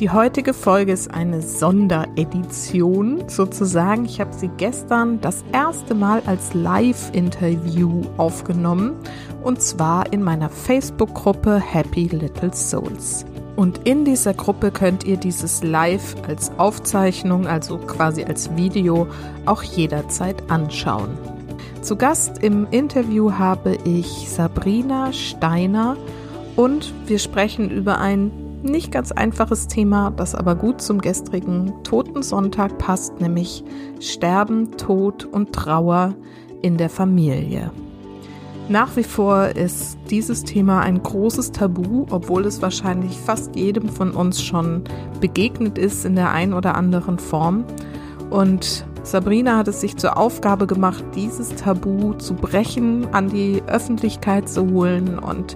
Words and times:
Die 0.00 0.10
heutige 0.10 0.52
Folge 0.52 0.92
ist 0.92 1.14
eine 1.14 1.40
Sonderedition 1.40 3.30
sozusagen. 3.30 4.04
Ich 4.04 4.20
habe 4.20 4.34
sie 4.34 4.50
gestern 4.58 5.22
das 5.22 5.42
erste 5.52 5.94
Mal 5.94 6.22
als 6.26 6.52
Live-Interview 6.52 8.02
aufgenommen 8.18 8.96
und 9.42 9.62
zwar 9.62 10.12
in 10.12 10.22
meiner 10.22 10.50
Facebook-Gruppe 10.50 11.58
Happy 11.58 12.08
Little 12.08 12.52
Souls. 12.52 13.24
Und 13.56 13.88
in 13.88 14.04
dieser 14.04 14.34
Gruppe 14.34 14.70
könnt 14.70 15.04
ihr 15.04 15.16
dieses 15.16 15.62
Live 15.62 16.14
als 16.28 16.52
Aufzeichnung, 16.58 17.46
also 17.46 17.78
quasi 17.78 18.22
als 18.22 18.54
Video, 18.54 19.06
auch 19.46 19.62
jederzeit 19.62 20.50
anschauen. 20.50 21.16
Zu 21.80 21.96
Gast 21.96 22.42
im 22.42 22.66
Interview 22.70 23.32
habe 23.32 23.78
ich 23.84 24.28
Sabrina 24.28 25.14
Steiner 25.14 25.96
und 26.54 26.92
wir 27.06 27.18
sprechen 27.18 27.70
über 27.70 27.98
ein 27.98 28.45
nicht 28.66 28.92
ganz 28.92 29.12
einfaches 29.12 29.68
Thema, 29.68 30.10
das 30.10 30.34
aber 30.34 30.54
gut 30.54 30.80
zum 30.80 31.00
gestrigen 31.00 31.72
Totensonntag 31.82 32.78
passt, 32.78 33.20
nämlich 33.20 33.64
Sterben, 34.00 34.76
Tod 34.76 35.24
und 35.24 35.52
Trauer 35.52 36.14
in 36.62 36.76
der 36.76 36.90
Familie. 36.90 37.70
Nach 38.68 38.96
wie 38.96 39.04
vor 39.04 39.48
ist 39.50 39.96
dieses 40.10 40.42
Thema 40.42 40.80
ein 40.80 41.00
großes 41.00 41.52
Tabu, 41.52 42.04
obwohl 42.10 42.44
es 42.46 42.62
wahrscheinlich 42.62 43.16
fast 43.16 43.54
jedem 43.54 43.88
von 43.88 44.10
uns 44.10 44.42
schon 44.42 44.82
begegnet 45.20 45.78
ist 45.78 46.04
in 46.04 46.16
der 46.16 46.32
einen 46.32 46.52
oder 46.52 46.74
anderen 46.74 47.18
Form. 47.18 47.64
Und 48.28 48.84
Sabrina 49.04 49.58
hat 49.58 49.68
es 49.68 49.80
sich 49.80 49.96
zur 49.96 50.16
Aufgabe 50.18 50.66
gemacht, 50.66 51.04
dieses 51.14 51.54
Tabu 51.54 52.14
zu 52.14 52.34
brechen, 52.34 53.06
an 53.12 53.28
die 53.28 53.62
Öffentlichkeit 53.68 54.48
zu 54.48 54.68
holen 54.68 55.20
und 55.20 55.54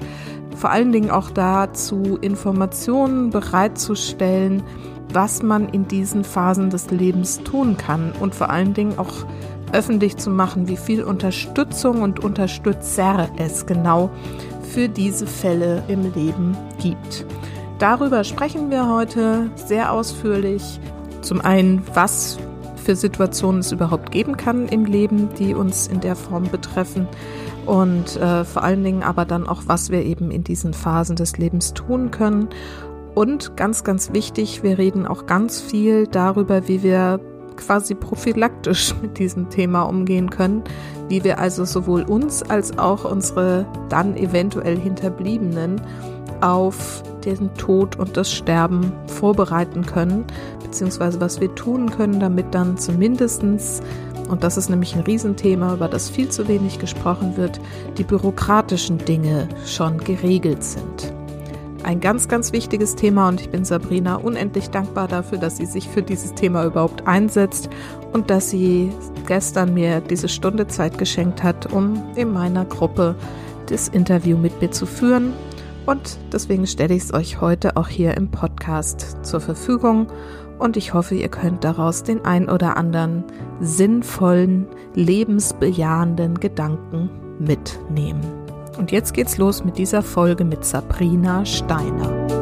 vor 0.61 0.71
allen 0.71 0.93
Dingen 0.93 1.11
auch 1.11 1.31
dazu, 1.31 2.19
Informationen 2.21 3.31
bereitzustellen, 3.31 4.63
was 5.11 5.43
man 5.43 5.71
in 5.71 5.89
diesen 5.89 6.23
Phasen 6.23 6.69
des 6.69 6.91
Lebens 6.91 7.43
tun 7.43 7.79
kann 7.79 8.13
und 8.21 8.35
vor 8.35 8.51
allen 8.51 8.75
Dingen 8.75 8.99
auch 8.99 9.25
öffentlich 9.73 10.19
zu 10.19 10.29
machen, 10.29 10.69
wie 10.69 10.77
viel 10.77 11.03
Unterstützung 11.03 12.03
und 12.03 12.23
Unterstützer 12.23 13.31
es 13.39 13.65
genau 13.65 14.11
für 14.63 14.91
diese 14.91 15.27
Fälle 15.27 15.83
im 15.89 16.13
Leben 16.13 16.55
gibt. 16.79 17.25
Darüber 17.79 18.23
sprechen 18.23 18.71
wir 18.71 18.87
heute 18.87 19.51
sehr 19.55 19.91
ausführlich. 19.93 20.79
Zum 21.23 21.41
einen, 21.41 21.83
was 21.95 22.39
für 22.77 22.97
Situationen 22.97 23.61
es 23.61 23.73
überhaupt 23.73 24.11
geben 24.11 24.37
kann 24.37 24.69
im 24.69 24.85
Leben, 24.85 25.31
die 25.39 25.55
uns 25.55 25.87
in 25.87 26.01
der 26.01 26.17
Form 26.17 26.51
betreffen 26.51 27.09
und 27.71 28.17
äh, 28.17 28.45
vor 28.45 28.65
allen 28.65 28.83
Dingen 28.83 29.05
aber 29.05 29.25
dann 29.25 29.47
auch, 29.47 29.63
was 29.67 29.91
wir 29.91 30.05
eben 30.05 30.33
in 30.33 30.43
diesen 30.43 30.75
Phasen 30.75 31.15
des 31.15 31.39
Lebens 31.39 31.73
tun 31.73 32.11
können. 32.11 32.49
Und 33.15 33.57
ganz, 33.57 33.85
ganz 33.85 34.13
wichtig, 34.13 34.65
wir 34.65 34.77
reden 34.77 35.07
auch 35.07 35.27
ganz 35.27 35.61
viel 35.61 36.09
darüber, 36.09 36.67
wie 36.67 36.83
wir 36.83 37.21
quasi 37.55 37.95
prophylaktisch 37.95 38.93
mit 39.03 39.21
diesem 39.21 39.51
Thema 39.51 39.83
umgehen 39.83 40.31
können, 40.31 40.65
wie 41.09 41.23
wir 41.23 41.39
also 41.39 41.65
sowohl 41.65 42.03
uns 42.03 42.43
als 42.43 42.77
auch 42.77 43.05
unsere 43.09 43.67
dann 43.89 44.17
eventuell 44.17 44.77
Hinterbliebenen 44.77 45.81
auf 46.41 47.05
den 47.25 47.55
Tod 47.55 47.97
und 47.97 48.17
das 48.17 48.33
Sterben 48.33 48.93
vorbereiten 49.07 49.87
können, 49.87 50.25
beziehungsweise 50.61 51.21
was 51.21 51.41
wir 51.41 51.55
tun 51.55 51.91
können, 51.91 52.19
damit 52.19 52.47
dann 52.53 52.79
zumindestens 52.79 53.81
und 54.31 54.45
das 54.45 54.57
ist 54.57 54.71
nämlich 54.71 54.95
ein 54.95 55.03
Riesenthema, 55.03 55.75
über 55.75 55.89
das 55.89 56.09
viel 56.09 56.29
zu 56.29 56.47
wenig 56.47 56.79
gesprochen 56.79 57.37
wird, 57.37 57.61
die 57.99 58.05
bürokratischen 58.05 58.99
Dinge 58.99 59.49
schon 59.67 59.99
geregelt 59.99 60.63
sind. 60.63 61.13
Ein 61.83 62.01
ganz, 62.01 62.29
ganz 62.29 62.53
wichtiges 62.53 62.95
Thema 62.95 63.29
und 63.29 63.41
ich 63.41 63.51
bin 63.51 63.65
Sabrina 63.65 64.17
unendlich 64.17 64.71
dankbar 64.71 65.09
dafür, 65.09 65.39
dass 65.39 65.57
sie 65.57 65.67
sich 65.67 65.89
für 65.89 66.03
dieses 66.03 66.35
Thema 66.35 66.65
überhaupt 66.65 67.07
einsetzt 67.07 67.71
und 68.13 68.31
dass 68.31 68.51
sie 68.51 68.93
gestern 69.27 69.75
mir 69.75 70.01
diese 70.01 70.29
Stunde 70.29 70.67
Zeit 70.67 70.99
geschenkt 70.99 71.43
hat, 71.43 71.73
um 71.73 72.01
in 72.17 72.33
meiner 72.33 72.67
Gruppe 72.67 73.17
das 73.67 73.89
Interview 73.89 74.37
mit 74.37 74.61
mir 74.61 74.71
zu 74.71 74.87
führen. 74.87 75.33
Und 75.87 76.19
deswegen 76.33 76.67
stelle 76.67 76.95
ich 76.95 77.05
es 77.05 77.15
euch 77.15 77.41
heute 77.41 77.77
auch 77.77 77.89
hier 77.89 78.17
im 78.17 78.31
Podcast 78.31 79.17
zur 79.23 79.41
Verfügung 79.41 80.07
und 80.61 80.77
ich 80.77 80.95
hoffe, 80.95 81.15
ihr 81.15 81.29
könnt 81.29 81.65
daraus 81.65 82.03
den 82.03 82.25
ein 82.25 82.49
oder 82.49 82.77
anderen 82.77 83.25
sinnvollen, 83.61 84.67
lebensbejahenden 84.95 86.39
Gedanken 86.39 87.11
mitnehmen. 87.39 88.21
Und 88.79 88.93
jetzt 88.93 89.15
geht's 89.15 89.39
los 89.39 89.65
mit 89.65 89.79
dieser 89.79 90.03
Folge 90.03 90.45
mit 90.45 90.65
Sabrina 90.65 91.45
Steiner. 91.45 92.40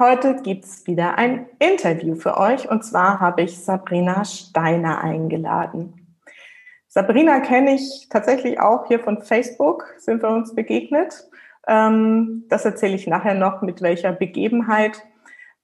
Heute 0.00 0.36
gibt's 0.42 0.86
wieder 0.86 1.18
ein 1.18 1.46
Interview 1.58 2.16
für 2.16 2.38
euch 2.38 2.68
und 2.68 2.82
zwar 2.82 3.20
habe 3.20 3.42
ich 3.42 3.62
Sabrina 3.62 4.24
Steiner 4.24 5.04
eingeladen. 5.04 6.16
Sabrina 6.88 7.38
kenne 7.40 7.74
ich 7.74 8.08
tatsächlich 8.10 8.58
auch 8.58 8.88
hier 8.88 8.98
von 8.98 9.22
Facebook, 9.22 9.86
sind 9.98 10.22
wir 10.22 10.30
uns 10.30 10.54
begegnet. 10.54 11.28
Ähm, 11.68 12.46
das 12.48 12.64
erzähle 12.64 12.96
ich 12.96 13.06
nachher 13.06 13.34
noch, 13.34 13.62
mit 13.62 13.82
welcher 13.82 14.12
Begebenheit. 14.12 15.06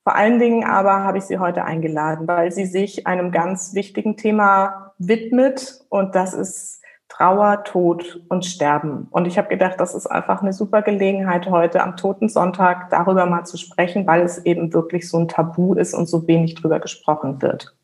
Vor 0.04 0.14
allen 0.14 0.38
Dingen 0.38 0.62
aber 0.62 1.02
habe 1.02 1.18
ich 1.18 1.24
sie 1.24 1.38
heute 1.38 1.64
eingeladen, 1.64 2.28
weil 2.28 2.52
sie 2.52 2.66
sich 2.66 3.06
einem 3.06 3.32
ganz 3.32 3.74
wichtigen 3.74 4.16
Thema 4.16 4.92
widmet 4.98 5.80
und 5.88 6.14
das 6.14 6.32
ist 6.32 6.75
Trauer, 7.16 7.64
Tod 7.64 8.20
und 8.28 8.44
Sterben. 8.44 9.08
Und 9.10 9.26
ich 9.26 9.38
habe 9.38 9.48
gedacht, 9.48 9.80
das 9.80 9.94
ist 9.94 10.06
einfach 10.06 10.42
eine 10.42 10.52
super 10.52 10.82
Gelegenheit 10.82 11.48
heute 11.48 11.82
am 11.82 11.96
Totensonntag 11.96 12.90
darüber 12.90 13.24
mal 13.24 13.44
zu 13.44 13.56
sprechen, 13.56 14.06
weil 14.06 14.20
es 14.20 14.44
eben 14.44 14.74
wirklich 14.74 15.08
so 15.08 15.18
ein 15.18 15.28
Tabu 15.28 15.72
ist 15.72 15.94
und 15.94 16.06
so 16.06 16.26
wenig 16.28 16.56
drüber 16.56 16.78
gesprochen 16.78 17.40
wird. 17.40 17.74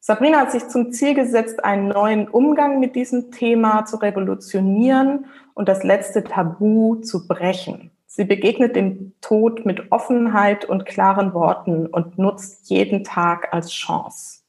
Sabrina 0.00 0.38
hat 0.38 0.52
sich 0.52 0.66
zum 0.68 0.92
Ziel 0.92 1.14
gesetzt, 1.14 1.62
einen 1.62 1.88
neuen 1.88 2.26
Umgang 2.28 2.80
mit 2.80 2.96
diesem 2.96 3.30
Thema 3.30 3.84
zu 3.84 3.96
revolutionieren 3.96 5.26
und 5.52 5.68
das 5.68 5.82
letzte 5.82 6.24
Tabu 6.24 6.96
zu 6.96 7.28
brechen. 7.28 7.90
Sie 8.06 8.24
begegnet 8.24 8.76
dem 8.76 9.12
Tod 9.20 9.66
mit 9.66 9.92
Offenheit 9.92 10.64
und 10.64 10.86
klaren 10.86 11.34
Worten 11.34 11.86
und 11.86 12.16
nutzt 12.16 12.70
jeden 12.70 13.04
Tag 13.04 13.52
als 13.52 13.70
Chance. 13.70 14.43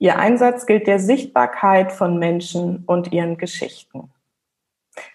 Ihr 0.00 0.16
Einsatz 0.18 0.66
gilt 0.66 0.86
der 0.86 1.00
Sichtbarkeit 1.00 1.90
von 1.90 2.18
Menschen 2.18 2.84
und 2.86 3.12
ihren 3.12 3.36
Geschichten. 3.36 4.12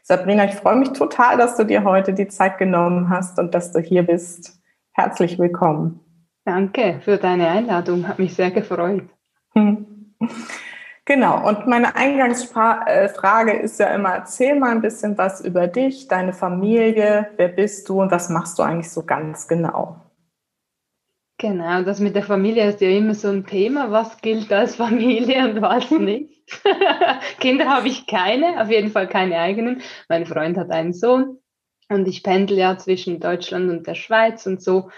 Sabrina, 0.02 0.46
ich 0.46 0.56
freue 0.56 0.76
mich 0.76 0.92
total, 0.92 1.38
dass 1.38 1.56
du 1.56 1.64
dir 1.64 1.84
heute 1.86 2.14
die 2.14 2.28
Zeit 2.28 2.58
genommen 2.58 3.10
hast 3.10 3.40
und 3.40 3.54
dass 3.56 3.72
du 3.72 3.80
hier 3.80 4.04
bist. 4.04 4.62
Herzlich 4.92 5.40
willkommen. 5.40 6.02
Danke 6.46 7.00
für 7.02 7.18
deine 7.18 7.48
Einladung, 7.48 8.08
hat 8.08 8.20
mich 8.20 8.36
sehr 8.36 8.52
gefreut. 8.52 9.06
Genau, 11.06 11.48
und 11.48 11.68
meine 11.68 11.96
Eingangsfrage 11.96 13.54
ist 13.54 13.80
ja 13.80 13.88
immer, 13.88 14.16
erzähl 14.16 14.60
mal 14.60 14.72
ein 14.72 14.82
bisschen 14.82 15.18
was 15.18 15.40
über 15.40 15.68
dich, 15.68 16.10
deine 16.10 16.34
Familie, 16.34 17.30
wer 17.38 17.50
bist 17.50 17.88
du 17.88 18.02
und 18.02 18.12
was 18.12 18.30
machst 18.30 18.60
du 18.60 18.64
eigentlich 18.64 18.92
so 18.92 19.06
ganz 19.06 19.48
genau? 19.48 20.03
Genau, 21.38 21.82
das 21.84 22.00
mit 22.00 22.16
der 22.16 22.24
Familie 22.24 22.70
ist 22.70 22.80
ja 22.82 22.90
immer 22.90 23.16
so 23.16 23.30
ein 23.30 23.46
Thema, 23.46 23.92
was 23.92 24.22
gilt 24.22 24.52
als 24.54 24.76
Familie 24.78 25.50
und 25.50 25.62
was 25.62 25.92
nicht. 25.92 26.52
Kinder 27.40 27.70
habe 27.70 27.88
ich 27.88 28.06
keine, 28.06 28.62
auf 28.62 28.70
jeden 28.70 28.92
Fall 28.92 29.08
keine 29.08 29.40
eigenen. 29.40 29.82
Mein 30.10 30.26
Freund 30.26 30.58
hat 30.58 30.72
einen 30.72 30.94
Sohn 30.94 31.40
und 31.90 32.08
ich 32.08 32.24
pendel 32.24 32.58
ja 32.58 32.78
zwischen 32.78 33.20
Deutschland 33.20 33.70
und 33.70 33.88
der 33.88 33.96
Schweiz 33.96 34.46
und 34.46 34.62
so 34.62 34.90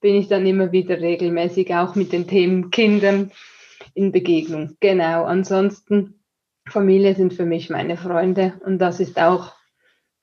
bin 0.00 0.16
ich 0.16 0.28
dann 0.28 0.46
immer 0.46 0.72
wieder 0.72 1.00
regelmäßig 1.00 1.74
auch 1.74 1.94
mit 1.94 2.12
den 2.12 2.26
Themen 2.26 2.70
Kindern 2.70 3.32
in 3.94 4.12
Begegnung. 4.12 4.76
Genau. 4.80 5.24
Ansonsten, 5.24 6.20
Familie 6.68 7.14
sind 7.14 7.32
für 7.32 7.46
mich 7.46 7.70
meine 7.70 7.96
Freunde 7.96 8.60
und 8.64 8.78
das 8.78 9.00
ist 9.00 9.18
auch, 9.18 9.54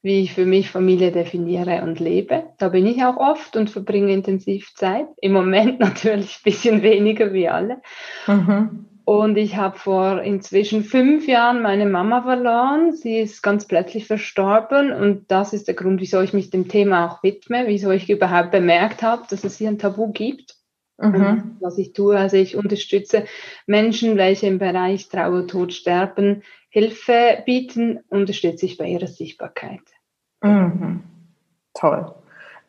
wie 0.03 0.21
ich 0.21 0.33
für 0.33 0.45
mich 0.45 0.69
Familie 0.69 1.11
definiere 1.11 1.83
und 1.83 1.99
lebe. 1.99 2.43
Da 2.57 2.69
bin 2.69 2.85
ich 2.85 3.03
auch 3.03 3.17
oft 3.17 3.55
und 3.55 3.69
verbringe 3.69 4.13
intensiv 4.13 4.73
Zeit. 4.73 5.07
Im 5.21 5.33
Moment 5.33 5.79
natürlich 5.79 6.37
ein 6.37 6.43
bisschen 6.43 6.81
weniger 6.81 7.33
wie 7.33 7.47
alle. 7.47 7.81
Mhm. 8.27 8.87
Und 9.03 9.37
ich 9.37 9.57
habe 9.57 9.77
vor 9.77 10.21
inzwischen 10.21 10.83
fünf 10.83 11.27
Jahren 11.27 11.61
meine 11.61 11.85
Mama 11.85 12.21
verloren. 12.21 12.93
Sie 12.93 13.19
ist 13.19 13.41
ganz 13.41 13.65
plötzlich 13.65 14.07
verstorben. 14.07 14.91
Und 14.91 15.29
das 15.29 15.53
ist 15.53 15.67
der 15.67 15.75
Grund, 15.75 15.99
wieso 15.99 16.21
ich 16.21 16.33
mich 16.33 16.49
dem 16.49 16.67
Thema 16.67 17.07
auch 17.07 17.23
widme, 17.23 17.67
wieso 17.67 17.91
ich 17.91 18.09
überhaupt 18.09 18.51
bemerkt 18.51 19.03
habe, 19.03 19.23
dass 19.29 19.43
es 19.43 19.57
hier 19.57 19.69
ein 19.69 19.79
Tabu 19.79 20.11
gibt. 20.11 20.55
Mhm. 20.97 21.57
Was 21.59 21.79
ich 21.79 21.93
tue, 21.93 22.17
also 22.17 22.37
ich 22.37 22.55
unterstütze 22.55 23.25
Menschen, 23.65 24.17
welche 24.17 24.45
im 24.45 24.59
Bereich 24.59 25.09
Trauer, 25.09 25.47
Tod, 25.47 25.73
Sterben 25.73 26.43
Hilfe 26.73 27.43
bieten, 27.45 27.99
unterstütze 28.07 28.65
ich 28.65 28.77
bei 28.77 28.85
ihrer 28.85 29.07
Sichtbarkeit. 29.07 29.81
Mhm. 30.41 31.03
Toll. 31.73 32.15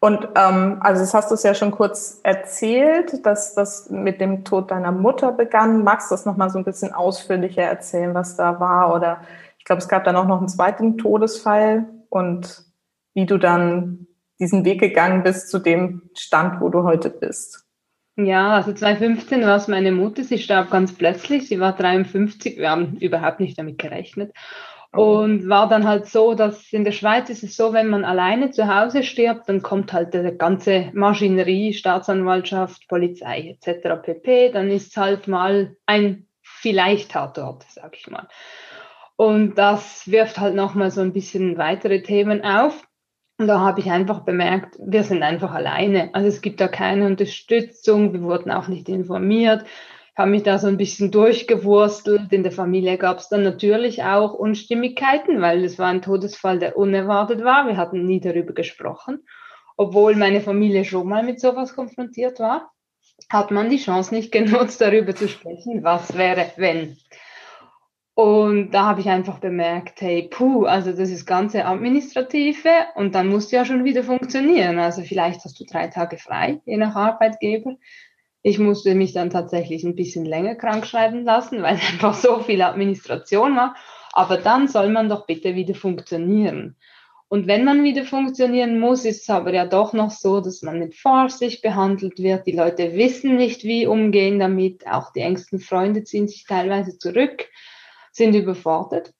Und 0.00 0.28
ähm, 0.34 0.78
also 0.80 1.00
das 1.00 1.14
hast 1.14 1.30
du 1.30 1.36
es 1.36 1.44
ja 1.44 1.54
schon 1.54 1.70
kurz 1.70 2.18
erzählt, 2.24 3.24
dass 3.24 3.54
das 3.54 3.88
mit 3.90 4.20
dem 4.20 4.44
Tod 4.44 4.72
deiner 4.72 4.90
Mutter 4.90 5.30
begann. 5.30 5.84
Magst 5.84 6.10
du 6.10 6.14
das 6.14 6.26
nochmal 6.26 6.50
so 6.50 6.58
ein 6.58 6.64
bisschen 6.64 6.92
ausführlicher 6.92 7.62
erzählen, 7.62 8.12
was 8.12 8.36
da 8.36 8.58
war? 8.58 8.92
Oder 8.92 9.20
ich 9.58 9.64
glaube, 9.64 9.80
es 9.80 9.88
gab 9.88 10.02
dann 10.02 10.16
auch 10.16 10.26
noch 10.26 10.38
einen 10.38 10.48
zweiten 10.48 10.98
Todesfall 10.98 11.84
und 12.08 12.64
wie 13.14 13.26
du 13.26 13.38
dann 13.38 14.08
diesen 14.40 14.64
Weg 14.64 14.80
gegangen 14.80 15.22
bist 15.22 15.48
zu 15.48 15.60
dem 15.60 16.10
Stand, 16.14 16.60
wo 16.60 16.68
du 16.68 16.82
heute 16.82 17.08
bist. 17.08 17.61
Ja, 18.16 18.50
also 18.56 18.72
2015 18.74 19.42
war 19.42 19.56
es 19.56 19.68
meine 19.68 19.90
Mutter. 19.90 20.22
Sie 20.22 20.38
starb 20.38 20.70
ganz 20.70 20.92
plötzlich. 20.92 21.48
Sie 21.48 21.60
war 21.60 21.74
53. 21.74 22.58
Wir 22.58 22.70
haben 22.70 22.96
überhaupt 22.98 23.40
nicht 23.40 23.58
damit 23.58 23.78
gerechnet. 23.78 24.32
Und 24.94 25.48
war 25.48 25.70
dann 25.70 25.88
halt 25.88 26.04
so, 26.06 26.34
dass 26.34 26.70
in 26.70 26.84
der 26.84 26.92
Schweiz 26.92 27.30
ist 27.30 27.42
es 27.42 27.56
so, 27.56 27.72
wenn 27.72 27.88
man 27.88 28.04
alleine 28.04 28.50
zu 28.50 28.68
Hause 28.68 29.02
stirbt, 29.02 29.48
dann 29.48 29.62
kommt 29.62 29.94
halt 29.94 30.12
die 30.12 30.36
ganze 30.36 30.90
Maschinerie, 30.92 31.72
Staatsanwaltschaft, 31.72 32.86
Polizei 32.88 33.56
etc. 33.58 34.02
pp. 34.02 34.50
Dann 34.50 34.70
ist 34.70 34.94
halt 34.98 35.28
mal 35.28 35.76
ein 35.86 36.26
vielleicht 36.42 37.12
Tatort, 37.12 37.64
sag 37.70 37.96
ich 37.96 38.10
mal. 38.10 38.28
Und 39.16 39.54
das 39.54 40.10
wirft 40.10 40.38
halt 40.38 40.54
nochmal 40.54 40.90
so 40.90 41.00
ein 41.00 41.14
bisschen 41.14 41.56
weitere 41.56 42.02
Themen 42.02 42.44
auf. 42.44 42.86
Und 43.42 43.48
da 43.48 43.58
habe 43.58 43.80
ich 43.80 43.90
einfach 43.90 44.20
bemerkt, 44.20 44.76
wir 44.78 45.02
sind 45.02 45.24
einfach 45.24 45.50
alleine. 45.52 46.10
Also 46.12 46.28
es 46.28 46.42
gibt 46.42 46.60
da 46.60 46.68
keine 46.68 47.06
Unterstützung, 47.06 48.12
wir 48.12 48.22
wurden 48.22 48.52
auch 48.52 48.68
nicht 48.68 48.88
informiert 48.88 49.64
habe 50.16 50.30
mich 50.30 50.42
da 50.42 50.58
so 50.58 50.66
ein 50.66 50.76
bisschen 50.76 51.10
durchgewurstelt. 51.10 52.32
In 52.32 52.42
der 52.42 52.52
Familie 52.52 52.98
gab 52.98 53.18
es 53.18 53.28
dann 53.28 53.42
natürlich 53.42 54.02
auch 54.04 54.34
Unstimmigkeiten, 54.34 55.40
weil 55.40 55.64
es 55.64 55.78
war 55.78 55.88
ein 55.88 56.02
Todesfall, 56.02 56.58
der 56.58 56.76
unerwartet 56.76 57.42
war. 57.42 57.66
Wir 57.66 57.76
hatten 57.76 58.04
nie 58.04 58.20
darüber 58.20 58.52
gesprochen. 58.52 59.24
Obwohl 59.76 60.14
meine 60.14 60.42
Familie 60.42 60.84
schon 60.84 61.08
mal 61.08 61.22
mit 61.22 61.40
sowas 61.40 61.74
konfrontiert 61.74 62.40
war, 62.40 62.70
hat 63.30 63.50
man 63.50 63.70
die 63.70 63.78
Chance 63.78 64.14
nicht 64.14 64.30
genutzt, 64.32 64.80
darüber 64.82 65.14
zu 65.14 65.28
sprechen, 65.28 65.82
was 65.82 66.16
wäre, 66.16 66.52
wenn. 66.56 66.98
Und 68.14 68.72
da 68.72 68.84
habe 68.84 69.00
ich 69.00 69.08
einfach 69.08 69.38
bemerkt, 69.38 70.02
hey, 70.02 70.28
puh, 70.30 70.64
also 70.66 70.92
das 70.92 71.08
ist 71.08 71.24
ganze 71.24 71.64
Administrative 71.64 72.68
und 72.94 73.14
dann 73.14 73.28
muss 73.28 73.50
ja 73.50 73.64
schon 73.64 73.84
wieder 73.84 74.04
funktionieren. 74.04 74.78
Also 74.78 75.02
vielleicht 75.02 75.42
hast 75.44 75.58
du 75.58 75.64
drei 75.64 75.86
Tage 75.86 76.18
frei, 76.18 76.60
je 76.66 76.76
nach 76.76 76.94
Arbeitgeber. 76.94 77.76
Ich 78.42 78.58
musste 78.58 78.94
mich 78.94 79.14
dann 79.14 79.30
tatsächlich 79.30 79.84
ein 79.84 79.96
bisschen 79.96 80.26
länger 80.26 80.56
krank 80.56 80.86
schreiben 80.86 81.24
lassen, 81.24 81.62
weil 81.62 81.74
einfach 81.92 82.14
so 82.14 82.40
viel 82.40 82.60
Administration 82.60 83.56
war. 83.56 83.76
Aber 84.12 84.36
dann 84.36 84.68
soll 84.68 84.90
man 84.90 85.08
doch 85.08 85.26
bitte 85.26 85.54
wieder 85.54 85.74
funktionieren. 85.74 86.76
Und 87.28 87.46
wenn 87.46 87.64
man 87.64 87.82
wieder 87.82 88.04
funktionieren 88.04 88.78
muss, 88.78 89.06
ist 89.06 89.22
es 89.22 89.30
aber 89.30 89.54
ja 89.54 89.64
doch 89.64 89.94
noch 89.94 90.10
so, 90.10 90.42
dass 90.42 90.60
man 90.60 90.78
mit 90.78 90.94
Vorsicht 90.94 91.62
behandelt 91.62 92.18
wird. 92.18 92.46
Die 92.46 92.52
Leute 92.52 92.92
wissen 92.92 93.36
nicht, 93.36 93.64
wie 93.64 93.86
umgehen 93.86 94.38
damit. 94.38 94.86
Auch 94.86 95.14
die 95.14 95.20
engsten 95.20 95.58
Freunde 95.58 96.04
ziehen 96.04 96.28
sich 96.28 96.44
teilweise 96.44 96.98
zurück, 96.98 97.48
sind 98.12 98.34
überfordert, 98.34 99.12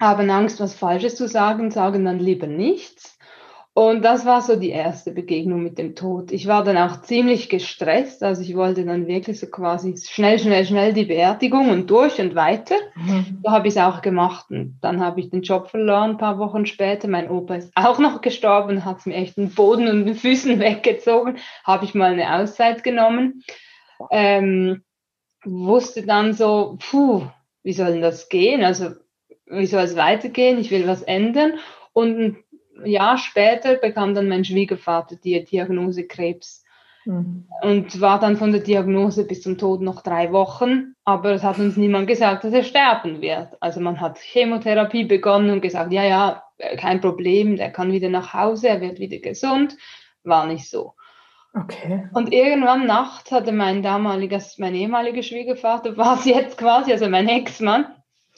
haben 0.00 0.28
Angst, 0.30 0.60
was 0.60 0.74
Falsches 0.74 1.16
zu 1.16 1.28
sagen, 1.28 1.70
sagen 1.70 2.04
dann 2.04 2.18
lieber 2.18 2.46
nichts. 2.46 3.18
Und 3.76 4.04
das 4.04 4.24
war 4.24 4.40
so 4.40 4.54
die 4.54 4.70
erste 4.70 5.10
Begegnung 5.10 5.64
mit 5.64 5.78
dem 5.78 5.96
Tod. 5.96 6.30
Ich 6.30 6.46
war 6.46 6.62
dann 6.62 6.76
auch 6.76 7.02
ziemlich 7.02 7.48
gestresst, 7.48 8.22
also 8.22 8.40
ich 8.40 8.54
wollte 8.54 8.84
dann 8.84 9.08
wirklich 9.08 9.40
so 9.40 9.48
quasi 9.48 9.96
schnell, 9.96 10.38
schnell, 10.38 10.64
schnell 10.64 10.92
die 10.92 11.06
Beerdigung 11.06 11.70
und 11.70 11.90
durch 11.90 12.20
und 12.20 12.36
weiter. 12.36 12.76
Mhm. 12.94 13.40
So 13.42 13.50
habe 13.50 13.66
ich 13.66 13.74
es 13.74 13.82
auch 13.82 14.00
gemacht. 14.00 14.46
Und 14.50 14.78
dann 14.80 15.00
habe 15.00 15.18
ich 15.18 15.30
den 15.30 15.42
Job 15.42 15.70
verloren, 15.70 16.10
ein 16.10 16.18
paar 16.18 16.38
Wochen 16.38 16.66
später. 16.66 17.08
Mein 17.08 17.28
Opa 17.28 17.56
ist 17.56 17.72
auch 17.74 17.98
noch 17.98 18.20
gestorben, 18.20 18.84
hat 18.84 19.04
mir 19.06 19.14
echt 19.14 19.36
den 19.36 19.50
Boden 19.50 19.88
und 19.88 20.06
den 20.06 20.14
Füßen 20.14 20.56
weggezogen. 20.60 21.38
Habe 21.64 21.84
ich 21.84 21.96
mal 21.96 22.12
eine 22.12 22.32
Auszeit 22.32 22.84
genommen. 22.84 23.42
Ähm, 24.12 24.84
wusste 25.44 26.06
dann 26.06 26.32
so, 26.32 26.78
puh, 26.78 27.26
wie 27.64 27.72
soll 27.72 27.92
denn 27.92 28.02
das 28.02 28.28
gehen? 28.28 28.62
Also, 28.62 28.90
wie 29.46 29.66
soll 29.66 29.82
es 29.82 29.96
weitergehen? 29.96 30.58
Ich 30.58 30.70
will 30.70 30.86
was 30.86 31.02
ändern. 31.02 31.54
Und 31.92 32.18
ein 32.18 32.44
Jahr 32.84 33.18
später 33.18 33.74
bekam 33.76 34.14
dann 34.14 34.28
mein 34.28 34.44
Schwiegervater 34.44 35.16
die 35.16 35.42
Diagnose 35.44 36.06
Krebs. 36.06 36.62
Mhm. 37.06 37.48
Und 37.62 38.00
war 38.00 38.20
dann 38.20 38.36
von 38.36 38.52
der 38.52 38.60
Diagnose 38.60 39.26
bis 39.26 39.42
zum 39.42 39.58
Tod 39.58 39.80
noch 39.80 40.02
drei 40.02 40.32
Wochen. 40.32 40.94
Aber 41.04 41.32
es 41.32 41.42
hat 41.42 41.58
uns 41.58 41.76
niemand 41.76 42.06
gesagt, 42.06 42.44
dass 42.44 42.52
er 42.52 42.62
sterben 42.64 43.20
wird. 43.20 43.48
Also 43.60 43.80
man 43.80 44.00
hat 44.00 44.18
Chemotherapie 44.18 45.04
begonnen 45.04 45.50
und 45.50 45.60
gesagt, 45.60 45.92
ja, 45.92 46.04
ja, 46.04 46.42
kein 46.76 47.00
Problem, 47.00 47.56
der 47.56 47.70
kann 47.70 47.92
wieder 47.92 48.08
nach 48.08 48.32
Hause, 48.32 48.68
er 48.68 48.80
wird 48.80 49.00
wieder 49.00 49.18
gesund. 49.18 49.76
War 50.22 50.46
nicht 50.46 50.68
so. 50.68 50.94
Okay. 51.54 52.08
Und 52.12 52.32
irgendwann 52.32 52.86
nachts 52.86 53.30
hatte 53.30 53.52
mein 53.52 53.82
damaliger, 53.82 54.42
mein 54.58 54.74
ehemaliger 54.74 55.22
Schwiegervater, 55.22 55.96
war 55.96 56.18
es 56.18 56.24
jetzt 56.24 56.58
quasi, 56.58 56.92
also 56.92 57.08
mein 57.08 57.28
Ex-Mann, 57.28 57.86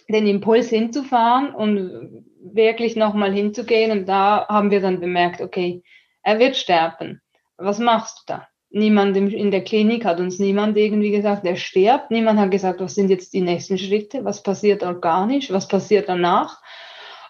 den 0.08 0.26
Impuls 0.26 0.68
hinzufahren 0.68 1.54
und 1.54 2.24
wirklich 2.52 2.94
nochmal 2.94 3.32
hinzugehen. 3.32 3.90
Und 3.90 4.06
da 4.06 4.46
haben 4.48 4.70
wir 4.70 4.80
dann 4.80 5.00
bemerkt, 5.00 5.40
okay, 5.40 5.82
er 6.22 6.38
wird 6.38 6.56
sterben. 6.56 7.22
Was 7.56 7.78
machst 7.78 8.18
du 8.20 8.34
da? 8.34 8.48
Niemand 8.68 9.16
in 9.16 9.50
der 9.50 9.64
Klinik 9.64 10.04
hat 10.04 10.20
uns 10.20 10.38
niemand 10.38 10.76
irgendwie 10.76 11.10
gesagt, 11.10 11.46
er 11.46 11.56
stirbt. 11.56 12.10
Niemand 12.10 12.38
hat 12.38 12.50
gesagt, 12.50 12.80
was 12.80 12.94
sind 12.94 13.08
jetzt 13.08 13.32
die 13.32 13.40
nächsten 13.40 13.78
Schritte? 13.78 14.24
Was 14.24 14.42
passiert 14.42 14.82
organisch? 14.82 15.50
Was 15.50 15.66
passiert 15.66 16.08
danach? 16.08 16.60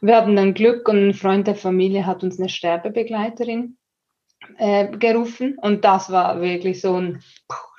Wir 0.01 0.17
hatten 0.17 0.35
dann 0.35 0.55
Glück 0.55 0.89
und 0.89 1.09
ein 1.09 1.15
Freund 1.15 1.47
der 1.47 1.55
Familie 1.55 2.05
hat 2.07 2.25
uns 2.25 2.41
eine 2.41 2.49
Sterbebegleiterin 2.49 3.77
äh, 4.59 4.89
gerufen. 4.89 5.59
Und 5.61 5.85
das 5.85 6.11
war 6.11 6.41
wirklich 6.41 6.81
so 6.81 6.97
ein 6.97 7.23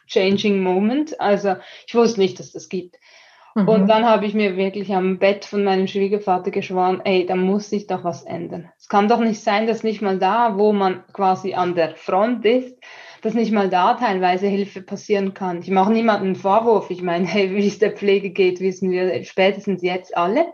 changing 0.08 0.62
Moment. 0.62 1.20
Also 1.20 1.56
ich 1.86 1.96
wusste 1.96 2.20
nicht, 2.20 2.40
dass 2.40 2.52
das 2.52 2.70
gibt. 2.70 2.98
Mhm. 3.58 3.68
Und 3.68 3.88
dann 3.88 4.06
habe 4.06 4.26
ich 4.26 4.36
mir 4.36 4.56
wirklich 4.56 4.94
am 4.94 5.18
Bett 5.18 5.44
von 5.44 5.64
meinem 5.64 5.88
Schwiegervater 5.88 6.52
geschworen, 6.52 7.02
ey, 7.04 7.26
da 7.26 7.36
muss 7.36 7.70
sich 7.70 7.88
doch 7.88 8.04
was 8.04 8.24
ändern. 8.24 8.72
Es 8.78 8.88
kann 8.88 9.08
doch 9.08 9.20
nicht 9.20 9.42
sein, 9.42 9.66
dass 9.66 9.84
nicht 9.84 10.02
mal 10.02 10.20
da, 10.20 10.58
wo 10.58 10.74
man 10.74 11.04
quasi 11.12 11.56
an 11.56 11.74
der 11.74 11.96
Front 11.96 12.46
ist, 12.46 12.78
dass 13.24 13.34
nicht 13.34 13.52
mal 13.52 13.70
da 13.70 13.96
teilweise 13.96 14.48
Hilfe 14.48 14.84
passieren 14.84 15.34
kann. 15.34 15.62
Ich 15.62 15.72
mache 15.72 15.92
niemanden 15.92 16.28
einen 16.28 16.36
Vorwurf. 16.36 16.92
Ich 16.92 17.02
meine, 17.02 17.26
hey, 17.28 17.56
wie 17.56 17.68
es 17.68 17.80
der 17.80 17.94
Pflege 17.94 18.30
geht, 18.30 18.60
wissen 18.60 18.92
wir 18.92 19.24
spätestens 19.24 19.82
jetzt 19.82 20.16
alle. 20.16 20.46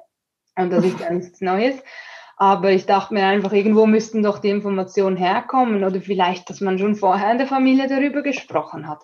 Und 0.56 0.72
das 0.72 0.86
ist 0.86 1.00
ja 1.00 1.12
nichts 1.12 1.42
Neues. 1.42 1.76
Aber 2.44 2.72
ich 2.72 2.86
dachte 2.86 3.14
mir 3.14 3.26
einfach, 3.26 3.54
irgendwo 3.54 3.86
müssten 3.86 4.22
doch 4.22 4.40
die 4.40 4.50
Informationen 4.50 5.16
herkommen 5.16 5.84
oder 5.86 6.02
vielleicht, 6.02 6.50
dass 6.50 6.60
man 6.60 6.78
schon 6.78 6.96
vorher 6.96 7.32
in 7.32 7.38
der 7.38 7.48
Familie 7.48 7.88
darüber 7.88 8.22
gesprochen 8.22 8.90
hat 8.90 9.04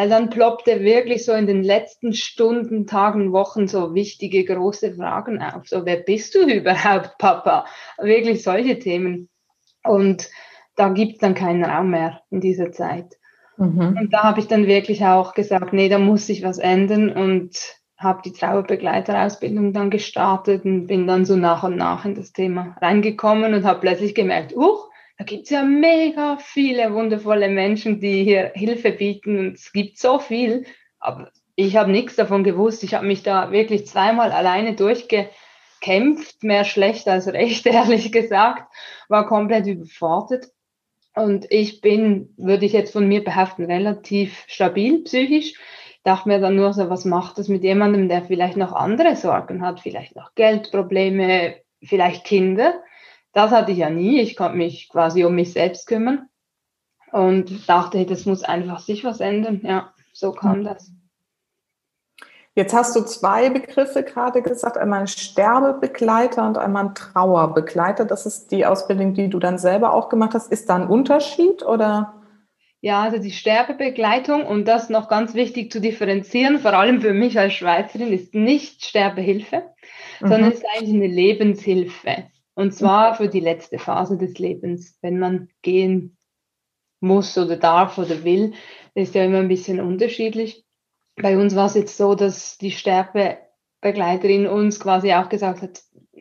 weil 0.00 0.08
dann 0.08 0.30
ploppte 0.30 0.80
wirklich 0.80 1.26
so 1.26 1.32
in 1.32 1.46
den 1.46 1.62
letzten 1.62 2.14
Stunden, 2.14 2.86
Tagen, 2.86 3.32
Wochen 3.32 3.68
so 3.68 3.92
wichtige, 3.92 4.46
große 4.46 4.94
Fragen 4.94 5.42
auf. 5.42 5.68
So, 5.68 5.84
wer 5.84 5.96
bist 5.96 6.34
du 6.34 6.48
überhaupt, 6.48 7.18
Papa? 7.18 7.66
Wirklich 7.98 8.42
solche 8.42 8.78
Themen. 8.78 9.28
Und 9.84 10.30
da 10.74 10.88
gibt 10.88 11.14
es 11.14 11.18
dann 11.18 11.34
keinen 11.34 11.62
Raum 11.62 11.90
mehr 11.90 12.22
in 12.30 12.40
dieser 12.40 12.72
Zeit. 12.72 13.18
Mhm. 13.58 13.98
Und 14.00 14.08
da 14.10 14.22
habe 14.22 14.40
ich 14.40 14.46
dann 14.46 14.66
wirklich 14.66 15.04
auch 15.04 15.34
gesagt, 15.34 15.74
nee, 15.74 15.90
da 15.90 15.98
muss 15.98 16.28
sich 16.28 16.42
was 16.42 16.56
ändern 16.56 17.10
und 17.10 17.79
habe 18.00 18.22
die 18.24 18.32
Trauerbegleiterausbildung 18.32 19.72
dann 19.72 19.90
gestartet 19.90 20.64
und 20.64 20.86
bin 20.86 21.06
dann 21.06 21.26
so 21.26 21.36
nach 21.36 21.62
und 21.62 21.76
nach 21.76 22.04
in 22.04 22.14
das 22.14 22.32
Thema 22.32 22.76
reingekommen 22.80 23.54
und 23.54 23.64
habe 23.64 23.80
plötzlich 23.80 24.14
gemerkt, 24.14 24.56
uch, 24.56 24.88
da 25.18 25.24
gibt 25.24 25.44
es 25.44 25.50
ja 25.50 25.64
mega 25.64 26.38
viele 26.38 26.94
wundervolle 26.94 27.50
Menschen, 27.50 28.00
die 28.00 28.24
hier 28.24 28.52
Hilfe 28.54 28.90
bieten 28.90 29.38
und 29.38 29.52
es 29.52 29.70
gibt 29.70 29.98
so 29.98 30.18
viel, 30.18 30.64
aber 30.98 31.30
ich 31.56 31.76
habe 31.76 31.90
nichts 31.90 32.16
davon 32.16 32.42
gewusst. 32.42 32.82
Ich 32.84 32.94
habe 32.94 33.06
mich 33.06 33.22
da 33.22 33.52
wirklich 33.52 33.86
zweimal 33.86 34.32
alleine 34.32 34.74
durchgekämpft, 34.74 36.42
mehr 36.42 36.64
schlecht 36.64 37.06
als 37.06 37.28
recht, 37.28 37.66
ehrlich 37.66 38.12
gesagt, 38.12 38.72
war 39.08 39.26
komplett 39.26 39.66
überfordert. 39.66 40.46
Und 41.14 41.46
ich 41.50 41.82
bin, 41.82 42.32
würde 42.38 42.64
ich 42.64 42.72
jetzt 42.72 42.92
von 42.92 43.06
mir 43.06 43.22
behaupten, 43.22 43.64
relativ 43.64 44.44
stabil 44.46 45.02
psychisch. 45.02 45.54
Ich 46.00 46.04
dachte 46.04 46.30
mir 46.30 46.40
dann 46.40 46.56
nur 46.56 46.72
so, 46.72 46.88
was 46.88 47.04
macht 47.04 47.36
das 47.36 47.48
mit 47.48 47.62
jemandem, 47.62 48.08
der 48.08 48.22
vielleicht 48.22 48.56
noch 48.56 48.72
andere 48.72 49.16
Sorgen 49.16 49.60
hat, 49.60 49.80
vielleicht 49.80 50.16
noch 50.16 50.34
Geldprobleme, 50.34 51.56
vielleicht 51.82 52.24
Kinder. 52.24 52.72
Das 53.34 53.50
hatte 53.50 53.72
ich 53.72 53.78
ja 53.78 53.90
nie. 53.90 54.18
Ich 54.18 54.34
konnte 54.34 54.56
mich 54.56 54.88
quasi 54.88 55.24
um 55.26 55.34
mich 55.34 55.52
selbst 55.52 55.86
kümmern 55.86 56.30
und 57.12 57.68
dachte, 57.68 58.06
das 58.06 58.24
muss 58.24 58.42
einfach 58.42 58.78
sich 58.78 59.04
was 59.04 59.20
ändern. 59.20 59.60
Ja, 59.62 59.92
so 60.14 60.32
kam 60.32 60.64
das. 60.64 60.90
Jetzt 62.54 62.72
hast 62.72 62.96
du 62.96 63.02
zwei 63.02 63.50
Begriffe 63.50 64.02
gerade 64.02 64.40
gesagt, 64.40 64.78
einmal 64.78 65.00
ein 65.00 65.06
Sterbebegleiter 65.06 66.46
und 66.46 66.56
einmal 66.56 66.86
ein 66.86 66.94
Trauerbegleiter. 66.94 68.06
Das 68.06 68.24
ist 68.24 68.52
die 68.52 68.64
Ausbildung, 68.64 69.12
die 69.12 69.28
du 69.28 69.38
dann 69.38 69.58
selber 69.58 69.92
auch 69.92 70.08
gemacht 70.08 70.32
hast. 70.32 70.50
Ist 70.50 70.70
da 70.70 70.76
ein 70.76 70.88
Unterschied 70.88 71.62
oder? 71.62 72.14
Ja, 72.82 73.02
also 73.02 73.18
die 73.18 73.30
Sterbebegleitung 73.30 74.46
und 74.46 74.66
das 74.66 74.88
noch 74.88 75.08
ganz 75.08 75.34
wichtig 75.34 75.70
zu 75.70 75.80
differenzieren, 75.80 76.60
vor 76.60 76.72
allem 76.72 77.02
für 77.02 77.12
mich 77.12 77.38
als 77.38 77.52
Schweizerin, 77.52 78.12
ist 78.12 78.34
nicht 78.34 78.84
Sterbehilfe, 78.84 79.64
mhm. 80.20 80.28
sondern 80.28 80.52
ist 80.52 80.64
eigentlich 80.74 80.94
eine 80.94 81.06
Lebenshilfe. 81.06 82.24
Und 82.54 82.72
zwar 82.72 83.14
für 83.14 83.28
die 83.28 83.40
letzte 83.40 83.78
Phase 83.78 84.16
des 84.16 84.38
Lebens, 84.38 84.98
wenn 85.02 85.18
man 85.18 85.48
gehen 85.62 86.16
muss 87.00 87.36
oder 87.36 87.56
darf 87.56 87.98
oder 87.98 88.24
will, 88.24 88.54
ist 88.94 89.14
ja 89.14 89.24
immer 89.24 89.38
ein 89.38 89.48
bisschen 89.48 89.80
unterschiedlich. 89.80 90.64
Bei 91.16 91.38
uns 91.38 91.54
war 91.56 91.66
es 91.66 91.74
jetzt 91.74 91.96
so, 91.96 92.14
dass 92.14 92.56
die 92.58 92.70
Sterbebegleiterin 92.70 94.46
uns 94.46 94.80
quasi 94.80 95.12
auch 95.12 95.28
gesagt 95.28 95.62
hat, 95.62 95.80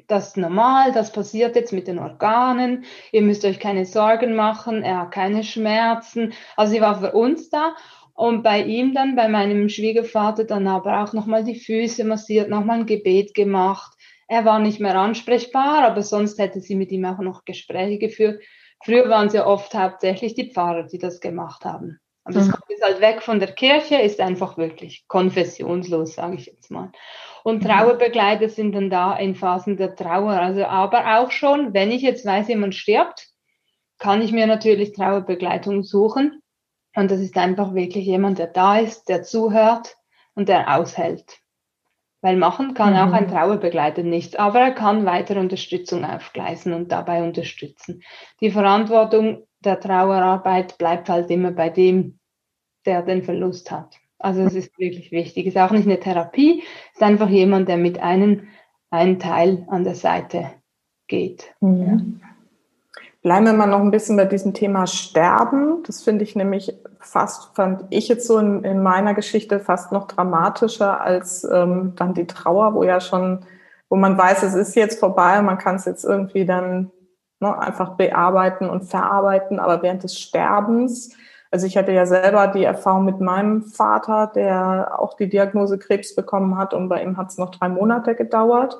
das 0.10 0.30
ist 0.30 0.38
normal, 0.38 0.92
das 0.92 1.12
passiert 1.12 1.56
jetzt 1.56 1.72
mit 1.72 1.88
den 1.88 2.00
Organen, 2.00 2.86
ihr 3.12 3.22
müsst 3.22 3.46
euch 3.46 3.60
keine 3.60 3.86
Sorgen 3.86 4.36
machen, 4.36 4.84
er 4.84 5.02
hat 5.02 5.12
keine 5.12 5.44
Schmerzen. 5.44 6.34
Also 6.58 6.74
sie 6.74 6.82
war 6.82 7.00
für 7.00 7.12
uns 7.12 7.50
da 7.50 7.76
und 8.14 8.44
bei 8.44 8.64
ihm 8.64 8.94
dann, 8.94 9.16
bei 9.16 9.30
meinem 9.30 9.70
Schwiegervater, 9.70 10.44
dann 10.44 10.68
aber 10.68 11.04
auch 11.04 11.14
nochmal 11.14 11.44
die 11.44 11.60
Füße 11.60 12.04
massiert, 12.04 12.50
nochmal 12.50 12.80
ein 12.80 12.86
Gebet 12.86 13.34
gemacht. 13.34 13.94
Er 14.28 14.46
war 14.46 14.60
nicht 14.60 14.80
mehr 14.80 14.96
ansprechbar, 14.96 15.84
aber 15.84 16.02
sonst 16.02 16.38
hätte 16.38 16.60
sie 16.60 16.76
mit 16.76 16.92
ihm 16.92 17.06
auch 17.06 17.20
noch 17.20 17.46
Gespräche 17.46 17.98
geführt. 17.98 18.44
Früher 18.84 19.10
waren 19.10 19.28
es 19.28 19.34
ja 19.34 19.46
oft 19.46 19.74
hauptsächlich 19.74 20.34
die 20.34 20.52
Pfarrer, 20.52 20.84
die 20.84 20.98
das 20.98 21.20
gemacht 21.20 21.66
haben. 21.66 22.00
Aber 22.24 22.42
mhm. 22.42 22.52
kommt 22.52 22.66
jetzt 22.70 22.84
halt 22.84 23.02
weg 23.02 23.22
von 23.22 23.40
der 23.40 23.52
Kirche, 23.54 23.96
ist 23.96 24.20
einfach 24.20 24.58
wirklich 24.58 25.06
konfessionslos, 25.08 26.16
sage 26.16 26.36
ich 26.36 26.46
jetzt 26.46 26.70
mal. 26.72 26.92
Und 27.44 27.64
mhm. 27.64 27.68
Trauerbegleiter 27.68 28.50
sind 28.50 28.74
dann 28.74 28.90
da 28.90 29.16
in 29.16 29.36
Phasen 29.36 29.78
der 29.78 29.96
Trauer. 29.96 30.34
Also 30.34 30.66
aber 30.66 31.20
auch 31.20 31.32
schon, 31.32 31.74
wenn 31.74 31.92
ich 31.92 32.02
jetzt 32.02 32.26
weiß, 32.26 32.48
jemand 32.48 32.76
stirbt, 32.76 33.28
kann 33.98 34.22
ich 34.22 34.32
mir 34.32 34.48
natürlich 34.48 34.94
Trauerbegleitung 34.94 35.84
suchen. 35.84 36.42
Und 36.96 37.12
das 37.12 37.20
ist 37.20 37.38
einfach 37.38 37.74
wirklich 37.74 38.06
jemand, 38.06 38.40
der 38.40 38.48
da 38.48 38.80
ist, 38.80 39.10
der 39.10 39.24
zuhört 39.24 39.96
und 40.36 40.50
der 40.50 40.76
aushält. 40.76 41.38
Weil 42.22 42.36
machen 42.36 42.74
kann 42.74 42.94
mhm. 42.94 43.00
auch 43.00 43.14
ein 43.14 43.26
mhm. 43.26 43.32
Trauerbegleiter 43.32 44.04
nichts, 44.04 44.36
aber 44.36 44.60
er 44.60 44.72
kann 44.72 45.06
weitere 45.06 45.40
Unterstützung 45.40 46.04
aufgleisen 46.04 46.74
und 46.74 46.92
dabei 46.92 47.24
unterstützen. 47.24 48.02
Die 48.42 48.52
Verantwortung 48.52 49.48
der 49.60 49.80
Trauerarbeit 49.80 50.78
bleibt 50.78 51.10
halt 51.10 51.30
immer 51.30 51.52
bei 51.52 51.70
dem, 51.70 52.20
der 52.86 53.04
den 53.04 53.24
Verlust 53.24 53.72
hat. 53.72 53.96
Also 54.20 54.42
es 54.42 54.54
ist 54.54 54.78
wirklich 54.78 55.12
wichtig. 55.12 55.48
Es 55.48 55.56
ist 55.56 55.62
auch 55.62 55.72
nicht 55.72 55.88
eine 55.88 56.00
Therapie, 56.00 56.64
es 56.92 56.98
ist 56.98 57.04
einfach 57.04 57.30
jemand, 57.30 57.70
der 57.70 57.78
mit 57.78 58.00
einem 58.00 58.48
einen 58.92 59.20
Teil 59.20 59.66
an 59.70 59.84
der 59.84 59.96
Seite 59.96 60.52
geht. 61.08 61.54
Mhm. 61.62 62.22
Bleiben 63.22 63.46
wir 63.46 63.54
mal 63.54 63.68
noch 63.68 63.82
ein 63.82 63.92
bisschen 63.92 64.16
bei 64.16 64.26
diesem 64.26 64.54
Thema 64.54 64.88
Sterben. 64.88 65.84
Das 65.84 66.04
finde 66.04 66.24
ich 66.24 66.36
nämlich 66.36 66.74
fast, 67.00 67.54
fand 67.54 67.84
ich 67.90 68.08
jetzt 68.08 68.26
so 68.26 68.38
in, 68.38 68.64
in 68.64 68.82
meiner 68.82 69.14
Geschichte 69.14 69.60
fast 69.60 69.92
noch 69.92 70.08
dramatischer 70.08 71.02
als 71.02 71.44
ähm, 71.44 71.94
dann 71.98 72.14
die 72.14 72.28
Trauer, 72.28 72.74
wo 72.76 72.84
ja 72.84 73.02
schon, 73.02 73.46
wo 73.90 73.98
man 73.98 74.18
weiß, 74.18 74.44
es 74.44 74.56
ist 74.56 74.76
jetzt 74.76 75.00
vorbei, 75.00 75.42
man 75.42 75.58
kann 75.58 75.76
es 75.76 75.86
jetzt 75.86 76.06
irgendwie 76.06 76.46
dann 76.46 76.92
ne, 77.42 77.58
einfach 77.58 77.98
bearbeiten 77.98 78.70
und 78.70 78.86
verarbeiten, 78.86 79.60
aber 79.60 79.82
während 79.82 80.04
des 80.04 80.18
Sterbens 80.18 81.14
also 81.52 81.66
ich 81.66 81.78
hatte 81.78 81.92
ja 81.92 82.06
selber 82.06 82.48
die 82.48 82.64
Erfahrung 82.64 83.06
mit 83.06 83.20
meinem 83.20 83.64
Vater, 83.64 84.32
der 84.34 85.00
auch 85.00 85.16
die 85.16 85.30
Diagnose 85.30 85.80
Krebs 85.80 86.16
bekommen 86.16 86.58
hat 86.58 86.74
und 86.74 86.90
bei 86.90 87.02
ihm 87.04 87.18
hat 87.18 87.30
es 87.30 87.38
noch 87.38 87.50
drei 87.50 87.70
Monate 87.70 88.14
gedauert, 88.14 88.78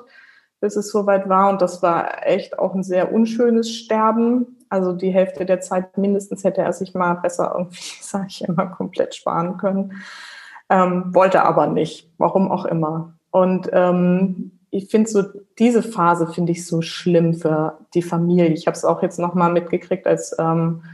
bis 0.60 0.76
es 0.76 0.90
soweit 0.90 1.28
war. 1.28 1.50
Und 1.50 1.62
das 1.62 1.82
war 1.82 2.26
echt 2.26 2.58
auch 2.58 2.74
ein 2.74 2.84
sehr 2.84 3.12
unschönes 3.12 3.74
Sterben. 3.74 4.58
Also 4.68 4.92
die 4.92 5.10
Hälfte 5.10 5.44
der 5.44 5.60
Zeit 5.60 5.98
mindestens 5.98 6.44
hätte 6.44 6.62
er 6.62 6.72
sich 6.72 6.94
mal 6.94 7.14
besser 7.14 7.52
irgendwie, 7.56 7.82
sage 8.00 8.26
ich 8.28 8.42
immer, 8.42 8.66
komplett 8.66 9.14
sparen 9.16 9.56
können. 9.56 9.94
Ähm, 10.68 11.12
wollte 11.12 11.42
aber 11.42 11.66
nicht, 11.66 12.08
warum 12.18 12.52
auch 12.52 12.64
immer. 12.64 13.14
Und 13.32 13.68
ähm, 13.72 14.52
ich 14.70 14.88
finde 14.88 15.10
so, 15.10 15.24
diese 15.58 15.82
Phase 15.82 16.28
finde 16.28 16.52
ich 16.52 16.64
so 16.64 16.80
schlimm 16.82 17.34
für 17.34 17.78
die 17.94 18.02
Familie. 18.02 18.46
Ich 18.46 18.68
habe 18.68 18.76
es 18.76 18.84
auch 18.84 19.02
jetzt 19.02 19.18
nochmal 19.18 19.52
mitgekriegt, 19.52 20.06
als 20.06 20.36
ähm, 20.38 20.84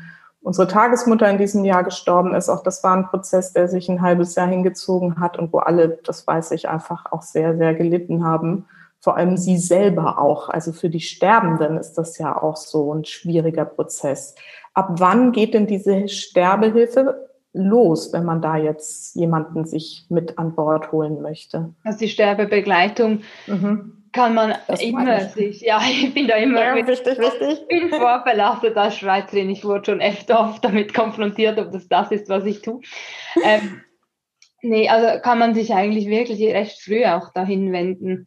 unsere 0.47 0.69
Tagesmutter 0.69 1.29
in 1.29 1.39
diesem 1.39 1.65
Jahr 1.65 1.83
gestorben 1.83 2.33
ist. 2.33 2.49
Auch 2.49 2.63
das 2.63 2.85
war 2.85 2.97
ein 2.97 3.09
Prozess, 3.09 3.53
der 3.53 3.67
sich 3.67 3.89
ein 3.89 4.01
halbes 4.01 4.37
Jahr 4.37 4.47
hingezogen 4.47 5.19
hat 5.19 5.41
und 5.41 5.53
wo 5.53 5.59
alle, 5.59 5.99
das 6.05 6.25
weiß 6.25 6.53
ich, 6.53 6.69
einfach 6.69 7.11
auch 7.11 7.23
sehr, 7.23 7.57
sehr 7.57 7.75
gelitten 7.75 8.25
haben. 8.25 8.65
Vor 9.01 9.17
allem 9.17 9.37
sie 9.37 9.59
selber 9.59 10.21
auch. 10.21 10.49
Also 10.49 10.73
für 10.73 10.89
die 10.89 11.01
Sterbenden 11.01 11.79
ist 11.79 11.95
das 11.95 12.17
ja 12.19 12.41
auch 12.41 12.55
so 12.55 12.95
ein 12.95 13.05
schwieriger 13.05 13.65
Prozess. 13.65 14.37
Ab 14.73 15.01
wann 15.01 15.33
geht 15.33 15.53
denn 15.53 15.67
diese 15.67 16.07
Sterbehilfe 16.07 17.29
los, 17.53 18.13
wenn 18.13 18.25
man 18.25 18.41
da 18.41 18.57
jetzt 18.57 19.17
jemanden 19.17 19.65
sich 19.65 20.07
mit 20.11 20.39
an 20.39 20.55
Bord 20.55 20.93
holen 20.93 21.23
möchte? 21.23 21.75
Also 21.83 21.99
die 21.99 22.09
Sterbebegleitung 22.09 23.23
mhm 23.49 23.96
kann 24.17 24.35
man 24.35 24.57
das 24.67 24.83
immer 24.83 25.21
sich, 25.29 25.61
ja, 25.61 25.81
ich 25.89 26.13
bin 26.15 26.27
da 26.27 26.37
immer 26.37 26.61
ja, 26.61 26.75
wichtig, 26.75 27.19
wichtig. 27.19 27.61
Ich 27.61 27.69
bin 27.69 27.91
vorbelastet 27.91 28.77
als 28.77 28.97
Schweizerin. 28.97 29.51
Ich 29.51 29.65
wurde 29.65 29.85
schon 29.85 30.01
öfter 30.01 30.41
oft 30.41 30.65
damit 30.65 30.95
konfrontiert, 30.95 31.59
ob 31.59 31.71
das 31.71 31.87
das 31.87 32.11
ist, 32.11 32.29
was 32.29 32.45
ich 32.47 32.63
tue. 32.63 32.81
Ähm, 33.45 33.83
nee, 34.63 34.89
also 34.89 35.21
kann 35.21 35.39
man 35.39 35.55
sich 35.55 35.75
eigentlich 35.75 36.09
wirklich 36.09 36.43
recht 36.43 36.81
früh 36.83 37.05
auch 37.05 37.33
dahin 37.33 37.73
wenden. 37.73 38.27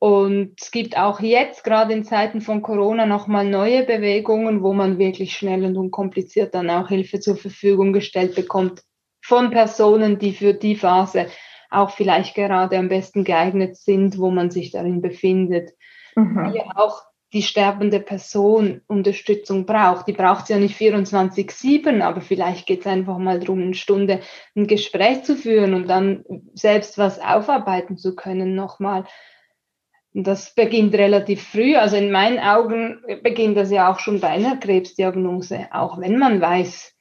Und 0.00 0.54
es 0.60 0.70
gibt 0.70 0.96
auch 0.96 1.20
jetzt, 1.20 1.64
gerade 1.64 1.92
in 1.92 2.04
Zeiten 2.04 2.40
von 2.40 2.62
Corona, 2.62 3.06
nochmal 3.06 3.44
neue 3.44 3.84
Bewegungen, 3.84 4.62
wo 4.62 4.72
man 4.72 4.98
wirklich 4.98 5.36
schnell 5.36 5.64
und 5.64 5.76
unkompliziert 5.76 6.54
dann 6.54 6.70
auch 6.70 6.88
Hilfe 6.88 7.20
zur 7.20 7.36
Verfügung 7.36 7.92
gestellt 7.92 8.34
bekommt 8.34 8.82
von 9.24 9.50
Personen, 9.50 10.18
die 10.18 10.32
für 10.32 10.54
die 10.54 10.76
Phase 10.76 11.26
auch 11.70 11.90
vielleicht 11.90 12.34
gerade 12.34 12.78
am 12.78 12.88
besten 12.88 13.24
geeignet 13.24 13.76
sind, 13.76 14.18
wo 14.18 14.30
man 14.30 14.50
sich 14.50 14.70
darin 14.70 15.02
befindet. 15.02 15.70
Mhm. 16.14 16.52
Hier 16.52 16.64
auch 16.76 17.02
die 17.32 17.42
sterbende 17.42 18.00
Person 18.00 18.80
Unterstützung 18.86 19.66
braucht. 19.66 20.08
Die 20.08 20.14
braucht 20.14 20.46
sie 20.46 20.54
ja 20.54 20.58
nicht 20.58 20.80
24-7, 20.80 22.00
aber 22.00 22.22
vielleicht 22.22 22.66
geht 22.66 22.80
es 22.80 22.86
einfach 22.86 23.18
mal 23.18 23.38
darum, 23.38 23.60
eine 23.60 23.74
Stunde 23.74 24.20
ein 24.56 24.66
Gespräch 24.66 25.24
zu 25.24 25.36
führen 25.36 25.74
und 25.74 25.88
dann 25.88 26.24
selbst 26.54 26.96
was 26.96 27.20
aufarbeiten 27.20 27.98
zu 27.98 28.16
können 28.16 28.54
nochmal. 28.54 29.04
Das 30.14 30.54
beginnt 30.54 30.94
relativ 30.94 31.42
früh. 31.42 31.76
Also 31.76 31.96
in 31.96 32.10
meinen 32.10 32.38
Augen 32.38 33.02
beginnt 33.22 33.58
das 33.58 33.70
ja 33.70 33.92
auch 33.92 34.00
schon 34.00 34.20
bei 34.20 34.28
einer 34.28 34.56
Krebsdiagnose, 34.56 35.68
auch 35.70 36.00
wenn 36.00 36.18
man 36.18 36.40
weiß, 36.40 36.94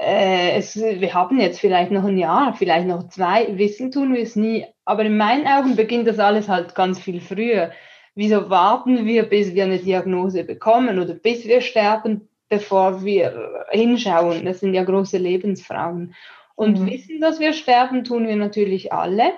es, 0.00 0.76
wir 0.76 1.12
haben 1.12 1.40
jetzt 1.40 1.58
vielleicht 1.58 1.90
noch 1.90 2.04
ein 2.04 2.18
Jahr, 2.18 2.54
vielleicht 2.54 2.86
noch 2.86 3.08
zwei, 3.08 3.58
wissen 3.58 3.90
tun 3.90 4.14
wir 4.14 4.22
es 4.22 4.36
nie. 4.36 4.64
Aber 4.84 5.04
in 5.04 5.16
meinen 5.16 5.46
Augen 5.46 5.74
beginnt 5.74 6.06
das 6.06 6.20
alles 6.20 6.48
halt 6.48 6.74
ganz 6.76 7.00
viel 7.00 7.20
früher. 7.20 7.72
Wieso 8.14 8.48
warten 8.48 9.06
wir, 9.06 9.24
bis 9.24 9.54
wir 9.54 9.64
eine 9.64 9.78
Diagnose 9.78 10.44
bekommen 10.44 11.00
oder 11.00 11.14
bis 11.14 11.46
wir 11.46 11.60
sterben, 11.60 12.28
bevor 12.48 13.04
wir 13.04 13.66
hinschauen? 13.70 14.44
Das 14.44 14.60
sind 14.60 14.74
ja 14.74 14.84
große 14.84 15.18
Lebensfragen. 15.18 16.14
Und 16.54 16.80
mhm. 16.80 16.90
wissen, 16.90 17.20
dass 17.20 17.40
wir 17.40 17.52
sterben, 17.52 18.04
tun 18.04 18.28
wir 18.28 18.36
natürlich 18.36 18.92
alle. 18.92 19.32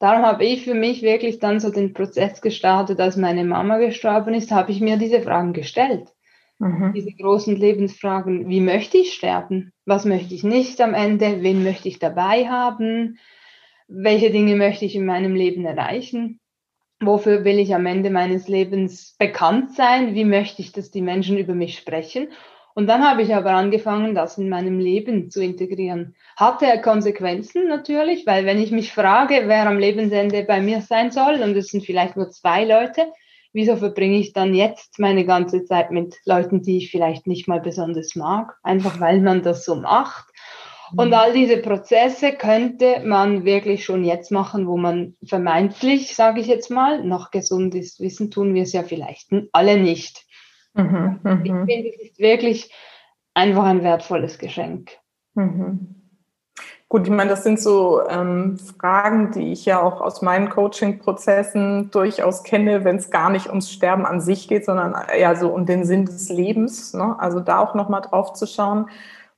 Darum 0.00 0.24
habe 0.24 0.44
ich 0.44 0.64
für 0.64 0.74
mich 0.74 1.02
wirklich 1.02 1.38
dann 1.38 1.60
so 1.60 1.70
den 1.70 1.92
Prozess 1.92 2.40
gestartet, 2.40 3.00
als 3.00 3.16
meine 3.16 3.44
Mama 3.44 3.78
gestorben 3.78 4.34
ist, 4.34 4.50
habe 4.50 4.72
ich 4.72 4.80
mir 4.80 4.96
diese 4.96 5.22
Fragen 5.22 5.52
gestellt. 5.52 6.08
Mhm. 6.58 6.92
Diese 6.94 7.12
großen 7.12 7.56
Lebensfragen, 7.56 8.48
wie 8.48 8.60
möchte 8.60 8.98
ich 8.98 9.14
sterben? 9.14 9.72
Was 9.86 10.04
möchte 10.04 10.34
ich 10.34 10.42
nicht 10.42 10.80
am 10.80 10.94
Ende? 10.94 11.42
Wen 11.42 11.62
möchte 11.62 11.88
ich 11.88 11.98
dabei 11.98 12.48
haben? 12.48 13.18
Welche 13.86 14.30
Dinge 14.30 14.56
möchte 14.56 14.84
ich 14.84 14.96
in 14.96 15.06
meinem 15.06 15.34
Leben 15.34 15.64
erreichen? 15.64 16.40
Wofür 17.00 17.44
will 17.44 17.60
ich 17.60 17.74
am 17.74 17.86
Ende 17.86 18.10
meines 18.10 18.48
Lebens 18.48 19.14
bekannt 19.18 19.72
sein? 19.74 20.14
Wie 20.14 20.24
möchte 20.24 20.60
ich, 20.62 20.72
dass 20.72 20.90
die 20.90 21.00
Menschen 21.00 21.38
über 21.38 21.54
mich 21.54 21.78
sprechen? 21.78 22.28
Und 22.74 22.86
dann 22.88 23.08
habe 23.08 23.22
ich 23.22 23.34
aber 23.34 23.52
angefangen, 23.52 24.14
das 24.14 24.38
in 24.38 24.48
meinem 24.48 24.78
Leben 24.78 25.30
zu 25.30 25.42
integrieren. 25.42 26.14
Hatte 26.36 26.80
Konsequenzen 26.80 27.68
natürlich, 27.68 28.26
weil 28.26 28.46
wenn 28.46 28.60
ich 28.60 28.72
mich 28.72 28.92
frage, 28.92 29.42
wer 29.46 29.68
am 29.68 29.78
Lebensende 29.78 30.44
bei 30.44 30.60
mir 30.60 30.80
sein 30.80 31.10
soll, 31.10 31.40
und 31.42 31.56
es 31.56 31.68
sind 31.68 31.84
vielleicht 31.84 32.16
nur 32.16 32.30
zwei 32.30 32.64
Leute, 32.64 33.06
wieso 33.58 33.74
verbringe 33.74 34.18
ich 34.18 34.32
dann 34.32 34.54
jetzt 34.54 35.00
meine 35.00 35.26
ganze 35.26 35.64
Zeit 35.64 35.90
mit 35.90 36.14
Leuten, 36.24 36.62
die 36.62 36.78
ich 36.78 36.92
vielleicht 36.92 37.26
nicht 37.26 37.48
mal 37.48 37.60
besonders 37.60 38.14
mag, 38.14 38.56
einfach 38.62 39.00
weil 39.00 39.20
man 39.20 39.42
das 39.42 39.64
so 39.64 39.74
macht. 39.74 40.26
Und 40.96 41.08
mhm. 41.08 41.14
all 41.14 41.32
diese 41.32 41.56
Prozesse 41.56 42.32
könnte 42.32 43.02
man 43.04 43.44
wirklich 43.44 43.84
schon 43.84 44.04
jetzt 44.04 44.30
machen, 44.30 44.68
wo 44.68 44.76
man 44.76 45.16
vermeintlich, 45.26 46.14
sage 46.14 46.40
ich 46.40 46.46
jetzt 46.46 46.70
mal, 46.70 47.02
noch 47.02 47.32
gesund 47.32 47.74
ist. 47.74 47.98
Wissen 47.98 48.30
tun 48.30 48.54
wir 48.54 48.62
es 48.62 48.72
ja 48.72 48.84
vielleicht 48.84 49.28
alle 49.50 49.76
nicht. 49.76 50.24
Mhm, 50.74 51.18
mhm. 51.24 51.42
ich 51.44 51.52
finde, 51.52 51.88
es 51.88 52.10
ist 52.10 52.18
wirklich 52.20 52.72
einfach 53.34 53.64
ein 53.64 53.82
wertvolles 53.82 54.38
Geschenk. 54.38 54.92
Mhm. 55.34 55.97
Gut, 56.90 57.06
ich 57.06 57.12
meine, 57.12 57.28
das 57.28 57.44
sind 57.44 57.60
so 57.60 58.00
ähm, 58.08 58.58
Fragen, 58.58 59.30
die 59.32 59.52
ich 59.52 59.66
ja 59.66 59.82
auch 59.82 60.00
aus 60.00 60.22
meinen 60.22 60.48
Coaching-Prozessen 60.48 61.90
durchaus 61.90 62.44
kenne, 62.44 62.82
wenn 62.82 62.96
es 62.96 63.10
gar 63.10 63.28
nicht 63.28 63.48
ums 63.48 63.70
Sterben 63.70 64.06
an 64.06 64.22
sich 64.22 64.48
geht, 64.48 64.64
sondern 64.64 64.96
eher 65.14 65.36
so 65.36 65.50
um 65.50 65.66
den 65.66 65.84
Sinn 65.84 66.06
des 66.06 66.30
Lebens. 66.30 66.94
Ne? 66.94 67.14
Also 67.18 67.40
da 67.40 67.58
auch 67.58 67.74
nochmal 67.74 68.00
drauf 68.00 68.32
zu 68.32 68.46
schauen. 68.46 68.88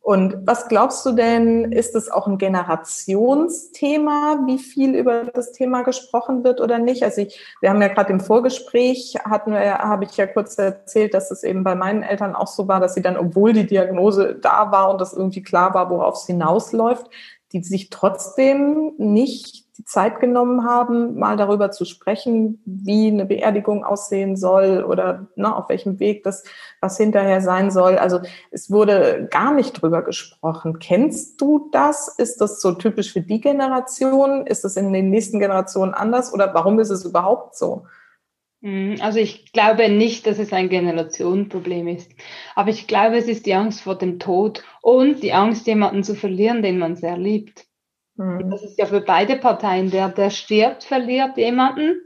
Und 0.02 0.46
was 0.46 0.68
glaubst 0.68 1.04
du 1.04 1.12
denn, 1.12 1.72
ist 1.72 1.96
es 1.96 2.10
auch 2.10 2.26
ein 2.26 2.38
Generationsthema, 2.38 4.44
wie 4.46 4.58
viel 4.58 4.94
über 4.94 5.24
das 5.24 5.52
Thema 5.52 5.82
gesprochen 5.82 6.44
wird 6.44 6.60
oder 6.60 6.78
nicht? 6.78 7.02
Also 7.02 7.22
ich, 7.22 7.40
wir 7.60 7.70
haben 7.70 7.82
ja 7.82 7.88
gerade 7.88 8.12
im 8.12 8.20
Vorgespräch 8.20 9.16
hatten 9.24 9.52
wir, 9.52 9.78
habe 9.78 10.04
ich 10.04 10.16
ja 10.16 10.26
kurz 10.26 10.56
erzählt, 10.56 11.14
dass 11.14 11.30
es 11.30 11.42
eben 11.42 11.64
bei 11.64 11.74
meinen 11.74 12.02
Eltern 12.02 12.34
auch 12.34 12.46
so 12.46 12.66
war, 12.66 12.80
dass 12.80 12.94
sie 12.94 13.02
dann, 13.02 13.18
obwohl 13.18 13.52
die 13.52 13.66
Diagnose 13.66 14.36
da 14.36 14.72
war 14.72 14.90
und 14.90 15.00
das 15.00 15.12
irgendwie 15.12 15.42
klar 15.42 15.74
war, 15.74 15.90
worauf 15.90 16.14
es 16.14 16.26
hinausläuft, 16.26 17.10
die 17.52 17.62
sich 17.62 17.90
trotzdem 17.90 18.92
nicht 18.98 19.66
die 19.80 19.84
Zeit 19.84 20.20
genommen 20.20 20.64
haben, 20.64 21.18
mal 21.18 21.36
darüber 21.38 21.70
zu 21.70 21.86
sprechen, 21.86 22.62
wie 22.66 23.08
eine 23.08 23.24
Beerdigung 23.24 23.82
aussehen 23.82 24.36
soll 24.36 24.84
oder 24.84 25.28
ne, 25.36 25.56
auf 25.56 25.70
welchem 25.70 25.98
Weg 25.98 26.22
das 26.22 26.44
was 26.82 26.98
hinterher 26.98 27.40
sein 27.40 27.70
soll. 27.70 27.96
Also 27.96 28.20
es 28.50 28.70
wurde 28.70 29.26
gar 29.30 29.54
nicht 29.54 29.72
drüber 29.72 30.02
gesprochen. 30.02 30.78
Kennst 30.80 31.40
du 31.40 31.70
das? 31.72 32.08
Ist 32.08 32.42
das 32.42 32.60
so 32.60 32.72
typisch 32.72 33.12
für 33.12 33.22
die 33.22 33.40
Generation? 33.40 34.46
Ist 34.46 34.64
das 34.64 34.76
in 34.76 34.92
den 34.92 35.08
nächsten 35.08 35.40
Generationen 35.40 35.94
anders 35.94 36.34
oder 36.34 36.52
warum 36.52 36.78
ist 36.78 36.90
es 36.90 37.04
überhaupt 37.04 37.56
so? 37.56 37.86
Mhm, 38.60 38.96
also 39.00 39.18
ich 39.18 39.52
glaube 39.52 39.88
nicht, 39.88 40.26
dass 40.26 40.38
es 40.38 40.52
ein 40.52 40.68
Generationenproblem 40.68 41.88
ist. 41.88 42.10
Aber 42.54 42.70
ich 42.70 42.86
glaube, 42.86 43.16
es 43.16 43.26
ist 43.26 43.46
die 43.46 43.54
Angst 43.54 43.82
vor 43.82 43.96
dem 43.96 44.18
Tod 44.18 44.62
und 44.82 45.22
die 45.22 45.32
Angst, 45.32 45.66
jemanden 45.66 46.04
zu 46.04 46.14
verlieren, 46.14 46.62
den 46.62 46.78
man 46.78 46.96
sehr 46.96 47.16
liebt. 47.16 47.66
Mhm. 48.16 48.50
Das 48.50 48.62
ist 48.62 48.78
ja 48.78 48.86
für 48.86 49.00
beide 49.00 49.36
Parteien. 49.36 49.90
Der, 49.90 50.08
der 50.08 50.30
stirbt, 50.30 50.84
verliert 50.84 51.36
jemanden. 51.36 52.00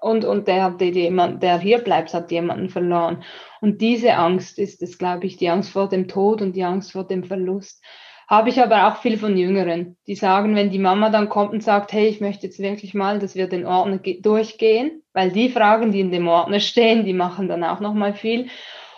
Und, 0.00 0.24
und 0.24 0.48
der, 0.48 0.70
der, 0.70 0.88
jemand, 0.88 1.44
der 1.44 1.60
hier 1.60 1.78
bleibt, 1.78 2.12
hat 2.12 2.32
jemanden 2.32 2.70
verloren. 2.70 3.22
Und 3.60 3.80
diese 3.80 4.14
Angst 4.14 4.58
ist 4.58 4.82
es, 4.82 4.98
glaube 4.98 5.26
ich, 5.26 5.36
die 5.36 5.48
Angst 5.48 5.70
vor 5.70 5.88
dem 5.88 6.08
Tod 6.08 6.42
und 6.42 6.56
die 6.56 6.64
Angst 6.64 6.90
vor 6.90 7.06
dem 7.06 7.22
Verlust. 7.22 7.84
Habe 8.32 8.48
ich 8.48 8.62
aber 8.62 8.88
auch 8.88 8.96
viel 9.02 9.18
von 9.18 9.36
Jüngeren, 9.36 9.98
die 10.06 10.14
sagen, 10.14 10.56
wenn 10.56 10.70
die 10.70 10.78
Mama 10.78 11.10
dann 11.10 11.28
kommt 11.28 11.52
und 11.52 11.62
sagt, 11.62 11.92
hey, 11.92 12.06
ich 12.06 12.22
möchte 12.22 12.46
jetzt 12.46 12.58
wirklich 12.60 12.94
mal, 12.94 13.18
dass 13.18 13.34
wir 13.34 13.46
den 13.46 13.66
Ordner 13.66 13.98
durchgehen, 13.98 15.02
weil 15.12 15.30
die 15.30 15.50
Fragen, 15.50 15.92
die 15.92 16.00
in 16.00 16.10
dem 16.10 16.26
Ordner 16.28 16.58
stehen, 16.58 17.04
die 17.04 17.12
machen 17.12 17.46
dann 17.46 17.62
auch 17.62 17.80
nochmal 17.80 18.14
viel. 18.14 18.46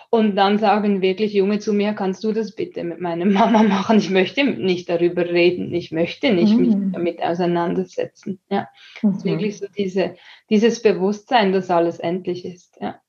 Und 0.08 0.36
dann 0.36 0.58
sagen 0.58 1.02
wirklich 1.02 1.32
Junge 1.32 1.58
zu 1.58 1.72
mir, 1.72 1.94
kannst 1.94 2.22
du 2.22 2.30
das 2.30 2.54
bitte 2.54 2.84
mit 2.84 3.00
meiner 3.00 3.24
Mama 3.40 3.64
machen? 3.64 3.98
Ich 3.98 4.08
möchte 4.08 4.44
nicht 4.44 4.88
darüber 4.88 5.24
reden, 5.28 5.74
ich 5.74 5.90
möchte 5.90 6.32
nicht 6.32 6.54
mhm. 6.54 6.60
mich 6.60 6.92
damit 6.92 7.20
auseinandersetzen. 7.20 8.38
Ja, 8.50 8.68
mhm. 9.02 9.08
das 9.08 9.16
ist 9.16 9.24
wirklich 9.24 9.58
so 9.58 9.66
diese, 9.76 10.14
dieses 10.48 10.80
Bewusstsein, 10.80 11.52
dass 11.52 11.70
alles 11.70 11.98
endlich 11.98 12.44
ist. 12.44 12.78
Ja. 12.80 13.00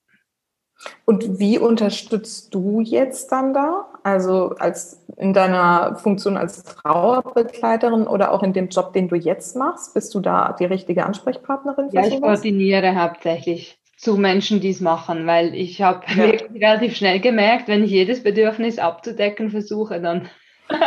Und 1.06 1.40
wie 1.40 1.60
unterstützt 1.60 2.54
du 2.54 2.82
jetzt 2.82 3.32
dann 3.32 3.54
da? 3.54 3.88
Also 4.04 4.56
als 4.60 5.02
in 5.18 5.34
deiner 5.34 5.96
Funktion 5.96 6.38
als 6.38 6.64
Trauerbegleiterin 6.64 8.08
oder 8.08 8.32
auch 8.32 8.44
in 8.44 8.54
dem 8.54 8.70
Job, 8.70 8.94
den 8.94 9.08
du 9.08 9.16
jetzt 9.16 9.56
machst, 9.56 9.94
bist 9.94 10.14
du 10.14 10.20
da 10.20 10.56
die 10.60 10.66
richtige 10.66 11.06
Ansprechpartnerin? 11.06 11.90
Für 11.90 11.96
ja, 11.96 12.08
ich 12.08 12.22
koordiniere 12.22 12.96
hauptsächlich 12.96 13.80
zu 13.98 14.18
Menschen, 14.18 14.60
die 14.60 14.70
es 14.70 14.82
machen, 14.82 15.26
weil 15.26 15.56
ich 15.56 15.82
habe 15.82 16.06
ja. 16.10 16.18
wirklich 16.18 16.62
relativ 16.62 16.96
schnell 16.96 17.20
gemerkt, 17.20 17.68
wenn 17.68 17.84
ich 17.84 17.92
jedes 17.92 18.24
Bedürfnis 18.24 18.78
abzudecken 18.78 19.50
versuche, 19.50 20.02
dann, 20.02 20.30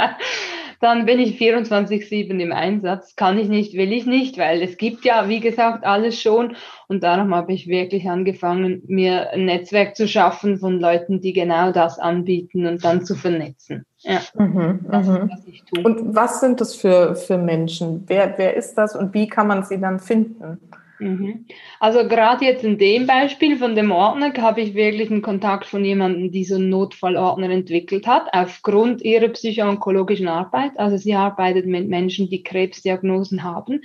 dann 0.81 1.07
bin 1.07 1.19
ich 1.19 1.39
24-7 1.41 2.39
im 2.39 2.53
Einsatz. 2.53 3.17
Kann 3.17 3.39
ich 3.39 3.49
nicht, 3.49 3.75
will 3.75 3.93
ich 3.93 4.07
nicht, 4.07 4.39
weil 4.39 4.63
es 4.63 4.77
gibt 4.77 5.05
ja, 5.05 5.29
wie 5.29 5.41
gesagt, 5.41 5.85
alles 5.85 6.21
schon. 6.21 6.57
Und 6.87 7.03
darum 7.03 7.35
habe 7.35 7.53
ich 7.53 7.67
wirklich 7.67 8.09
angefangen, 8.09 8.83
mir 8.87 9.31
ein 9.31 9.45
Netzwerk 9.45 9.97
zu 9.97 10.07
schaffen 10.07 10.59
von 10.59 10.79
Leuten, 10.79 11.21
die 11.21 11.33
genau 11.33 11.73
das 11.73 11.99
anbieten 11.99 12.67
und 12.67 12.85
dann 12.85 13.05
zu 13.05 13.17
vernetzen. 13.17 13.85
Ja, 13.99 14.21
mhm, 14.35 14.87
das 14.89 15.09
ist, 15.09 15.13
mhm. 15.13 15.31
was 15.31 15.47
ich 15.47 15.65
tue. 15.65 15.83
Und 15.83 16.15
was 16.15 16.41
sind 16.41 16.61
das 16.61 16.77
für, 16.77 17.17
für 17.17 17.39
Menschen? 17.39 18.05
Wer, 18.07 18.35
wer 18.37 18.55
ist 18.55 18.75
das 18.75 18.95
und 18.95 19.13
wie 19.15 19.27
kann 19.27 19.49
man 19.49 19.65
sie 19.65 19.81
dann 19.81 19.99
finden? 19.99 20.59
Mhm. 21.01 21.47
Also 21.79 22.09
gerade 22.09 22.45
jetzt 22.45 22.65
in 22.65 22.79
dem 22.79 23.07
Beispiel 23.07 23.57
von 23.57 23.77
dem 23.77 23.93
Ordner 23.93 24.33
habe 24.39 24.61
ich 24.61 24.75
wirklich 24.75 25.11
einen 25.11 25.23
Kontakt 25.23 25.67
von 25.67 25.85
jemandem, 25.85 26.33
die 26.33 26.45
so 26.45 26.57
einen 26.57 26.71
Notfallordner 26.71 27.51
entwickelt 27.51 28.07
hat, 28.07 28.29
aufgrund 28.33 29.03
ihrer 29.03 29.29
psychoonkologischen 29.29 30.29
Arbeit. 30.29 30.73
Also 30.77 30.97
sie 30.97 31.15
arbeitet 31.15 31.67
mit 31.67 31.89
Menschen, 31.89 32.29
die 32.29 32.43
Krebsdiagnosen 32.43 33.45
haben, 33.45 33.83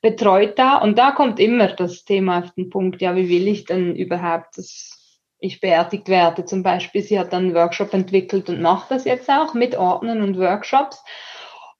betreut 0.00 0.58
da 0.58 0.78
und 0.78 0.98
da 0.98 1.10
kommt 1.10 1.38
immer 1.38 1.68
das 1.68 2.04
Thema 2.04 2.38
auf 2.38 2.52
den 2.52 2.70
Punkt, 2.70 3.02
ja, 3.02 3.14
wie 3.14 3.28
will 3.28 3.48
ich 3.48 3.66
denn 3.66 3.94
überhaupt, 3.94 4.56
dass 4.56 4.94
ich 5.38 5.60
beerdigt 5.60 6.08
werde 6.08 6.46
zum 6.46 6.62
Beispiel. 6.62 7.02
Sie 7.02 7.18
hat 7.18 7.32
dann 7.32 7.44
einen 7.44 7.54
Workshop 7.54 7.92
entwickelt 7.92 8.48
und 8.48 8.62
macht 8.62 8.90
das 8.90 9.04
jetzt 9.04 9.28
auch 9.28 9.52
mit 9.52 9.76
Ordnern 9.76 10.22
und 10.22 10.38
Workshops. 10.38 11.04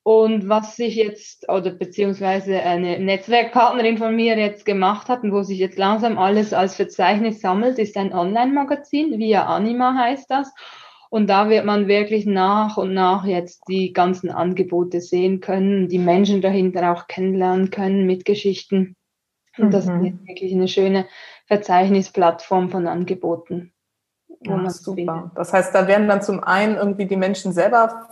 Und 0.05 0.51
was 0.51 0.77
sich 0.77 0.97
jetzt, 0.97 1.49
oder 1.49 1.71
beziehungsweise 1.71 2.61
eine 2.61 2.99
Netzwerkpartnerin 2.99 3.97
von 3.97 4.15
mir 4.15 4.37
jetzt 4.39 4.67
gemacht 4.67 5.09
hat 5.09 5.23
und 5.23 5.33
wo 5.33 5.43
sich 5.43 5.59
jetzt 5.59 5.79
langsam 5.79 6.19
alles 6.19 6.53
als 6.53 6.77
Verzeichnis 6.77 7.41
sammelt, 7.41 7.79
ist 7.79 7.97
ein 7.97 8.13
Online-Magazin, 8.13 9.19
via 9.19 9.47
Anima 9.47 9.95
heißt 9.95 10.31
das. 10.31 10.53
Und 11.09 11.29
da 11.31 11.49
wird 11.49 11.65
man 11.65 11.89
wirklich 11.89 12.27
nach 12.27 12.77
und 12.77 12.93
nach 12.93 13.25
jetzt 13.25 13.63
die 13.69 13.95
ganzen 13.95 14.31
Angebote 14.31 15.01
sehen 15.01 15.41
können, 15.41 15.89
die 15.89 15.99
Menschen 15.99 16.43
dahinter 16.43 16.93
auch 16.93 17.07
kennenlernen 17.07 17.71
können 17.71 18.05
mit 18.05 18.27
Geschichten. 18.27 18.97
Und 19.57 19.67
mhm. 19.67 19.71
das 19.71 19.85
ist 19.87 20.27
wirklich 20.27 20.53
eine 20.53 20.69
schöne 20.69 21.07
Verzeichnisplattform 21.47 22.69
von 22.69 22.87
Angeboten. 22.87 23.74
Ja, 24.47 24.71
super. 24.71 25.31
Das 25.35 25.53
heißt, 25.53 25.75
da 25.75 25.87
werden 25.87 26.09
dann 26.09 26.23
zum 26.23 26.43
einen 26.43 26.77
irgendwie 26.77 27.07
die 27.07 27.17
Menschen 27.17 27.53
selber 27.53 28.09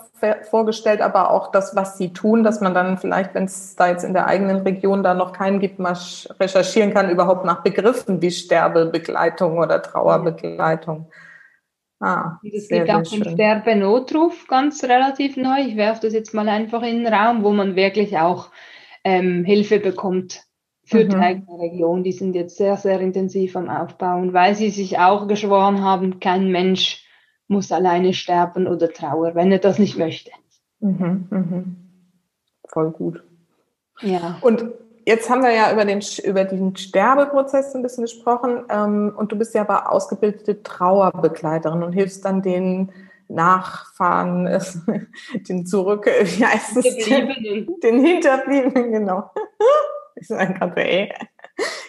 vorgestellt, 0.48 1.00
aber 1.00 1.30
auch 1.30 1.50
das, 1.50 1.74
was 1.74 1.98
sie 1.98 2.12
tun, 2.12 2.44
dass 2.44 2.60
man 2.60 2.74
dann 2.74 2.96
vielleicht, 2.96 3.34
wenn 3.34 3.44
es 3.44 3.74
da 3.74 3.88
jetzt 3.88 4.04
in 4.04 4.12
der 4.12 4.26
eigenen 4.26 4.58
Region 4.58 5.02
da 5.02 5.14
noch 5.14 5.32
keinen 5.32 5.58
gibt, 5.58 5.78
mal 5.78 5.96
recherchieren 6.38 6.94
kann, 6.94 7.10
überhaupt 7.10 7.44
nach 7.44 7.62
Begriffen 7.62 8.22
wie 8.22 8.30
Sterbebegleitung 8.30 9.58
oder 9.58 9.82
Trauerbegleitung. 9.82 11.10
Ah, 11.98 12.38
es 12.42 12.68
gibt 12.68 12.90
auch 12.90 13.02
den 13.02 13.24
Sterbenotruf 13.24 14.46
ganz 14.48 14.82
relativ 14.84 15.36
neu. 15.36 15.60
Ich 15.60 15.76
werfe 15.76 16.02
das 16.02 16.12
jetzt 16.12 16.34
mal 16.34 16.48
einfach 16.48 16.82
in 16.82 17.04
den 17.04 17.12
Raum, 17.12 17.44
wo 17.44 17.50
man 17.50 17.76
wirklich 17.76 18.18
auch 18.18 18.50
ähm, 19.04 19.44
Hilfe 19.44 19.78
bekommt 19.78 20.42
für 20.92 21.04
mhm. 21.04 21.08
die 21.08 21.16
eigene 21.16 21.58
Region. 21.58 22.04
Die 22.04 22.12
sind 22.12 22.34
jetzt 22.34 22.56
sehr, 22.56 22.76
sehr 22.76 23.00
intensiv 23.00 23.56
am 23.56 23.68
Aufbauen, 23.68 24.32
weil 24.32 24.54
sie 24.54 24.70
sich 24.70 24.98
auch 24.98 25.26
geschworen 25.26 25.82
haben, 25.82 26.20
kein 26.20 26.52
Mensch 26.52 27.04
muss 27.48 27.72
alleine 27.72 28.14
sterben 28.14 28.66
oder 28.66 28.90
trauern, 28.92 29.34
wenn 29.34 29.50
er 29.50 29.58
das 29.58 29.78
nicht 29.78 29.98
möchte. 29.98 30.30
Mhm, 30.80 31.26
mhm. 31.30 31.76
Voll 32.68 32.90
gut. 32.92 33.22
Ja. 34.00 34.38
Und 34.40 34.64
jetzt 35.06 35.28
haben 35.28 35.42
wir 35.42 35.52
ja 35.52 35.72
über 35.72 35.84
den, 35.84 36.00
über 36.24 36.44
den 36.44 36.76
Sterbeprozess 36.76 37.74
ein 37.74 37.82
bisschen 37.82 38.04
gesprochen. 38.04 38.64
Ähm, 38.68 39.12
und 39.16 39.32
du 39.32 39.36
bist 39.36 39.54
ja 39.54 39.62
aber 39.62 39.90
ausgebildete 39.90 40.62
Trauerbegleiterin 40.62 41.82
und 41.82 41.92
hilfst 41.92 42.24
dann 42.24 42.42
den 42.42 42.92
Nachfahren, 43.28 44.46
den 45.48 45.66
zurück, 45.66 46.06
wie 46.06 46.44
heißt 46.44 46.76
es? 46.76 47.04
Den, 47.06 47.80
den 47.82 48.04
Hinterbliebenen, 48.04 48.92
genau. 48.92 49.30
Ich 50.22 50.28
sage 50.28 50.54
gerade, 50.54 50.84
ey. 50.84 51.12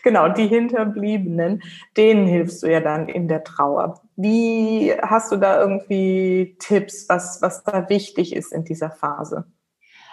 Genau, 0.03 0.27
die 0.27 0.47
Hinterbliebenen, 0.47 1.61
denen 1.95 2.25
hilfst 2.25 2.63
du 2.63 2.67
ja 2.67 2.79
dann 2.79 3.07
in 3.07 3.27
der 3.27 3.43
Trauer. 3.43 4.01
Wie 4.15 4.91
hast 5.01 5.31
du 5.31 5.37
da 5.37 5.61
irgendwie 5.61 6.57
Tipps, 6.59 7.07
was, 7.09 7.43
was 7.43 7.63
da 7.63 7.87
wichtig 7.89 8.35
ist 8.35 8.51
in 8.51 8.63
dieser 8.63 8.89
Phase? 8.89 9.45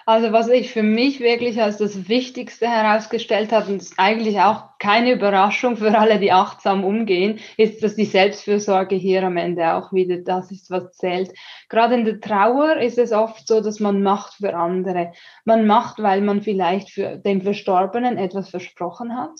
Also 0.07 0.33
was 0.33 0.49
ich 0.49 0.73
für 0.73 0.83
mich 0.83 1.21
wirklich 1.21 1.61
als 1.61 1.77
das 1.77 2.09
Wichtigste 2.09 2.67
herausgestellt 2.67 3.53
habe, 3.53 3.73
und 3.73 3.85
eigentlich 3.97 4.41
auch 4.41 4.79
keine 4.79 5.13
Überraschung 5.13 5.77
für 5.77 5.97
alle, 5.97 6.19
die 6.19 6.33
achtsam 6.33 6.85
umgehen, 6.85 7.39
ist, 7.57 7.83
dass 7.83 7.97
die 7.97 8.07
Selbstfürsorge 8.07 8.97
hier 8.97 9.23
am 9.23 9.37
Ende 9.37 9.75
auch 9.75 9.93
wieder 9.93 10.17
das 10.19 10.51
ist, 10.51 10.71
was 10.71 10.93
zählt. 10.93 11.33
Gerade 11.69 11.95
in 11.95 12.05
der 12.05 12.21
Trauer 12.21 12.77
ist 12.79 12.99
es 12.99 13.13
oft 13.13 13.47
so, 13.47 13.61
dass 13.61 13.79
man 13.79 14.03
macht 14.03 14.35
für 14.35 14.55
andere. 14.55 15.13
Man 15.45 15.67
macht, 15.67 16.03
weil 16.03 16.23
man 16.23 16.43
vielleicht 16.43 16.91
für 16.91 17.17
den 17.17 17.43
Verstorbenen 17.43 18.17
etwas 18.17 18.49
versprochen 18.51 19.17
hat. 19.17 19.33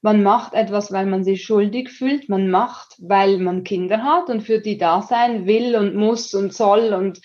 Man 0.00 0.22
macht 0.22 0.52
etwas, 0.52 0.92
weil 0.92 1.06
man 1.06 1.24
sich 1.24 1.44
schuldig 1.44 1.88
fühlt. 1.88 2.28
Man 2.28 2.50
macht, 2.50 2.94
weil 2.98 3.38
man 3.38 3.64
Kinder 3.64 4.02
hat 4.02 4.28
und 4.28 4.42
für 4.42 4.60
die 4.60 4.76
da 4.76 5.00
sein 5.00 5.46
will 5.46 5.76
und 5.76 5.96
muss 5.96 6.34
und 6.34 6.52
soll 6.52 6.92
und 6.92 7.20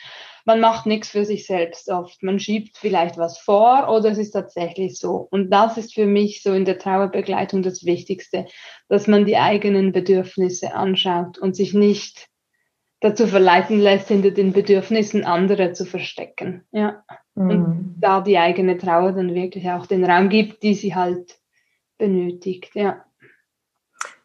man 0.49 0.61
macht 0.61 0.87
nichts 0.87 1.09
für 1.09 1.25
sich 1.25 1.45
selbst 1.45 1.91
oft. 1.91 2.23
Man 2.23 2.39
schiebt 2.39 2.75
vielleicht 2.75 3.19
was 3.19 3.37
vor 3.37 3.87
oder 3.87 4.09
es 4.09 4.17
ist 4.17 4.31
tatsächlich 4.31 4.97
so. 4.97 5.27
Und 5.29 5.51
das 5.51 5.77
ist 5.77 5.93
für 5.93 6.07
mich 6.07 6.41
so 6.41 6.53
in 6.53 6.65
der 6.65 6.79
Trauerbegleitung 6.79 7.61
das 7.61 7.85
Wichtigste, 7.85 8.47
dass 8.87 9.05
man 9.05 9.25
die 9.25 9.37
eigenen 9.37 9.91
Bedürfnisse 9.91 10.73
anschaut 10.73 11.37
und 11.37 11.55
sich 11.55 11.75
nicht 11.75 12.29
dazu 12.99 13.27
verleiten 13.27 13.79
lässt, 13.79 14.07
hinter 14.07 14.31
den 14.31 14.51
Bedürfnissen 14.51 15.23
anderer 15.23 15.73
zu 15.73 15.85
verstecken. 15.85 16.65
Ja. 16.71 17.03
mhm. 17.35 17.49
und 17.51 17.95
da 17.99 18.21
die 18.21 18.39
eigene 18.39 18.79
Trauer 18.79 19.11
dann 19.11 19.35
wirklich 19.35 19.69
auch 19.69 19.85
den 19.85 20.03
Raum 20.03 20.29
gibt, 20.29 20.63
die 20.63 20.73
sie 20.73 20.95
halt 20.95 21.37
benötigt, 21.99 22.71
ja. 22.73 23.05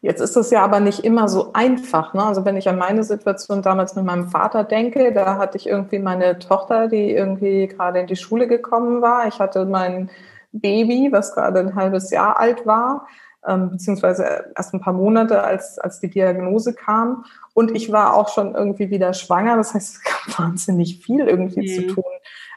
Jetzt 0.05 0.21
ist 0.21 0.37
es 0.37 0.51
ja 0.51 0.63
aber 0.63 0.79
nicht 0.79 1.03
immer 1.03 1.27
so 1.27 1.49
einfach. 1.53 2.13
Ne? 2.13 2.23
Also 2.23 2.45
wenn 2.45 2.57
ich 2.57 2.69
an 2.69 2.77
meine 2.77 3.03
Situation 3.03 3.63
damals 3.63 3.95
mit 3.95 4.05
meinem 4.05 4.29
Vater 4.29 4.63
denke, 4.63 5.11
da 5.11 5.39
hatte 5.39 5.57
ich 5.57 5.65
irgendwie 5.65 5.97
meine 5.97 6.37
Tochter, 6.37 6.87
die 6.87 7.09
irgendwie 7.09 7.67
gerade 7.67 8.01
in 8.01 8.05
die 8.05 8.15
Schule 8.15 8.47
gekommen 8.47 9.01
war. 9.01 9.27
Ich 9.27 9.39
hatte 9.39 9.65
mein 9.65 10.11
Baby, 10.51 11.09
was 11.11 11.33
gerade 11.33 11.59
ein 11.59 11.73
halbes 11.73 12.11
Jahr 12.11 12.39
alt 12.39 12.67
war, 12.67 13.07
ähm, 13.47 13.71
beziehungsweise 13.71 14.53
erst 14.55 14.75
ein 14.75 14.79
paar 14.79 14.93
Monate, 14.93 15.41
als, 15.41 15.79
als 15.79 15.99
die 15.99 16.11
Diagnose 16.11 16.75
kam. 16.75 17.25
Und 17.55 17.71
ich 17.75 17.91
war 17.91 18.13
auch 18.13 18.29
schon 18.29 18.53
irgendwie 18.53 18.91
wieder 18.91 19.11
schwanger. 19.15 19.57
Das 19.57 19.73
heißt, 19.73 19.95
es 19.95 20.03
gab 20.03 20.39
wahnsinnig 20.39 21.03
viel 21.03 21.27
irgendwie 21.27 21.61
mhm. 21.61 21.87
zu 21.87 21.95
tun. 21.95 22.11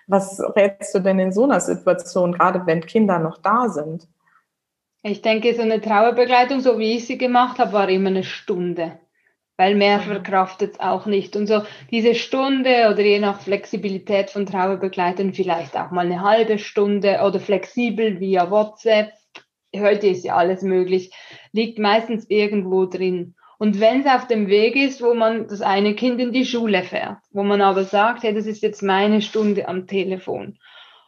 Was 0.06 0.38
rätst 0.54 0.94
du 0.94 0.98
denn 0.98 1.18
in 1.18 1.32
so 1.32 1.44
einer 1.44 1.60
Situation, 1.60 2.32
gerade 2.32 2.66
wenn 2.66 2.84
Kinder 2.84 3.18
noch 3.18 3.38
da 3.38 3.70
sind? 3.70 4.06
Ich 5.10 5.22
denke, 5.22 5.54
so 5.54 5.62
eine 5.62 5.80
Trauerbegleitung, 5.80 6.60
so 6.60 6.78
wie 6.78 6.96
ich 6.96 7.06
sie 7.06 7.16
gemacht 7.16 7.58
habe, 7.58 7.72
war 7.72 7.88
immer 7.88 8.10
eine 8.10 8.24
Stunde. 8.24 8.98
Weil 9.56 9.74
mehr 9.74 9.98
mhm. 9.98 10.02
verkraftet 10.02 10.74
es 10.74 10.80
auch 10.80 11.06
nicht. 11.06 11.34
Und 11.34 11.46
so 11.46 11.62
diese 11.90 12.14
Stunde 12.14 12.90
oder 12.90 13.00
je 13.00 13.18
nach 13.18 13.40
Flexibilität 13.40 14.28
von 14.28 14.44
Trauerbegleitern 14.44 15.32
vielleicht 15.32 15.76
auch 15.78 15.90
mal 15.90 16.04
eine 16.04 16.20
halbe 16.20 16.58
Stunde 16.58 17.20
oder 17.24 17.40
flexibel 17.40 18.20
via 18.20 18.50
WhatsApp. 18.50 19.12
Heute 19.74 20.08
ist 20.08 20.24
ja 20.24 20.36
alles 20.36 20.62
möglich, 20.62 21.10
liegt 21.52 21.78
meistens 21.78 22.28
irgendwo 22.28 22.84
drin. 22.84 23.34
Und 23.58 23.80
wenn 23.80 24.00
es 24.00 24.06
auf 24.06 24.26
dem 24.26 24.48
Weg 24.48 24.76
ist, 24.76 25.02
wo 25.02 25.14
man 25.14 25.48
das 25.48 25.62
eine 25.62 25.94
Kind 25.94 26.20
in 26.20 26.32
die 26.32 26.44
Schule 26.44 26.82
fährt, 26.82 27.18
wo 27.32 27.42
man 27.42 27.62
aber 27.62 27.84
sagt, 27.84 28.24
hey, 28.24 28.34
das 28.34 28.46
ist 28.46 28.62
jetzt 28.62 28.82
meine 28.82 29.22
Stunde 29.22 29.68
am 29.68 29.86
Telefon 29.86 30.58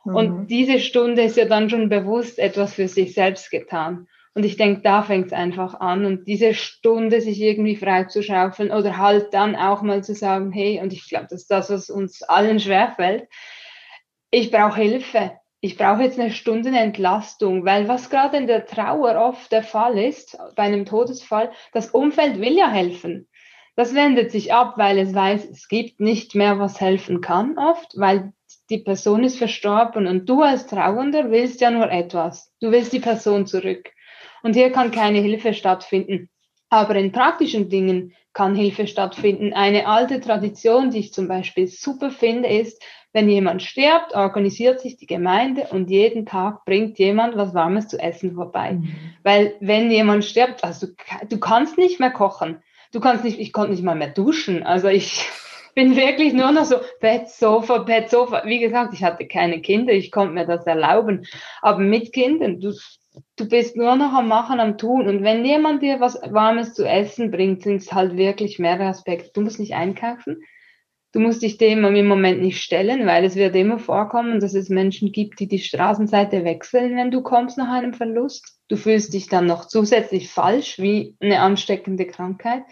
und 0.04 0.30
mhm. 0.30 0.46
diese 0.46 0.80
Stunde 0.80 1.22
ist 1.22 1.36
ja 1.36 1.44
dann 1.44 1.68
schon 1.68 1.88
bewusst 1.88 2.38
etwas 2.38 2.74
für 2.74 2.88
sich 2.88 3.14
selbst 3.14 3.50
getan. 3.50 4.06
Und 4.34 4.44
ich 4.44 4.56
denke, 4.56 4.80
da 4.82 5.02
fängt 5.02 5.26
es 5.26 5.32
einfach 5.32 5.80
an. 5.80 6.04
Und 6.04 6.26
diese 6.26 6.54
Stunde 6.54 7.20
sich 7.20 7.40
irgendwie 7.40 7.76
frei 7.76 8.04
zu 8.04 8.22
schaufeln 8.22 8.70
oder 8.70 8.96
halt 8.96 9.34
dann 9.34 9.56
auch 9.56 9.82
mal 9.82 10.04
zu 10.04 10.14
sagen, 10.14 10.52
hey, 10.52 10.80
und 10.80 10.92
ich 10.92 11.08
glaube, 11.08 11.26
das 11.28 11.42
ist 11.42 11.50
das, 11.50 11.70
was 11.70 11.90
uns 11.90 12.22
allen 12.22 12.60
schwerfällt, 12.60 13.28
ich 14.30 14.50
brauche 14.50 14.80
Hilfe. 14.80 15.32
Ich 15.62 15.76
brauche 15.76 16.02
jetzt 16.02 16.18
eine 16.18 16.30
Stunde 16.30 16.70
Entlastung, 16.70 17.66
weil 17.66 17.86
was 17.86 18.08
gerade 18.08 18.38
in 18.38 18.46
der 18.46 18.64
Trauer 18.64 19.20
oft 19.20 19.52
der 19.52 19.62
Fall 19.62 19.98
ist, 19.98 20.38
bei 20.56 20.62
einem 20.62 20.86
Todesfall, 20.86 21.50
das 21.72 21.90
Umfeld 21.90 22.40
will 22.40 22.56
ja 22.56 22.70
helfen. 22.70 23.28
Das 23.76 23.94
wendet 23.94 24.30
sich 24.30 24.54
ab, 24.54 24.74
weil 24.76 24.98
es 24.98 25.14
weiß, 25.14 25.50
es 25.50 25.68
gibt 25.68 26.00
nicht 26.00 26.34
mehr, 26.34 26.58
was 26.58 26.80
helfen 26.80 27.20
kann 27.20 27.58
oft, 27.58 27.92
weil 27.96 28.32
die 28.70 28.78
Person 28.78 29.24
ist 29.24 29.38
verstorben 29.38 30.06
und 30.06 30.28
du 30.28 30.42
als 30.42 30.66
Trauernder 30.66 31.30
willst 31.30 31.60
ja 31.60 31.70
nur 31.70 31.90
etwas. 31.90 32.52
Du 32.60 32.70
willst 32.70 32.92
die 32.92 33.00
Person 33.00 33.46
zurück. 33.46 33.90
Und 34.42 34.54
hier 34.54 34.70
kann 34.70 34.90
keine 34.90 35.18
Hilfe 35.18 35.52
stattfinden. 35.52 36.30
Aber 36.70 36.94
in 36.94 37.12
praktischen 37.12 37.68
Dingen 37.68 38.14
kann 38.32 38.54
Hilfe 38.54 38.86
stattfinden. 38.86 39.52
Eine 39.52 39.86
alte 39.86 40.20
Tradition, 40.20 40.90
die 40.90 41.00
ich 41.00 41.12
zum 41.12 41.26
Beispiel 41.26 41.66
super 41.66 42.10
finde, 42.10 42.48
ist, 42.48 42.80
wenn 43.12 43.28
jemand 43.28 43.62
stirbt, 43.62 44.14
organisiert 44.14 44.80
sich 44.80 44.96
die 44.96 45.06
Gemeinde 45.06 45.66
und 45.70 45.90
jeden 45.90 46.26
Tag 46.26 46.64
bringt 46.64 46.98
jemand 47.00 47.36
was 47.36 47.54
Warmes 47.54 47.88
zu 47.88 47.98
essen 47.98 48.34
vorbei. 48.34 48.74
Mhm. 48.74 48.94
Weil 49.24 49.54
wenn 49.58 49.90
jemand 49.90 50.24
stirbt, 50.24 50.62
also 50.62 50.86
du, 50.86 50.92
du 51.28 51.40
kannst 51.40 51.76
nicht 51.76 51.98
mehr 51.98 52.12
kochen. 52.12 52.62
Du 52.92 53.00
kannst 53.00 53.24
nicht, 53.24 53.40
ich 53.40 53.52
konnte 53.52 53.72
nicht 53.72 53.82
mal 53.82 53.96
mehr 53.96 54.10
duschen. 54.10 54.62
Also 54.62 54.86
ich, 54.86 55.28
bin 55.74 55.96
wirklich 55.96 56.32
nur 56.32 56.52
noch 56.52 56.64
so 56.64 56.76
Bett, 57.00 57.28
Sofa, 57.28 57.78
Bett, 57.78 58.10
Sofa. 58.10 58.42
Wie 58.44 58.60
gesagt, 58.60 58.94
ich 58.94 59.02
hatte 59.02 59.26
keine 59.26 59.60
Kinder, 59.60 59.92
ich 59.92 60.10
konnte 60.10 60.34
mir 60.34 60.46
das 60.46 60.66
erlauben. 60.66 61.26
Aber 61.62 61.78
mit 61.78 62.12
Kindern, 62.12 62.60
du, 62.60 62.74
du 63.36 63.48
bist 63.48 63.76
nur 63.76 63.96
noch 63.96 64.12
am 64.12 64.28
Machen, 64.28 64.60
am 64.60 64.78
Tun. 64.78 65.08
Und 65.08 65.22
wenn 65.22 65.44
jemand 65.44 65.82
dir 65.82 66.00
was 66.00 66.20
Warmes 66.30 66.74
zu 66.74 66.84
essen 66.88 67.30
bringt, 67.30 67.62
sind 67.62 67.76
es 67.76 67.92
halt 67.92 68.16
wirklich 68.16 68.58
mehrere 68.58 68.88
Aspekte. 68.88 69.30
Du 69.34 69.40
musst 69.40 69.60
nicht 69.60 69.74
einkaufen. 69.74 70.42
Du 71.12 71.18
musst 71.18 71.42
dich 71.42 71.58
dem 71.58 71.84
im 71.84 72.06
Moment 72.06 72.40
nicht 72.40 72.62
stellen, 72.62 73.04
weil 73.04 73.24
es 73.24 73.34
wird 73.34 73.56
immer 73.56 73.80
vorkommen, 73.80 74.38
dass 74.38 74.54
es 74.54 74.68
Menschen 74.68 75.10
gibt, 75.10 75.40
die 75.40 75.48
die 75.48 75.58
Straßenseite 75.58 76.44
wechseln, 76.44 76.96
wenn 76.96 77.10
du 77.10 77.20
kommst 77.20 77.58
nach 77.58 77.68
einem 77.68 77.94
Verlust. 77.94 78.60
Du 78.68 78.76
fühlst 78.76 79.12
dich 79.12 79.28
dann 79.28 79.46
noch 79.46 79.66
zusätzlich 79.66 80.30
falsch, 80.30 80.78
wie 80.78 81.16
eine 81.18 81.40
ansteckende 81.40 82.06
Krankheit. 82.06 82.62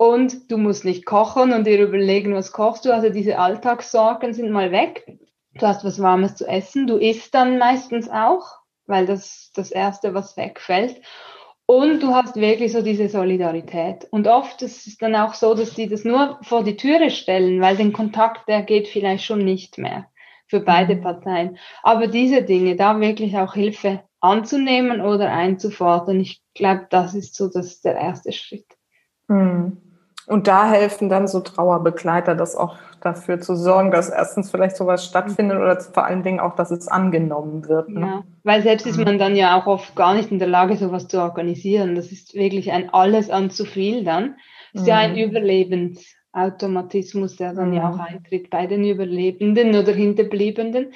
Und 0.00 0.50
du 0.50 0.56
musst 0.56 0.86
nicht 0.86 1.04
kochen 1.04 1.52
und 1.52 1.66
dir 1.66 1.78
überlegen, 1.78 2.34
was 2.34 2.52
kochst 2.52 2.86
du. 2.86 2.94
Also 2.94 3.10
diese 3.10 3.38
Alltagssorgen 3.38 4.32
sind 4.32 4.50
mal 4.50 4.72
weg. 4.72 5.04
Du 5.52 5.66
hast 5.66 5.84
was 5.84 6.00
Warmes 6.00 6.36
zu 6.36 6.46
essen. 6.46 6.86
Du 6.86 6.96
isst 6.96 7.34
dann 7.34 7.58
meistens 7.58 8.08
auch, 8.08 8.46
weil 8.86 9.04
das 9.04 9.50
das 9.54 9.70
Erste, 9.70 10.14
was 10.14 10.38
wegfällt. 10.38 11.02
Und 11.66 12.02
du 12.02 12.14
hast 12.14 12.36
wirklich 12.36 12.72
so 12.72 12.80
diese 12.80 13.10
Solidarität. 13.10 14.08
Und 14.10 14.26
oft 14.26 14.62
ist 14.62 14.86
es 14.86 14.96
dann 14.96 15.14
auch 15.14 15.34
so, 15.34 15.52
dass 15.52 15.74
die 15.74 15.86
das 15.86 16.02
nur 16.06 16.38
vor 16.40 16.64
die 16.64 16.78
Türe 16.78 17.10
stellen, 17.10 17.60
weil 17.60 17.76
den 17.76 17.92
Kontakt, 17.92 18.48
der 18.48 18.62
geht 18.62 18.88
vielleicht 18.88 19.26
schon 19.26 19.44
nicht 19.44 19.76
mehr 19.76 20.06
für 20.46 20.60
beide 20.60 20.94
mhm. 20.94 21.02
Parteien. 21.02 21.58
Aber 21.82 22.06
diese 22.06 22.42
Dinge, 22.42 22.74
da 22.74 22.98
wirklich 22.98 23.36
auch 23.36 23.52
Hilfe 23.52 24.02
anzunehmen 24.20 25.02
oder 25.02 25.30
einzufordern, 25.30 26.20
ich 26.20 26.40
glaube, 26.54 26.86
das 26.88 27.14
ist 27.14 27.34
so 27.34 27.50
das, 27.50 27.82
der 27.82 27.96
erste 27.96 28.32
Schritt. 28.32 28.78
Mhm. 29.28 29.89
Und 30.30 30.46
da 30.46 30.70
helfen 30.70 31.08
dann 31.08 31.26
so 31.26 31.40
Trauerbegleiter, 31.40 32.36
das 32.36 32.54
auch 32.54 32.76
dafür 33.00 33.40
zu 33.40 33.56
sorgen, 33.56 33.90
dass 33.90 34.10
erstens 34.10 34.48
vielleicht 34.48 34.76
sowas 34.76 35.04
stattfindet 35.04 35.58
oder 35.58 35.80
vor 35.80 36.04
allen 36.04 36.22
Dingen 36.22 36.38
auch, 36.38 36.54
dass 36.54 36.70
es 36.70 36.86
angenommen 36.86 37.66
wird. 37.66 37.88
Ne? 37.88 38.00
Ja, 38.00 38.22
weil 38.44 38.62
selbst 38.62 38.86
ist 38.86 39.04
man 39.04 39.18
dann 39.18 39.34
ja 39.34 39.60
auch 39.60 39.66
oft 39.66 39.96
gar 39.96 40.14
nicht 40.14 40.30
in 40.30 40.38
der 40.38 40.46
Lage, 40.46 40.76
sowas 40.76 41.08
zu 41.08 41.20
organisieren. 41.20 41.96
Das 41.96 42.12
ist 42.12 42.34
wirklich 42.34 42.70
ein 42.70 42.94
alles 42.94 43.28
an 43.28 43.50
zu 43.50 43.64
viel 43.64 44.04
dann. 44.04 44.36
Das 44.72 44.82
ist 44.82 44.86
mhm. 44.86 44.88
ja 44.88 44.98
ein 44.98 45.14
mhm. 45.14 45.18
Überlebensautomatismus, 45.18 47.34
der 47.34 47.54
dann 47.54 47.70
mhm. 47.70 47.76
ja 47.76 47.90
auch 47.90 47.98
eintritt 47.98 48.50
bei 48.50 48.68
den 48.68 48.84
Überlebenden 48.84 49.74
oder 49.74 49.90
Hinterbliebenen. 49.90 50.92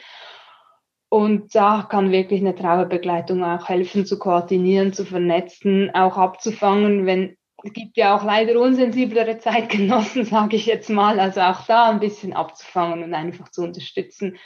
Und 1.08 1.56
da 1.56 1.88
kann 1.90 2.12
wirklich 2.12 2.40
eine 2.40 2.54
Trauerbegleitung 2.54 3.42
auch 3.42 3.68
helfen, 3.68 4.06
zu 4.06 4.16
koordinieren, 4.16 4.92
zu 4.92 5.04
vernetzen, 5.04 5.90
auch 5.92 6.18
abzufangen, 6.18 7.06
wenn 7.06 7.36
es 7.64 7.72
gibt 7.72 7.96
ja 7.96 8.14
auch 8.14 8.24
leider 8.24 8.60
unsensiblere 8.60 9.38
Zeitgenossen, 9.38 10.24
sage 10.24 10.56
ich 10.56 10.66
jetzt 10.66 10.90
mal. 10.90 11.18
Also 11.18 11.40
auch 11.40 11.66
da 11.66 11.90
ein 11.90 12.00
bisschen 12.00 12.34
abzufangen 12.34 13.02
und 13.02 13.14
einfach 13.14 13.48
zu 13.48 13.62
unterstützen, 13.62 14.36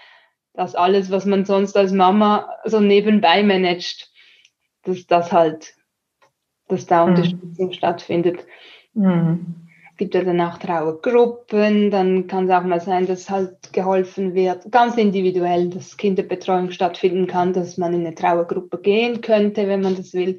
dass 0.55 0.75
alles, 0.75 1.11
was 1.11 1.27
man 1.27 1.45
sonst 1.45 1.77
als 1.77 1.93
Mama 1.93 2.49
so 2.65 2.81
nebenbei 2.81 3.43
managt, 3.43 4.13
dass 4.85 5.07
das 5.07 5.33
halt, 5.33 5.75
dass 6.69 6.87
da 6.87 7.05
mhm. 7.05 7.15
Unterstützung 7.15 7.73
stattfindet. 7.73 8.47
Mhm. 8.95 9.67
Es 9.91 9.97
gibt 9.97 10.15
ja 10.15 10.23
dann 10.23 10.41
auch 10.41 10.59
Trauergruppen, 10.59 11.91
dann 11.91 12.29
kann 12.29 12.45
es 12.45 12.53
auch 12.53 12.63
mal 12.63 12.81
sein, 12.81 13.07
dass 13.07 13.31
halt 13.31 13.73
geholfen 13.73 14.35
wird, 14.35 14.71
ganz 14.71 14.97
individuell, 14.97 15.71
dass 15.71 15.97
Kinderbetreuung 15.97 16.71
stattfinden 16.71 17.27
kann, 17.27 17.53
dass 17.53 17.79
man 17.79 17.95
in 17.95 18.07
eine 18.07 18.15
Trauergruppe 18.15 18.79
gehen 18.79 19.23
könnte, 19.23 19.67
wenn 19.67 19.81
man 19.81 19.97
das 19.97 20.15
will. 20.15 20.39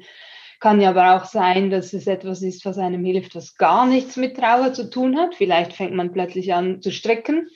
Kann 0.60 0.80
ja 0.80 0.90
aber 0.90 1.16
auch 1.16 1.24
sein, 1.24 1.70
dass 1.70 1.94
es 1.94 2.06
etwas 2.06 2.42
ist, 2.42 2.66
was 2.66 2.76
einem 2.76 3.02
hilft, 3.04 3.34
was 3.34 3.56
gar 3.56 3.86
nichts 3.86 4.16
mit 4.16 4.36
Trauer 4.36 4.74
zu 4.74 4.90
tun 4.90 5.16
hat. 5.16 5.34
Vielleicht 5.34 5.72
fängt 5.72 5.94
man 5.94 6.12
plötzlich 6.12 6.52
an 6.52 6.82
zu 6.82 6.92
stricken, 6.92 7.48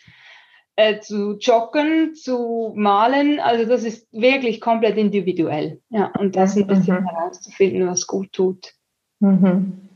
äh, 0.77 1.01
zu 1.01 1.37
joggen, 1.39 2.15
zu 2.15 2.73
malen. 2.75 3.41
Also 3.41 3.67
das 3.69 3.85
ist 3.85 4.11
wirklich 4.11 4.61
komplett 4.61 4.97
individuell. 4.97 5.83
Ja, 5.91 6.13
und 6.19 6.35
das 6.35 6.57
ein 6.57 6.67
bisschen 6.67 7.03
mhm. 7.03 7.09
herauszufinden, 7.09 7.87
was 7.87 8.07
gut 8.07 8.33
tut. 8.33 8.73
Mhm. 9.21 9.91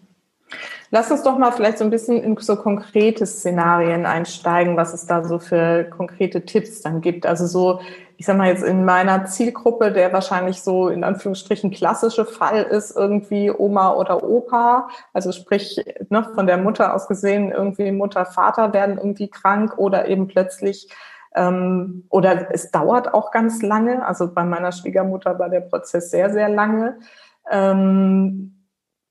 Lass 0.91 1.11
uns 1.11 1.23
doch 1.23 1.37
mal 1.39 1.53
vielleicht 1.53 1.79
so 1.79 1.85
ein 1.85 1.91
bisschen 1.91 2.23
in 2.23 2.37
so 2.39 2.57
konkrete 2.57 3.27
Szenarien 3.27 4.07
einsteigen, 4.07 4.77
was 4.77 4.95
es 4.95 5.07
da 5.07 5.25
so 5.25 5.39
für 5.39 5.85
konkrete 5.85 6.47
Tipps 6.47 6.81
dann 6.83 7.01
gibt. 7.01 7.27
Also 7.27 7.47
so 7.47 7.81
ich 8.19 8.27
sag 8.27 8.37
mal 8.37 8.49
jetzt 8.49 8.65
in 8.65 8.85
meiner 8.85 9.27
Zielgruppe, 9.27 9.93
der 9.93 10.13
wahrscheinlich 10.13 10.61
so 10.61 10.89
in 10.89 11.05
Anführungsstrichen 11.05 11.71
klassische 11.71 12.25
Fall 12.25 12.65
ist, 12.65 12.97
irgendwie 12.97 13.49
Oma 13.49 13.95
oder 13.95 14.25
Opa, 14.25 14.89
also 15.13 15.31
sprich 15.31 15.81
ne, 16.11 16.29
von 16.35 16.49
der 16.49 16.59
Mutter 16.59 16.95
aus 16.95 17.07
gesehen, 17.07 17.53
irgendwie 17.53 17.93
Mutter, 17.93 18.27
Vater 18.27 18.73
werden 18.73 18.99
irgendwie 18.99 19.29
krank 19.29 19.79
oder 19.79 20.09
eben 20.09 20.27
plötzlich 20.27 20.89
ähm, 21.37 22.07
oder 22.11 22.53
es 22.53 22.73
dauert 22.73 23.15
auch 23.15 23.31
ganz 23.31 23.63
lange. 23.63 24.05
Also 24.05 24.35
bei 24.35 24.43
meiner 24.43 24.73
Schwiegermutter 24.73 25.39
war 25.39 25.49
der 25.49 25.61
Prozess 25.61 26.11
sehr, 26.11 26.31
sehr 26.31 26.49
lange. 26.49 26.99
Ähm, 27.49 28.58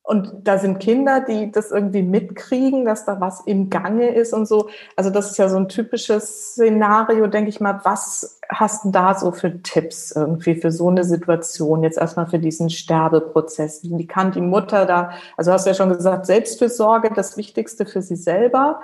und 0.07 0.31
da 0.47 0.57
sind 0.57 0.79
Kinder, 0.79 1.19
die 1.19 1.51
das 1.51 1.69
irgendwie 1.69 2.01
mitkriegen, 2.01 2.85
dass 2.85 3.03
da 3.03 3.19
was 3.19 3.41
im 3.41 3.69
Gange 3.69 4.07
ist 4.07 4.31
und 4.31 4.47
so. 4.47 4.69
Also 4.95 5.09
das 5.09 5.31
ist 5.31 5.37
ja 5.37 5.49
so 5.49 5.57
ein 5.57 5.67
typisches 5.67 6.53
Szenario, 6.53 7.27
denke 7.27 7.49
ich 7.49 7.59
mal. 7.59 7.81
Was 7.83 8.39
hast 8.47 8.85
du 8.85 8.91
da 8.91 9.15
so 9.15 9.33
für 9.33 9.61
Tipps 9.63 10.13
irgendwie 10.15 10.55
für 10.55 10.71
so 10.71 10.87
eine 10.87 11.03
Situation? 11.03 11.83
Jetzt 11.83 11.97
erstmal 11.97 12.25
für 12.25 12.39
diesen 12.39 12.69
Sterbeprozess. 12.69 13.81
Wie 13.83 14.07
kann 14.07 14.31
die 14.31 14.39
Mutter 14.39 14.85
da, 14.85 15.11
also 15.35 15.51
hast 15.51 15.65
du 15.65 15.71
ja 15.71 15.75
schon 15.75 15.89
gesagt, 15.89 16.25
Selbstfürsorge, 16.25 17.11
das 17.13 17.35
Wichtigste 17.35 17.85
für 17.85 18.01
sie 18.01 18.15
selber. 18.15 18.79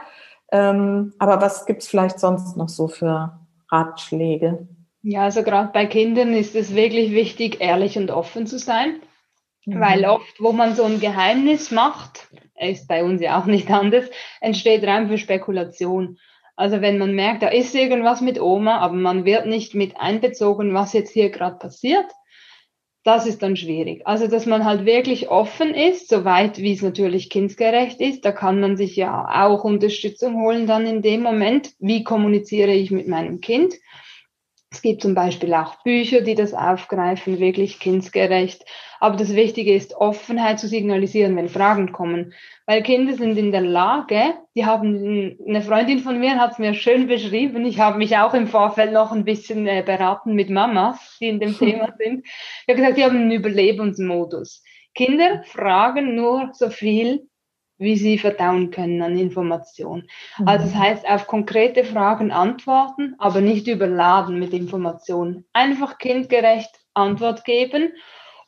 Ähm, 0.52 1.14
aber 1.20 1.40
was 1.40 1.66
gibt's 1.66 1.88
vielleicht 1.88 2.20
sonst 2.20 2.58
noch 2.58 2.68
so 2.68 2.90
für 2.90 3.40
Ratschläge? 3.72 4.68
Ja, 5.04 5.22
also 5.22 5.42
gerade 5.42 5.70
bei 5.72 5.86
Kindern 5.86 6.34
ist 6.34 6.54
es 6.54 6.76
wirklich 6.76 7.14
wichtig, 7.14 7.62
ehrlich 7.62 7.98
und 7.98 8.12
offen 8.12 8.46
zu 8.46 8.60
sein. 8.60 9.00
Mhm. 9.66 9.80
Weil 9.80 10.06
oft, 10.06 10.40
wo 10.40 10.52
man 10.52 10.76
so 10.76 10.84
ein 10.84 11.00
Geheimnis 11.00 11.72
macht, 11.72 12.28
ist 12.60 12.88
bei 12.88 13.04
uns 13.04 13.22
ja 13.22 13.40
auch 13.40 13.46
nicht 13.46 13.70
anders, 13.72 14.06
entsteht 14.42 14.84
Raum 14.84 15.08
für 15.08 15.18
Spekulation. 15.18 16.18
Also 16.56 16.82
wenn 16.82 16.98
man 17.00 17.16
merkt, 17.16 17.42
da 17.42 17.48
ist 17.48 17.74
irgendwas 17.74 18.22
mit 18.22 18.40
Oma, 18.40 18.78
aber 18.78 18.96
man 18.96 19.26
wird 19.26 19.48
nicht 19.48 19.74
mit 19.74 19.98
einbezogen, 19.98 20.74
was 20.74 20.94
jetzt 20.94 21.12
hier 21.12 21.30
gerade 21.30 21.58
passiert, 21.58 22.06
das 23.04 23.26
ist 23.26 23.44
dann 23.44 23.58
schwierig. 23.58 24.08
Also, 24.08 24.28
dass 24.28 24.46
man 24.46 24.64
halt 24.64 24.86
wirklich 24.86 25.30
offen 25.30 25.74
ist, 25.74 26.08
soweit 26.08 26.58
wie 26.60 26.72
es 26.72 26.82
natürlich 26.82 27.30
kindgerecht 27.30 28.00
ist. 28.00 28.24
Da 28.24 28.32
kann 28.32 28.62
man 28.62 28.78
sich 28.78 28.96
ja 28.96 29.46
auch 29.46 29.66
Unterstützung 29.66 30.42
holen 30.42 30.68
dann 30.68 30.86
in 30.86 31.02
dem 31.02 31.22
Moment. 31.22 31.74
Wie 31.80 32.04
kommuniziere 32.04 32.72
ich 32.72 32.92
mit 32.92 33.10
meinem 33.10 33.42
Kind? 33.42 33.74
Es 34.72 34.82
gibt 34.82 35.02
zum 35.02 35.16
Beispiel 35.16 35.54
auch 35.54 35.84
Bücher, 35.84 36.22
die 36.22 36.34
das 36.34 36.54
aufgreifen, 36.54 37.40
wirklich 37.40 37.80
kindgerecht. 37.80 38.64
Aber 39.04 39.18
das 39.18 39.36
Wichtige 39.36 39.76
ist, 39.76 39.96
Offenheit 39.96 40.62
zu 40.62 40.70
signalisieren, 40.70 41.36
wenn 41.36 41.50
Fragen 41.50 41.92
kommen. 41.92 42.34
Weil 42.66 42.84
Kinder 42.84 43.14
sind 43.16 43.38
in 43.38 43.52
der 43.52 43.60
Lage, 43.60 44.36
die 44.56 44.66
haben, 44.66 45.38
eine 45.46 45.62
Freundin 45.62 46.00
von 46.00 46.22
mir 46.22 46.40
hat 46.40 46.54
es 46.54 46.58
mir 46.58 46.74
schön 46.74 47.08
beschrieben, 47.08 47.66
ich 47.66 47.82
habe 47.82 47.98
mich 47.98 48.16
auch 48.16 48.34
im 48.34 48.48
Vorfeld 48.48 48.94
noch 48.94 49.12
ein 49.12 49.26
bisschen 49.26 49.68
äh, 49.68 49.84
beraten 49.86 50.36
mit 50.36 50.50
Mamas, 50.50 51.18
die 51.20 51.28
in 51.28 51.42
dem 51.42 51.54
Thema 51.60 51.94
sind. 51.98 52.26
Ich 52.26 52.70
habe 52.70 52.78
gesagt, 52.78 52.98
die 52.98 53.04
haben 53.04 53.18
einen 53.18 53.32
Überlebensmodus. 53.32 54.64
Kinder 54.96 55.44
fragen 55.48 56.16
nur 56.16 56.52
so 56.54 56.70
viel, 56.70 57.28
wie 57.78 57.98
sie 57.98 58.18
verdauen 58.18 58.72
können 58.72 59.02
an 59.02 59.18
Informationen. 59.18 60.08
Mhm. 60.38 60.48
Also 60.48 60.68
das 60.68 60.76
heißt, 60.76 61.10
auf 61.10 61.28
konkrete 61.28 61.84
Fragen 61.84 62.32
antworten, 62.32 63.16
aber 63.18 63.42
nicht 63.42 63.68
überladen 63.68 64.40
mit 64.40 64.54
Informationen. 64.54 65.44
Einfach 65.52 65.98
kindgerecht 65.98 66.72
Antwort 66.94 67.44
geben. 67.44 67.92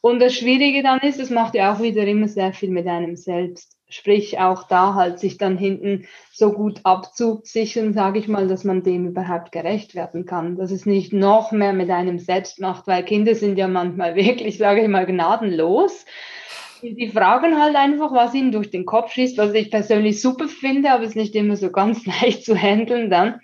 Und 0.06 0.20
das 0.20 0.36
Schwierige 0.36 0.84
dann 0.84 1.00
ist, 1.00 1.20
es 1.20 1.32
macht 1.32 1.56
ja 1.56 1.74
auch 1.74 1.82
wieder 1.82 2.04
immer 2.06 2.28
sehr 2.28 2.54
viel 2.54 2.70
mit 2.70 2.86
einem 2.86 3.16
selbst. 3.16 3.76
Sprich, 3.90 4.38
auch 4.38 4.68
da 4.68 4.94
halt 4.94 5.18
sich 5.18 5.40
dann 5.40 5.58
hinten 5.58 6.06
so 6.32 6.52
gut 6.52 6.82
abzusichern, 6.84 7.92
sage 7.92 8.20
ich 8.20 8.28
mal, 8.28 8.48
dass 8.48 8.64
man 8.64 8.84
dem 8.84 9.08
überhaupt 9.08 9.52
gerecht 9.52 9.96
werden 9.96 10.28
kann. 10.28 10.58
Dass 10.58 10.70
es 10.70 10.86
nicht 10.86 11.12
noch 11.12 11.52
mehr 11.52 11.74
mit 11.74 11.90
einem 11.90 12.20
selbst 12.20 12.60
macht, 12.60 12.86
weil 12.86 13.04
Kinder 13.04 13.34
sind 13.34 13.58
ja 13.58 13.68
manchmal 13.68 14.16
wirklich, 14.16 14.60
sage 14.60 14.84
ich 14.84 14.88
mal, 14.88 15.08
gnadenlos 15.08 16.06
die 16.84 17.10
fragen 17.10 17.60
halt 17.60 17.76
einfach, 17.76 18.12
was 18.12 18.36
ihnen 18.36 18.52
durch 18.52 18.70
den 18.70 18.86
Kopf 18.86 19.12
schießt, 19.14 19.40
was 19.40 19.54
ich 19.54 19.72
persönlich 19.72 20.22
super 20.22 20.48
finde, 20.48 20.92
aber 20.92 21.04
es 21.04 21.10
ist 21.12 21.16
nicht 21.16 21.34
immer 21.34 21.56
so 21.56 21.72
ganz 21.72 22.06
leicht 22.22 22.46
zu 22.46 22.56
handeln 22.56 23.10
dann. 23.10 23.42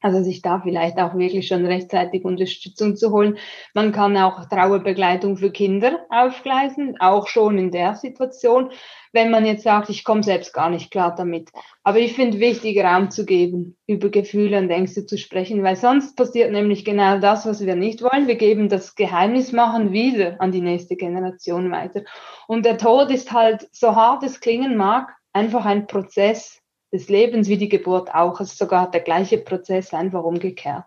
Also 0.00 0.22
sich 0.22 0.42
da 0.42 0.60
vielleicht 0.60 0.98
auch 0.98 1.16
wirklich 1.16 1.48
schon 1.48 1.66
rechtzeitig 1.66 2.24
Unterstützung 2.24 2.96
zu 2.96 3.10
holen. 3.10 3.36
Man 3.74 3.90
kann 3.90 4.16
auch 4.16 4.44
Trauerbegleitung 4.48 5.36
für 5.36 5.50
Kinder 5.50 6.06
aufgleisen, 6.08 6.94
auch 7.00 7.26
schon 7.26 7.58
in 7.58 7.72
der 7.72 7.96
Situation, 7.96 8.70
wenn 9.12 9.32
man 9.32 9.44
jetzt 9.44 9.64
sagt, 9.64 9.88
ich 9.90 10.04
komme 10.04 10.22
selbst 10.22 10.52
gar 10.52 10.70
nicht 10.70 10.92
klar 10.92 11.16
damit. 11.16 11.50
Aber 11.82 11.98
ich 11.98 12.12
finde 12.12 12.38
wichtig, 12.38 12.78
Raum 12.78 13.10
zu 13.10 13.26
geben, 13.26 13.76
über 13.88 14.08
Gefühle 14.08 14.58
und 14.58 14.70
Ängste 14.70 15.04
zu 15.04 15.18
sprechen, 15.18 15.64
weil 15.64 15.74
sonst 15.74 16.16
passiert 16.16 16.52
nämlich 16.52 16.84
genau 16.84 17.18
das, 17.18 17.44
was 17.44 17.66
wir 17.66 17.74
nicht 17.74 18.00
wollen. 18.00 18.28
Wir 18.28 18.36
geben 18.36 18.68
das 18.68 18.94
Geheimnis 18.94 19.50
machen 19.50 19.92
wieder 19.92 20.40
an 20.40 20.52
die 20.52 20.60
nächste 20.60 20.94
Generation 20.94 21.72
weiter. 21.72 22.02
Und 22.46 22.64
der 22.64 22.78
Tod 22.78 23.10
ist 23.10 23.32
halt, 23.32 23.68
so 23.72 23.96
hart 23.96 24.22
es 24.22 24.38
klingen 24.38 24.76
mag, 24.76 25.08
einfach 25.32 25.64
ein 25.64 25.88
Prozess 25.88 26.60
des 26.92 27.08
Lebens 27.08 27.48
wie 27.48 27.58
die 27.58 27.68
Geburt 27.68 28.14
auch. 28.14 28.40
Es 28.40 28.52
ist 28.52 28.58
sogar 28.58 28.90
der 28.90 29.00
gleiche 29.00 29.38
Prozess, 29.38 29.92
einfach 29.92 30.22
umgekehrt. 30.22 30.84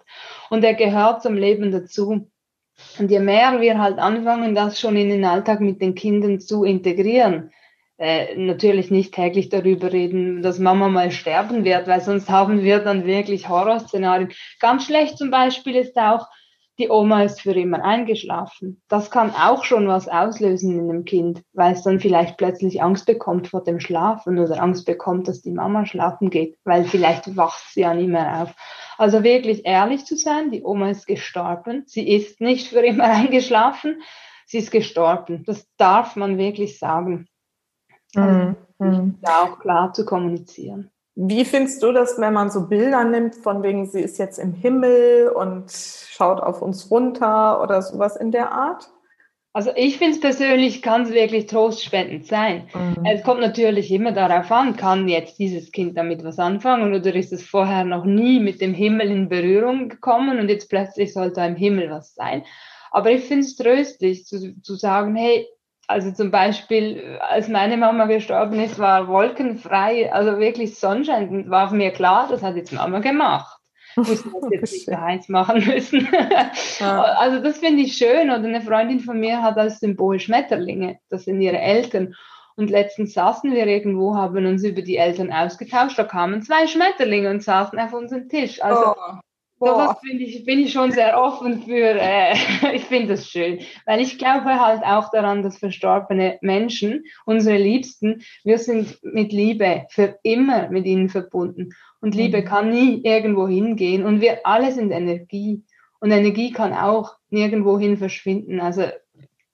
Und 0.49 0.63
er 0.63 0.73
gehört 0.73 1.21
zum 1.21 1.35
Leben 1.35 1.71
dazu. 1.71 2.27
Und 2.97 3.11
je 3.11 3.19
mehr 3.19 3.61
wir 3.61 3.79
halt 3.79 3.99
anfangen, 3.99 4.55
das 4.55 4.79
schon 4.79 4.95
in 4.95 5.09
den 5.09 5.25
Alltag 5.25 5.61
mit 5.61 5.81
den 5.81 5.93
Kindern 5.93 6.39
zu 6.39 6.63
integrieren, 6.63 7.51
äh, 7.97 8.35
natürlich 8.35 8.89
nicht 8.89 9.13
täglich 9.13 9.49
darüber 9.49 9.93
reden, 9.93 10.41
dass 10.41 10.57
Mama 10.57 10.89
mal 10.89 11.11
sterben 11.11 11.63
wird, 11.63 11.87
weil 11.87 12.01
sonst 12.01 12.29
haben 12.29 12.63
wir 12.63 12.79
dann 12.79 13.05
wirklich 13.05 13.47
Horrorszenarien. 13.47 14.31
Ganz 14.59 14.85
schlecht 14.85 15.19
zum 15.19 15.29
Beispiel 15.29 15.75
ist 15.75 15.95
auch, 15.97 16.27
die 16.79 16.89
Oma 16.89 17.23
ist 17.23 17.41
für 17.41 17.53
immer 17.53 17.83
eingeschlafen. 17.83 18.81
Das 18.87 19.11
kann 19.11 19.31
auch 19.31 19.63
schon 19.63 19.87
was 19.87 20.07
auslösen 20.07 20.79
in 20.79 20.89
einem 20.89 21.05
Kind, 21.05 21.43
weil 21.53 21.73
es 21.73 21.83
dann 21.83 21.99
vielleicht 21.99 22.37
plötzlich 22.37 22.81
Angst 22.81 23.05
bekommt 23.05 23.49
vor 23.49 23.63
dem 23.63 23.79
Schlafen 23.79 24.39
oder 24.39 24.61
Angst 24.61 24.85
bekommt, 24.85 25.27
dass 25.27 25.41
die 25.41 25.51
Mama 25.51 25.85
schlafen 25.85 26.29
geht, 26.29 26.57
weil 26.63 26.85
vielleicht 26.85 27.35
wacht 27.35 27.63
sie 27.71 27.81
ja 27.81 27.93
nicht 27.93 28.09
mehr 28.09 28.43
auf. 28.43 28.55
Also 28.97 29.23
wirklich 29.23 29.65
ehrlich 29.65 30.05
zu 30.05 30.15
sein, 30.15 30.51
die 30.51 30.63
Oma 30.63 30.89
ist 30.89 31.07
gestorben. 31.07 31.83
Sie 31.85 32.09
ist 32.09 32.41
nicht 32.41 32.67
für 32.67 32.81
immer 32.81 33.03
eingeschlafen, 33.11 34.01
sie 34.45 34.59
ist 34.59 34.71
gestorben. 34.71 35.43
Das 35.45 35.67
darf 35.77 36.15
man 36.15 36.37
wirklich 36.37 36.79
sagen. 36.79 37.27
Also, 38.15 38.55
mhm. 38.79 39.17
Da 39.21 39.43
auch 39.43 39.59
klar 39.59 39.93
zu 39.93 40.05
kommunizieren. 40.05 40.91
Wie 41.15 41.43
findest 41.43 41.83
du 41.83 41.91
das, 41.91 42.19
wenn 42.19 42.33
man 42.33 42.49
so 42.49 42.67
Bilder 42.67 43.03
nimmt, 43.03 43.35
von 43.35 43.63
wegen, 43.63 43.85
sie 43.85 44.01
ist 44.01 44.17
jetzt 44.17 44.39
im 44.39 44.53
Himmel 44.53 45.29
und 45.29 45.71
schaut 45.71 46.39
auf 46.39 46.61
uns 46.61 46.89
runter 46.89 47.61
oder 47.61 47.81
sowas 47.81 48.15
in 48.15 48.31
der 48.31 48.51
Art? 48.51 48.89
Also 49.53 49.71
ich 49.75 49.97
finde 49.97 50.13
es 50.13 50.21
persönlich, 50.21 50.81
kann 50.81 51.01
es 51.01 51.11
wirklich 51.11 51.47
trostspendend 51.47 52.25
sein. 52.25 52.69
Mhm. 52.73 53.05
Es 53.05 53.21
kommt 53.23 53.41
natürlich 53.41 53.91
immer 53.91 54.13
darauf 54.13 54.49
an, 54.49 54.77
kann 54.77 55.09
jetzt 55.09 55.39
dieses 55.39 55.73
Kind 55.73 55.97
damit 55.97 56.23
was 56.23 56.39
anfangen 56.39 56.93
oder 56.93 57.13
ist 57.13 57.33
es 57.33 57.43
vorher 57.43 57.83
noch 57.83 58.05
nie 58.05 58.39
mit 58.39 58.61
dem 58.61 58.73
Himmel 58.73 59.11
in 59.11 59.27
Berührung 59.27 59.89
gekommen 59.89 60.39
und 60.39 60.47
jetzt 60.47 60.69
plötzlich 60.69 61.11
soll 61.11 61.33
da 61.33 61.45
im 61.45 61.57
Himmel 61.57 61.89
was 61.89 62.15
sein. 62.15 62.45
Aber 62.91 63.11
ich 63.11 63.25
finde 63.25 63.43
es 63.43 63.57
tröstlich 63.57 64.25
zu, 64.25 64.61
zu 64.61 64.75
sagen, 64.75 65.15
hey, 65.15 65.45
also 65.91 66.11
zum 66.11 66.31
Beispiel, 66.31 67.19
als 67.19 67.47
meine 67.47 67.77
Mama 67.77 68.05
gestorben 68.05 68.59
ist, 68.59 68.79
war 68.79 69.07
wolkenfrei, 69.07 70.11
also 70.11 70.39
wirklich 70.39 70.79
Sonnenschein. 70.79 71.49
War 71.49 71.71
mir 71.73 71.91
klar, 71.91 72.27
das 72.29 72.41
hat 72.41 72.55
jetzt 72.55 72.73
Mama 72.73 72.99
gemacht. 72.99 73.57
Muss 73.97 74.23
das 74.23 74.23
jetzt 74.51 74.71
nicht 74.71 74.89
eins 74.89 75.27
machen 75.27 75.65
müssen. 75.65 76.07
Ja. 76.79 77.01
Also 77.01 77.43
das 77.43 77.57
finde 77.57 77.83
ich 77.83 77.97
schön. 77.97 78.29
Oder 78.29 78.35
eine 78.35 78.61
Freundin 78.61 79.01
von 79.01 79.19
mir 79.19 79.41
hat 79.41 79.57
als 79.57 79.79
Symbol 79.79 80.19
Schmetterlinge. 80.19 80.97
Das 81.09 81.25
sind 81.25 81.41
ihre 81.41 81.59
Eltern. 81.59 82.15
Und 82.55 82.69
letztens 82.69 83.13
saßen 83.13 83.51
wir 83.51 83.67
irgendwo, 83.67 84.15
haben 84.15 84.45
uns 84.45 84.63
über 84.63 84.81
die 84.81 84.97
Eltern 84.97 85.31
ausgetauscht. 85.31 85.99
Da 85.99 86.05
kamen 86.05 86.41
zwei 86.41 86.67
Schmetterlinge 86.67 87.29
und 87.29 87.43
saßen 87.43 87.77
auf 87.79 87.93
unserem 87.93 88.29
Tisch. 88.29 88.63
Also 88.63 88.95
oh. 88.95 89.19
Sowas 89.61 89.97
finde 90.03 90.23
ich, 90.23 90.43
bin 90.43 90.59
ich 90.59 90.73
schon 90.73 90.91
sehr 90.91 91.21
offen 91.21 91.61
für, 91.61 91.99
äh, 91.99 92.33
ich 92.73 92.83
finde 92.85 93.09
das 93.09 93.29
schön, 93.29 93.59
weil 93.85 94.01
ich 94.01 94.17
glaube 94.17 94.59
halt 94.59 94.83
auch 94.83 95.11
daran, 95.11 95.43
dass 95.43 95.59
verstorbene 95.59 96.39
Menschen, 96.41 97.05
unsere 97.25 97.57
Liebsten, 97.57 98.23
wir 98.43 98.57
sind 98.57 98.97
mit 99.03 99.31
Liebe 99.31 99.85
für 99.89 100.17
immer 100.23 100.69
mit 100.69 100.85
ihnen 100.85 101.09
verbunden. 101.09 101.73
Und 101.99 102.15
Liebe 102.15 102.41
mhm. 102.41 102.45
kann 102.45 102.69
nie 102.71 103.01
irgendwo 103.03 103.47
hingehen 103.47 104.03
und 104.03 104.19
wir 104.21 104.47
alle 104.47 104.71
sind 104.71 104.91
Energie. 104.91 105.63
Und 105.99 106.09
Energie 106.09 106.51
kann 106.51 106.73
auch 106.73 107.17
nirgendwo 107.29 107.77
hin 107.77 107.97
verschwinden. 107.97 108.59
Also 108.59 108.85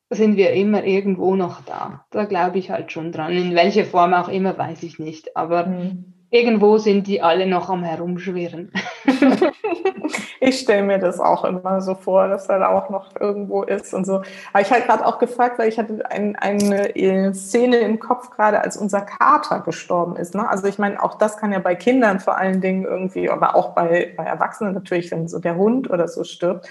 sind 0.10 0.38
wir 0.38 0.54
immer 0.54 0.86
irgendwo 0.86 1.36
noch 1.36 1.62
da. 1.66 2.06
Da 2.12 2.24
glaube 2.24 2.60
ich 2.60 2.72
halt 2.72 2.94
schon 2.94 3.12
dran. 3.12 3.34
In 3.34 3.54
welcher 3.54 3.84
Form 3.84 4.14
auch 4.14 4.30
immer, 4.30 4.58
weiß 4.58 4.84
ich 4.84 4.98
nicht. 5.00 5.36
Aber 5.36 5.66
mhm 5.66 6.14
irgendwo 6.30 6.78
sind 6.78 7.08
die 7.08 7.22
alle 7.22 7.48
noch 7.48 7.70
am 7.70 7.84
Herumschwirren. 7.84 8.72
ich 10.40 10.60
stelle 10.60 10.84
mir 10.84 11.00
das 11.00 11.20
auch 11.20 11.46
immer 11.46 11.82
so 11.82 11.96
vor, 11.96 12.28
dass 12.28 12.50
er 12.50 12.70
auch 12.70 12.90
noch 12.90 13.16
irgendwo 13.20 13.64
ist 13.64 13.94
und 13.94 14.06
so. 14.06 14.22
Aber 14.52 14.62
ich 14.62 14.72
habe 14.72 14.82
gerade 14.82 15.06
auch 15.06 15.20
gefragt, 15.20 15.58
weil 15.58 15.70
ich 15.70 15.80
hatte 15.80 16.04
ein, 16.10 16.36
eine 16.36 16.96
äh, 16.96 17.34
Szene 17.34 17.78
im 17.78 18.00
Kopf 18.00 18.30
gerade, 18.32 18.62
als 18.62 18.78
unser 18.78 19.02
Kater 19.02 19.62
gestorben 19.62 20.16
ist. 20.18 20.36
Ne? 20.36 20.48
Also 20.48 20.68
ich 20.68 20.78
meine, 20.78 21.02
auch 21.02 21.18
das 21.18 21.38
kann 21.38 21.54
ja 21.54 21.60
bei 21.60 21.76
Kindern 21.76 22.20
vor 22.20 22.38
allen 22.38 22.62
Dingen 22.62 22.86
irgendwie, 22.86 23.30
aber 23.30 23.56
auch 23.56 23.74
bei, 23.74 24.14
bei 24.18 24.24
Erwachsenen 24.24 24.74
natürlich, 24.74 25.12
wenn 25.12 25.28
so 25.28 25.40
der 25.40 25.56
Hund 25.56 25.90
oder 25.90 26.08
so 26.08 26.24
stirbt. 26.24 26.68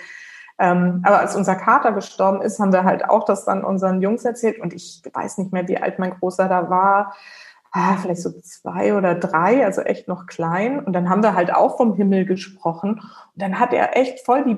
Ähm, 0.59 1.03
aber 1.05 1.21
als 1.21 1.37
unser 1.37 1.55
Kater 1.55 1.93
gestorben 1.93 2.41
ist, 2.41 2.59
haben 2.59 2.73
wir 2.73 2.85
halt 2.85 3.09
auch 3.09 3.25
das 3.25 3.45
dann 3.45 3.63
unseren 3.63 4.01
Jungs 4.01 4.25
erzählt 4.25 4.59
und 4.59 4.73
ich 4.73 5.03
weiß 5.13 5.37
nicht 5.39 5.53
mehr, 5.53 5.69
wie 5.69 5.77
alt 5.77 5.99
mein 5.99 6.19
Großer 6.19 6.49
da 6.49 6.71
war 6.71 7.15
ah, 7.73 7.97
vielleicht 7.97 8.23
so 8.23 8.31
zwei 8.41 8.95
oder 8.95 9.15
drei, 9.15 9.65
also 9.65 9.83
echt 9.83 10.09
noch 10.09 10.27
klein. 10.27 10.79
Und 10.79 10.93
dann 10.93 11.09
haben 11.09 11.23
wir 11.23 11.35
halt 11.35 11.53
auch 11.55 11.77
vom 11.77 11.95
Himmel 11.95 12.25
gesprochen. 12.25 13.01
Und 13.01 13.43
dann 13.43 13.59
hat 13.59 13.73
er 13.73 13.97
echt 13.97 14.25
voll 14.25 14.45
die, 14.45 14.57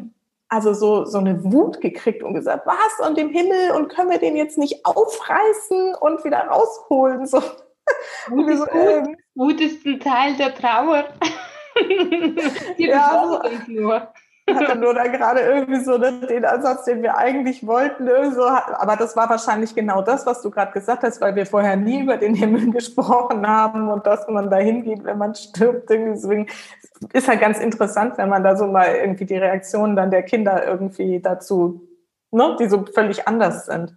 also 0.48 0.72
so, 0.72 1.04
so 1.04 1.18
eine 1.18 1.44
Wut 1.44 1.80
gekriegt 1.80 2.22
und 2.22 2.34
gesagt, 2.34 2.66
was 2.66 3.08
und 3.08 3.18
dem 3.18 3.30
Himmel 3.30 3.72
und 3.76 3.88
können 3.88 4.10
wir 4.10 4.18
den 4.18 4.36
jetzt 4.36 4.58
nicht 4.58 4.84
aufreißen 4.84 5.94
und 6.00 6.24
wieder 6.24 6.40
rausholen? 6.40 7.26
So. 7.26 7.42
Wut 8.28 8.48
ist, 8.48 8.58
so, 8.58 8.70
ähm, 8.70 9.16
Wut 9.34 9.60
ist 9.60 9.84
ein 9.86 10.00
Teil 10.00 10.36
der 10.36 10.54
Trauer. 10.54 11.04
Die 12.78 12.86
ja, 12.86 13.40
so, 13.42 13.72
nur. 13.72 14.08
Hatte 14.54 14.78
nur 14.78 14.94
da 14.94 15.04
gerade 15.06 15.40
irgendwie 15.40 15.82
so 15.82 15.98
den 15.98 16.44
Ansatz, 16.44 16.84
den 16.84 17.02
wir 17.02 17.16
eigentlich 17.16 17.66
wollten. 17.66 18.08
So, 18.32 18.44
aber 18.44 18.96
das 18.96 19.16
war 19.16 19.28
wahrscheinlich 19.28 19.74
genau 19.74 20.02
das, 20.02 20.26
was 20.26 20.42
du 20.42 20.50
gerade 20.50 20.72
gesagt 20.72 21.02
hast, 21.02 21.20
weil 21.20 21.34
wir 21.34 21.46
vorher 21.46 21.76
nie 21.76 22.02
über 22.02 22.16
den 22.16 22.34
Himmel 22.34 22.70
gesprochen 22.72 23.46
haben 23.46 23.88
und 23.88 24.06
dass 24.06 24.26
man 24.28 24.50
da 24.50 24.56
hingeht, 24.56 25.04
wenn 25.04 25.18
man 25.18 25.34
stirbt. 25.34 25.90
Deswegen 25.90 26.46
ist 27.12 27.28
halt 27.28 27.40
ganz 27.40 27.58
interessant, 27.58 28.18
wenn 28.18 28.28
man 28.28 28.42
da 28.42 28.56
so 28.56 28.66
mal 28.66 28.94
irgendwie 28.94 29.26
die 29.26 29.36
Reaktionen 29.36 29.96
dann 29.96 30.10
der 30.10 30.22
Kinder 30.22 30.66
irgendwie 30.66 31.20
dazu, 31.20 31.88
ne, 32.30 32.56
die 32.58 32.68
so 32.68 32.84
völlig 32.86 33.26
anders 33.28 33.66
sind. 33.66 33.94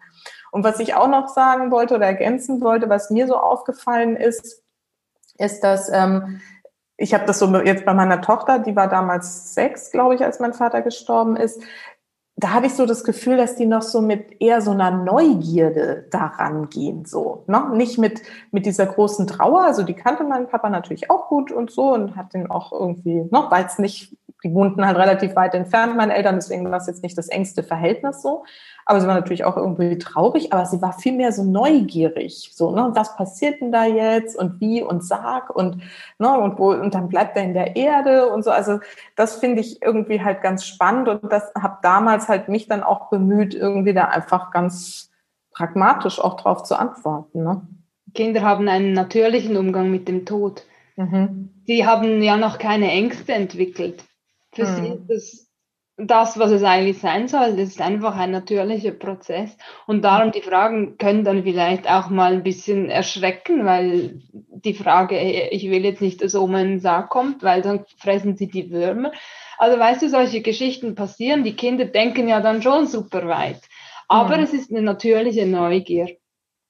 Und 0.51 0.63
was 0.63 0.79
ich 0.79 0.95
auch 0.95 1.07
noch 1.07 1.29
sagen 1.29 1.71
wollte 1.71 1.95
oder 1.95 2.05
ergänzen 2.05 2.61
wollte, 2.61 2.89
was 2.89 3.09
mir 3.09 3.27
so 3.27 3.37
aufgefallen 3.37 4.15
ist, 4.15 4.61
ist, 5.37 5.63
dass 5.63 5.89
ähm, 5.91 6.41
ich 7.01 7.13
habe 7.13 7.25
das 7.25 7.39
so 7.39 7.53
jetzt 7.61 7.85
bei 7.85 7.93
meiner 7.93 8.21
Tochter, 8.21 8.59
die 8.59 8.75
war 8.75 8.87
damals 8.87 9.53
sechs, 9.53 9.91
glaube 9.91 10.15
ich, 10.15 10.23
als 10.23 10.39
mein 10.39 10.53
Vater 10.53 10.81
gestorben 10.81 11.35
ist. 11.35 11.61
Da 12.37 12.51
habe 12.51 12.67
ich 12.67 12.73
so 12.73 12.85
das 12.85 13.03
Gefühl, 13.03 13.37
dass 13.37 13.55
die 13.55 13.65
noch 13.65 13.81
so 13.81 14.01
mit 14.01 14.41
eher 14.41 14.61
so 14.61 14.71
einer 14.71 14.91
Neugierde 14.91 16.07
daran 16.11 16.69
gehen, 16.69 17.05
so, 17.05 17.43
ne? 17.47 17.69
Nicht 17.73 17.97
mit, 17.97 18.21
mit 18.51 18.65
dieser 18.65 18.85
großen 18.85 19.27
Trauer. 19.27 19.63
Also 19.63 19.83
die 19.83 19.93
kannte 19.93 20.23
mein 20.23 20.47
Papa 20.47 20.69
natürlich 20.69 21.11
auch 21.11 21.27
gut 21.27 21.51
und 21.51 21.71
so 21.71 21.93
und 21.93 22.15
hat 22.15 22.33
den 22.33 22.49
auch 22.49 22.71
irgendwie, 22.71 23.15
ne, 23.15 23.45
weil 23.49 23.65
es 23.65 23.79
nicht, 23.79 24.15
die 24.43 24.53
wohnten 24.53 24.85
halt 24.85 24.97
relativ 24.97 25.35
weit 25.35 25.53
entfernt, 25.53 25.95
meine 25.95 26.15
Eltern, 26.15 26.35
deswegen 26.35 26.69
war 26.69 26.77
es 26.77 26.87
jetzt 26.87 27.03
nicht 27.03 27.17
das 27.17 27.27
engste 27.27 27.63
Verhältnis 27.63 28.21
so. 28.21 28.43
Aber 28.85 28.99
sie 28.99 29.07
war 29.07 29.13
natürlich 29.13 29.45
auch 29.45 29.57
irgendwie 29.57 29.97
traurig, 29.97 30.51
aber 30.51 30.65
sie 30.65 30.81
war 30.81 30.93
viel 30.93 31.13
mehr 31.13 31.31
so 31.31 31.43
neugierig. 31.43 32.49
So, 32.53 32.71
ne, 32.71 32.91
was 32.93 33.15
passiert 33.15 33.61
denn 33.61 33.71
da 33.71 33.85
jetzt 33.85 34.35
und 34.35 34.59
wie 34.59 34.81
und 34.81 35.03
sag 35.03 35.49
und, 35.55 35.77
ne, 36.17 36.39
und 36.39 36.57
wo, 36.57 36.71
und 36.71 36.93
dann 36.93 37.07
bleibt 37.07 37.37
er 37.37 37.43
in 37.43 37.53
der 37.53 37.75
Erde 37.75 38.27
und 38.31 38.43
so. 38.43 38.51
Also, 38.51 38.79
das 39.15 39.35
finde 39.35 39.61
ich 39.61 39.81
irgendwie 39.81 40.23
halt 40.23 40.41
ganz 40.41 40.65
spannend 40.65 41.07
und 41.07 41.31
das 41.31 41.51
habe 41.55 41.77
damals 41.83 42.27
halt 42.27 42.49
mich 42.49 42.67
dann 42.67 42.83
auch 42.83 43.09
bemüht, 43.09 43.53
irgendwie 43.53 43.93
da 43.93 44.05
einfach 44.05 44.51
ganz 44.51 45.11
pragmatisch 45.51 46.19
auch 46.19 46.35
drauf 46.37 46.63
zu 46.63 46.77
antworten. 46.77 47.43
Ne? 47.43 47.61
Kinder 48.13 48.41
haben 48.41 48.67
einen 48.67 48.93
natürlichen 48.93 49.57
Umgang 49.57 49.91
mit 49.91 50.07
dem 50.07 50.25
Tod. 50.25 50.65
Mhm. 50.95 51.49
Die 51.67 51.85
haben 51.85 52.21
ja 52.21 52.37
noch 52.37 52.57
keine 52.57 52.89
Ängste 52.89 53.33
entwickelt. 53.33 54.03
Für 54.53 54.65
mhm. 54.65 54.75
sie 54.75 54.87
ist 54.87 55.07
das 55.07 55.51
das, 56.07 56.39
was 56.39 56.51
es 56.51 56.63
eigentlich 56.63 56.99
sein 56.99 57.27
soll. 57.27 57.55
Das 57.55 57.69
ist 57.69 57.81
einfach 57.81 58.15
ein 58.15 58.31
natürlicher 58.31 58.91
Prozess. 58.91 59.55
Und 59.87 60.03
darum 60.03 60.31
die 60.31 60.41
Fragen 60.41 60.97
können 60.97 61.23
dann 61.23 61.43
vielleicht 61.43 61.89
auch 61.89 62.09
mal 62.09 62.33
ein 62.33 62.43
bisschen 62.43 62.89
erschrecken, 62.89 63.65
weil 63.65 64.21
die 64.31 64.73
Frage, 64.73 65.19
ich 65.19 65.69
will 65.69 65.83
jetzt 65.83 66.01
nicht, 66.01 66.23
dass 66.23 66.35
Oma 66.35 66.61
in 66.61 66.69
den 66.69 66.79
Sarg 66.79 67.09
kommt, 67.09 67.43
weil 67.43 67.61
dann 67.61 67.85
fressen 67.97 68.35
sie 68.35 68.47
die 68.47 68.71
Würmer. 68.71 69.11
Also 69.57 69.77
weißt 69.77 70.01
du, 70.01 70.09
solche 70.09 70.41
Geschichten 70.41 70.95
passieren. 70.95 71.43
Die 71.43 71.55
Kinder 71.55 71.85
denken 71.85 72.27
ja 72.27 72.41
dann 72.41 72.61
schon 72.61 72.87
super 72.87 73.27
weit. 73.27 73.61
Aber 74.07 74.37
mhm. 74.37 74.43
es 74.43 74.53
ist 74.53 74.71
eine 74.71 74.81
natürliche 74.81 75.45
Neugier. 75.45 76.17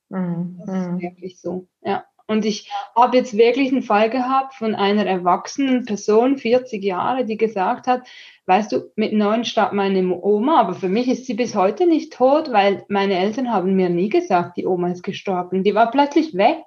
Mhm. 0.09 0.61
Das 0.65 0.75
ist 0.75 0.87
mhm. 0.87 0.99
wirklich 0.99 1.39
so. 1.39 1.67
Ja. 1.81 2.05
Und 2.31 2.45
ich 2.45 2.71
habe 2.95 3.17
jetzt 3.17 3.35
wirklich 3.35 3.73
einen 3.73 3.83
Fall 3.83 4.09
gehabt 4.09 4.53
von 4.53 4.73
einer 4.73 5.05
erwachsenen 5.05 5.83
Person, 5.83 6.37
40 6.37 6.81
Jahre, 6.81 7.25
die 7.25 7.35
gesagt 7.35 7.87
hat, 7.87 8.07
weißt 8.45 8.71
du, 8.71 8.89
mit 8.95 9.11
neun 9.11 9.43
starb 9.43 9.73
meine 9.73 10.01
Oma, 10.23 10.61
aber 10.61 10.73
für 10.73 10.87
mich 10.87 11.09
ist 11.09 11.25
sie 11.25 11.33
bis 11.33 11.55
heute 11.55 11.85
nicht 11.87 12.13
tot, 12.13 12.49
weil 12.53 12.85
meine 12.87 13.17
Eltern 13.17 13.51
haben 13.51 13.75
mir 13.75 13.89
nie 13.89 14.07
gesagt, 14.07 14.55
die 14.55 14.65
Oma 14.65 14.91
ist 14.91 15.03
gestorben. 15.03 15.65
Die 15.65 15.75
war 15.75 15.91
plötzlich 15.91 16.33
weg. 16.33 16.63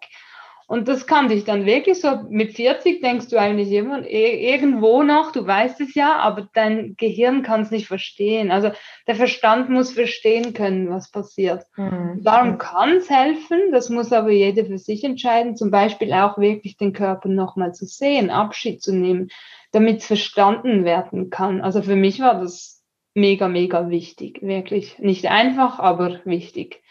Und 0.66 0.88
das 0.88 1.06
kann 1.06 1.28
dich 1.28 1.44
dann 1.44 1.66
wirklich 1.66 2.00
so, 2.00 2.20
mit 2.28 2.54
40 2.54 3.02
denkst 3.02 3.28
du 3.28 3.36
eigentlich 3.38 3.70
immer 3.70 4.06
irgendwo 4.08 5.02
noch, 5.02 5.32
du 5.32 5.46
weißt 5.46 5.80
es 5.82 5.94
ja, 5.94 6.16
aber 6.16 6.48
dein 6.54 6.94
Gehirn 6.96 7.42
kann 7.42 7.62
es 7.62 7.70
nicht 7.70 7.86
verstehen. 7.86 8.50
Also 8.50 8.70
der 9.06 9.14
Verstand 9.14 9.68
muss 9.68 9.92
verstehen 9.92 10.54
können, 10.54 10.90
was 10.90 11.10
passiert. 11.10 11.64
Mhm. 11.76 12.20
Darum 12.22 12.58
kann 12.58 12.96
es 12.96 13.10
helfen, 13.10 13.72
das 13.72 13.90
muss 13.90 14.12
aber 14.12 14.30
jeder 14.30 14.64
für 14.64 14.78
sich 14.78 15.04
entscheiden, 15.04 15.56
zum 15.56 15.70
Beispiel 15.70 16.12
auch 16.12 16.38
wirklich 16.38 16.76
den 16.76 16.92
Körper 16.92 17.28
nochmal 17.28 17.72
zu 17.74 17.84
sehen, 17.84 18.30
Abschied 18.30 18.82
zu 18.82 18.94
nehmen 18.94 19.28
damit 19.74 20.00
es 20.00 20.06
verstanden 20.06 20.84
werden 20.84 21.30
kann. 21.30 21.60
Also 21.60 21.82
für 21.82 21.96
mich 21.96 22.20
war 22.20 22.40
das 22.40 22.84
mega, 23.12 23.48
mega 23.48 23.90
wichtig, 23.90 24.40
wirklich. 24.40 24.98
Nicht 25.00 25.26
einfach, 25.26 25.80
aber 25.80 26.20
wichtig. 26.24 26.82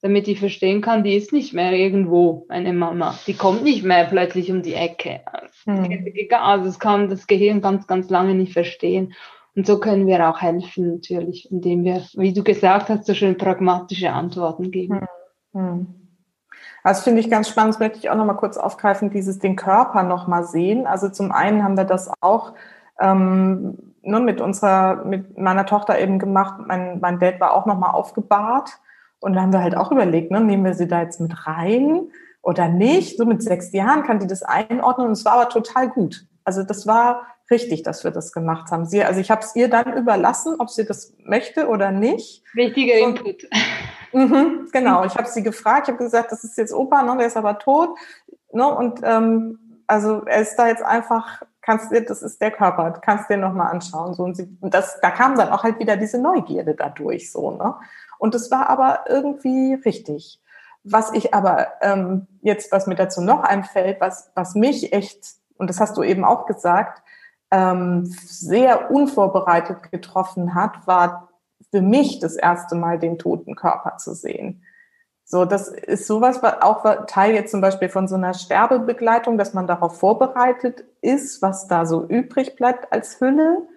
Damit 0.00 0.28
ich 0.28 0.38
verstehen 0.38 0.80
kann, 0.80 1.02
die 1.02 1.16
ist 1.16 1.32
nicht 1.32 1.52
mehr 1.52 1.72
irgendwo, 1.72 2.46
eine 2.48 2.72
Mama. 2.72 3.18
Die 3.26 3.34
kommt 3.34 3.64
nicht 3.64 3.82
mehr 3.82 4.04
plötzlich 4.04 4.50
um 4.52 4.62
die 4.62 4.74
Ecke. 4.74 5.20
Hm. 5.64 6.04
Also 6.30 6.66
das 6.66 6.78
kann 6.78 7.08
das 7.08 7.26
Gehirn 7.26 7.60
ganz, 7.60 7.86
ganz 7.88 8.08
lange 8.08 8.34
nicht 8.34 8.52
verstehen. 8.52 9.14
Und 9.56 9.66
so 9.66 9.80
können 9.80 10.06
wir 10.06 10.28
auch 10.28 10.40
helfen, 10.40 10.92
natürlich, 10.92 11.50
indem 11.50 11.82
wir, 11.82 12.04
wie 12.14 12.32
du 12.32 12.44
gesagt 12.44 12.88
hast, 12.88 13.06
so 13.06 13.14
schön 13.14 13.36
pragmatische 13.36 14.12
Antworten 14.12 14.70
geben. 14.70 15.00
Hm. 15.52 15.60
Hm. 15.60 15.94
Das 16.84 17.02
finde 17.02 17.20
ich 17.20 17.28
ganz 17.28 17.48
spannend, 17.48 17.74
das 17.74 17.80
möchte 17.80 17.98
ich 17.98 18.08
auch 18.08 18.16
noch 18.16 18.24
mal 18.24 18.34
kurz 18.34 18.56
aufgreifen, 18.56 19.10
dieses 19.10 19.40
den 19.40 19.56
Körper 19.56 20.04
noch 20.04 20.26
mal 20.26 20.44
sehen. 20.44 20.86
Also 20.86 21.08
zum 21.08 21.32
einen 21.32 21.64
haben 21.64 21.76
wir 21.76 21.84
das 21.84 22.10
auch 22.20 22.54
ähm, 23.00 23.94
nur 24.02 24.20
mit 24.20 24.40
unserer, 24.40 25.04
mit 25.04 25.36
meiner 25.36 25.66
Tochter 25.66 25.98
eben 25.98 26.18
gemacht. 26.18 26.60
Mein, 26.66 27.00
mein 27.00 27.18
Dad 27.18 27.40
war 27.40 27.52
auch 27.52 27.66
noch 27.66 27.78
mal 27.78 27.90
aufgebahrt 27.90 28.78
und 29.20 29.34
da 29.34 29.42
haben 29.42 29.52
wir 29.52 29.62
halt 29.62 29.76
auch 29.76 29.92
überlegt, 29.92 30.30
ne, 30.30 30.40
nehmen 30.40 30.64
wir 30.64 30.74
sie 30.74 30.88
da 30.88 31.02
jetzt 31.02 31.20
mit 31.20 31.46
rein 31.46 32.08
oder 32.42 32.68
nicht? 32.68 33.18
So 33.18 33.24
mit 33.24 33.42
sechs 33.42 33.72
Jahren 33.72 34.04
kann 34.04 34.20
die 34.20 34.26
das 34.26 34.42
einordnen 34.42 35.08
und 35.08 35.12
es 35.12 35.24
war 35.24 35.34
aber 35.34 35.48
total 35.48 35.88
gut. 35.88 36.26
Also 36.44 36.62
das 36.62 36.86
war 36.86 37.26
richtig, 37.50 37.82
dass 37.82 38.04
wir 38.04 38.10
das 38.10 38.32
gemacht 38.32 38.70
haben. 38.70 38.86
Sie, 38.86 39.02
also 39.02 39.20
ich 39.20 39.30
habe 39.30 39.42
es 39.42 39.56
ihr 39.56 39.68
dann 39.68 39.96
überlassen, 39.96 40.56
ob 40.58 40.70
sie 40.70 40.84
das 40.84 41.14
möchte 41.24 41.68
oder 41.68 41.90
nicht. 41.90 42.42
Wichtiger 42.54 42.94
Input. 42.94 43.48
Mhm, 44.10 44.70
genau, 44.72 45.04
ich 45.04 45.14
habe 45.16 45.28
sie 45.28 45.42
gefragt, 45.42 45.86
ich 45.86 45.92
habe 45.92 46.02
gesagt, 46.02 46.32
das 46.32 46.42
ist 46.42 46.56
jetzt 46.56 46.72
Opa, 46.72 47.02
ne, 47.02 47.14
der 47.18 47.26
ist 47.26 47.36
aber 47.36 47.58
tot. 47.58 47.90
Ne, 48.54 48.66
und 48.66 49.00
ähm, 49.04 49.82
also 49.86 50.22
er 50.24 50.40
ist 50.40 50.56
da 50.56 50.68
jetzt 50.68 50.82
einfach, 50.82 51.42
kannst 51.60 51.90
dir, 51.92 52.00
das 52.00 52.22
ist 52.22 52.40
der 52.40 52.50
Körper, 52.50 52.90
kannst 53.02 53.28
dir 53.28 53.36
nochmal 53.36 53.70
anschauen. 53.70 54.14
So, 54.14 54.22
und 54.22 54.34
sie, 54.34 54.48
das, 54.62 54.98
da 55.02 55.10
kam 55.10 55.36
dann 55.36 55.50
auch 55.50 55.62
halt 55.62 55.78
wieder 55.78 55.98
diese 55.98 56.18
Neugierde 56.18 56.74
dadurch 56.74 57.30
so. 57.30 57.50
Ne? 57.50 57.74
Und 58.18 58.34
es 58.34 58.50
war 58.50 58.68
aber 58.68 59.04
irgendwie 59.08 59.74
richtig. 59.74 60.40
Was 60.84 61.12
ich 61.12 61.34
aber 61.34 61.68
ähm, 61.80 62.26
jetzt, 62.40 62.72
was 62.72 62.86
mir 62.86 62.94
dazu 62.94 63.20
noch 63.20 63.42
einfällt, 63.42 64.00
was, 64.00 64.30
was 64.34 64.54
mich 64.54 64.92
echt, 64.92 65.34
und 65.56 65.68
das 65.68 65.80
hast 65.80 65.96
du 65.96 66.02
eben 66.02 66.24
auch 66.24 66.46
gesagt, 66.46 67.02
ähm, 67.50 68.04
sehr 68.06 68.90
unvorbereitet 68.90 69.90
getroffen 69.90 70.54
hat, 70.54 70.86
war 70.86 71.28
für 71.70 71.82
mich 71.82 72.20
das 72.20 72.36
erste 72.36 72.74
Mal 72.74 72.98
den 72.98 73.18
toten 73.18 73.54
Körper 73.54 73.96
zu 73.96 74.14
sehen. 74.14 74.62
So, 75.24 75.44
das 75.44 75.68
ist 75.68 76.06
sowas, 76.06 76.42
was 76.42 76.62
auch 76.62 77.04
Teil 77.06 77.34
jetzt 77.34 77.50
zum 77.50 77.60
Beispiel 77.60 77.90
von 77.90 78.08
so 78.08 78.14
einer 78.14 78.32
Sterbebegleitung, 78.32 79.36
dass 79.36 79.52
man 79.52 79.66
darauf 79.66 79.98
vorbereitet 79.98 80.84
ist, 81.02 81.42
was 81.42 81.66
da 81.66 81.84
so 81.84 82.06
übrig 82.06 82.56
bleibt 82.56 82.90
als 82.92 83.20
Hülle. 83.20 83.68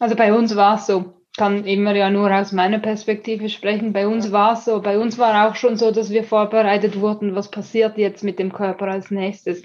Also 0.00 0.16
bei 0.16 0.34
uns 0.34 0.56
war 0.56 0.74
es 0.74 0.86
so, 0.86 1.15
kann 1.36 1.64
immer 1.64 1.94
ja 1.94 2.10
nur 2.10 2.30
aus 2.30 2.52
meiner 2.52 2.78
Perspektive 2.78 3.48
sprechen. 3.48 3.92
Bei 3.92 4.06
uns 4.06 4.32
war 4.32 4.54
es 4.54 4.64
so, 4.64 4.80
bei 4.80 4.98
uns 4.98 5.18
war 5.18 5.48
auch 5.48 5.54
schon 5.54 5.76
so, 5.76 5.90
dass 5.90 6.10
wir 6.10 6.24
vorbereitet 6.24 7.00
wurden, 7.00 7.34
was 7.34 7.50
passiert 7.50 7.98
jetzt 7.98 8.24
mit 8.24 8.38
dem 8.38 8.52
Körper 8.52 8.86
als 8.86 9.10
nächstes. 9.10 9.62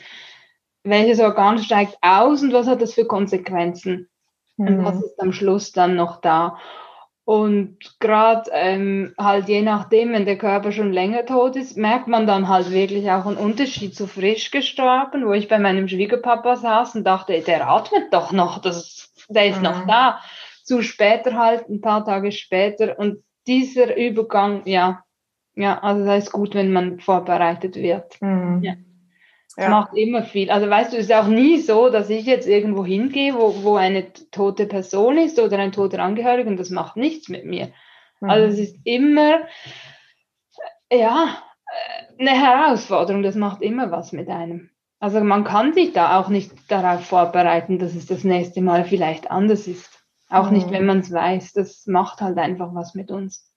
Welches 0.84 1.20
Organ 1.20 1.60
steigt 1.60 1.98
aus 2.02 2.42
und 2.42 2.54
was 2.54 2.68
hat 2.68 2.82
das 2.82 2.94
für 2.94 3.06
Konsequenzen? 3.06 4.10
Mhm. 4.58 4.68
Und 4.68 4.86
was 4.86 5.04
ist 5.04 5.20
am 5.20 5.32
Schluss 5.32 5.72
dann 5.72 5.96
noch 5.96 6.22
da? 6.22 6.58
Und 7.24 7.78
gerade 8.00 8.50
ähm, 8.52 9.14
halt 9.18 9.48
je 9.48 9.62
nachdem, 9.62 10.12
wenn 10.12 10.26
der 10.26 10.38
Körper 10.38 10.72
schon 10.72 10.92
länger 10.92 11.26
tot 11.26 11.56
ist, 11.56 11.78
merkt 11.78 12.08
man 12.08 12.26
dann 12.28 12.50
halt 12.50 12.72
wirklich 12.72 13.10
auch 13.12 13.26
einen 13.26 13.38
Unterschied 13.38 13.96
zu 13.96 14.08
frisch 14.08 14.52
gestorben, 14.52 15.26
wo 15.26 15.32
ich 15.34 15.48
bei 15.48 15.60
meinem 15.60 15.88
Schwiegerpapa 15.88 16.56
saß 16.56 16.96
und 16.96 17.04
dachte, 17.06 17.40
der 17.40 17.70
atmet 17.70 18.12
doch 18.12 18.32
noch, 18.32 18.60
das, 18.60 19.14
der 19.30 19.48
ist 19.48 19.58
mhm. 19.58 19.64
noch 19.64 19.88
da. 19.88 20.20
Zu 20.72 20.84
später 20.84 21.38
halt, 21.38 21.68
ein 21.68 21.82
paar 21.82 22.06
Tage 22.06 22.32
später. 22.32 22.98
Und 22.98 23.18
dieser 23.46 23.98
Übergang, 23.98 24.62
ja, 24.64 25.04
ja, 25.54 25.80
also 25.80 26.06
da 26.06 26.16
ist 26.16 26.32
gut, 26.32 26.56
wenn 26.56 26.72
man 26.72 27.02
vorbereitet 27.02 27.76
wird. 27.76 28.22
Mhm. 28.22 28.62
Ja. 28.64 28.76
Das 29.58 29.66
ja. 29.66 29.70
macht 29.70 29.98
immer 29.98 30.24
viel. 30.24 30.50
Also 30.50 30.70
weißt 30.70 30.94
du, 30.94 30.98
es 30.98 31.08
ist 31.08 31.14
auch 31.14 31.28
nie 31.28 31.60
so, 31.60 31.90
dass 31.90 32.10
ich 32.10 32.26
jetzt 32.26 32.48
irgendwo 32.48 32.86
hingehe, 32.86 33.34
wo, 33.34 33.64
wo 33.64 33.76
eine 33.76 34.14
tote 34.32 34.66
Person 34.66 35.18
ist 35.18 35.40
oder 35.40 35.58
ein 35.58 35.74
toter 35.74 36.00
Angehöriger 36.00 36.50
und 36.50 36.58
das 36.58 36.70
macht 36.70 36.96
nichts 36.96 37.28
mit 37.28 37.46
mir. 37.46 37.74
Mhm. 38.22 38.30
Also 38.30 38.48
es 38.48 38.60
ist 38.60 38.78
immer, 38.86 39.42
ja, 40.90 41.38
eine 42.18 42.32
Herausforderung, 42.32 43.24
das 43.24 43.36
macht 43.36 43.62
immer 43.62 43.92
was 43.92 44.14
mit 44.14 44.30
einem. 44.30 44.70
Also 45.02 45.20
man 45.20 45.44
kann 45.44 45.74
sich 45.74 45.92
da 45.92 46.18
auch 46.18 46.30
nicht 46.30 46.54
darauf 46.72 47.04
vorbereiten, 47.04 47.78
dass 47.78 47.94
es 47.94 48.06
das 48.06 48.24
nächste 48.24 48.62
Mal 48.62 48.86
vielleicht 48.86 49.30
anders 49.32 49.68
ist. 49.68 50.01
Auch 50.32 50.48
mhm. 50.48 50.54
nicht, 50.58 50.72
wenn 50.72 50.86
man 50.86 51.00
es 51.00 51.12
weiß. 51.12 51.54
Das 51.54 51.86
macht 51.88 52.22
halt 52.22 52.38
einfach 52.38 52.74
was 52.74 52.96
mit 52.96 53.12
uns. 53.12 53.48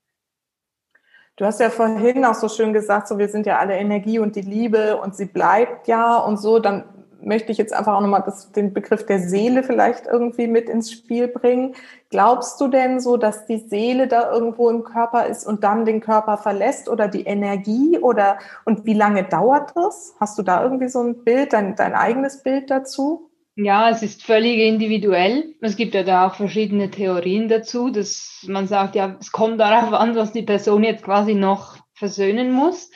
Du 1.37 1.45
hast 1.45 1.59
ja 1.59 1.70
vorhin 1.70 2.25
auch 2.25 2.35
so 2.35 2.49
schön 2.49 2.72
gesagt, 2.72 3.09
so 3.09 3.18
wir 3.18 3.29
sind 3.29 3.47
ja 3.47 3.59
alle 3.59 3.77
Energie 3.77 4.20
und 4.20 4.37
die 4.37 4.43
Liebe 4.43 4.97
und 4.99 5.16
sie 5.16 5.27
bleibt 5.27 5.89
ja 5.89 6.16
und 6.18 6.37
so, 6.37 6.61
dann 6.61 6.85
möchte 7.20 7.51
ich 7.51 7.59
jetzt 7.59 7.72
einfach 7.72 7.95
auch 7.95 8.01
nochmal 8.01 8.25
den 8.55 8.72
Begriff 8.72 9.07
der 9.07 9.18
Seele 9.18 9.62
vielleicht 9.62 10.07
irgendwie 10.07 10.47
mit 10.47 10.68
ins 10.68 10.93
Spiel 10.93 11.27
bringen. 11.27 11.75
Glaubst 12.11 12.61
du 12.61 12.68
denn 12.68 13.01
so, 13.01 13.16
dass 13.16 13.47
die 13.47 13.66
Seele 13.68 14.07
da 14.07 14.31
irgendwo 14.31 14.70
im 14.70 14.85
Körper 14.85 15.27
ist 15.27 15.45
und 15.45 15.64
dann 15.64 15.85
den 15.85 16.01
Körper 16.01 16.37
verlässt 16.37 16.89
oder 16.89 17.09
die 17.09 17.25
Energie 17.25 17.99
oder 17.99 18.39
und 18.64 18.85
wie 18.85 18.95
lange 18.95 19.25
dauert 19.25 19.72
das? 19.75 20.14
Hast 20.20 20.39
du 20.39 20.43
da 20.43 20.62
irgendwie 20.62 20.89
so 20.89 21.03
ein 21.03 21.25
Bild, 21.25 21.53
dein, 21.53 21.75
dein 21.77 21.95
eigenes 21.95 22.43
Bild 22.43 22.70
dazu? 22.70 23.24
Ja, 23.57 23.88
es 23.88 24.02
ist 24.02 24.24
völlig 24.24 24.59
individuell. 24.59 25.55
Es 25.61 25.76
gibt 25.76 25.94
ja 25.94 26.02
da 26.02 26.26
auch 26.26 26.34
verschiedene 26.34 26.90
Theorien 26.90 27.48
dazu, 27.48 27.90
dass 27.90 28.44
man 28.48 28.66
sagt, 28.66 28.96
ja, 28.96 29.16
es 29.20 29.30
kommt 29.30 29.61
darauf 29.61 29.92
an, 29.92 30.16
was 30.16 30.32
die 30.32 30.42
Person 30.42 30.82
jetzt 30.82 31.05
quasi 31.05 31.34
noch 31.34 31.76
versöhnen 31.92 32.52
muss. 32.52 32.90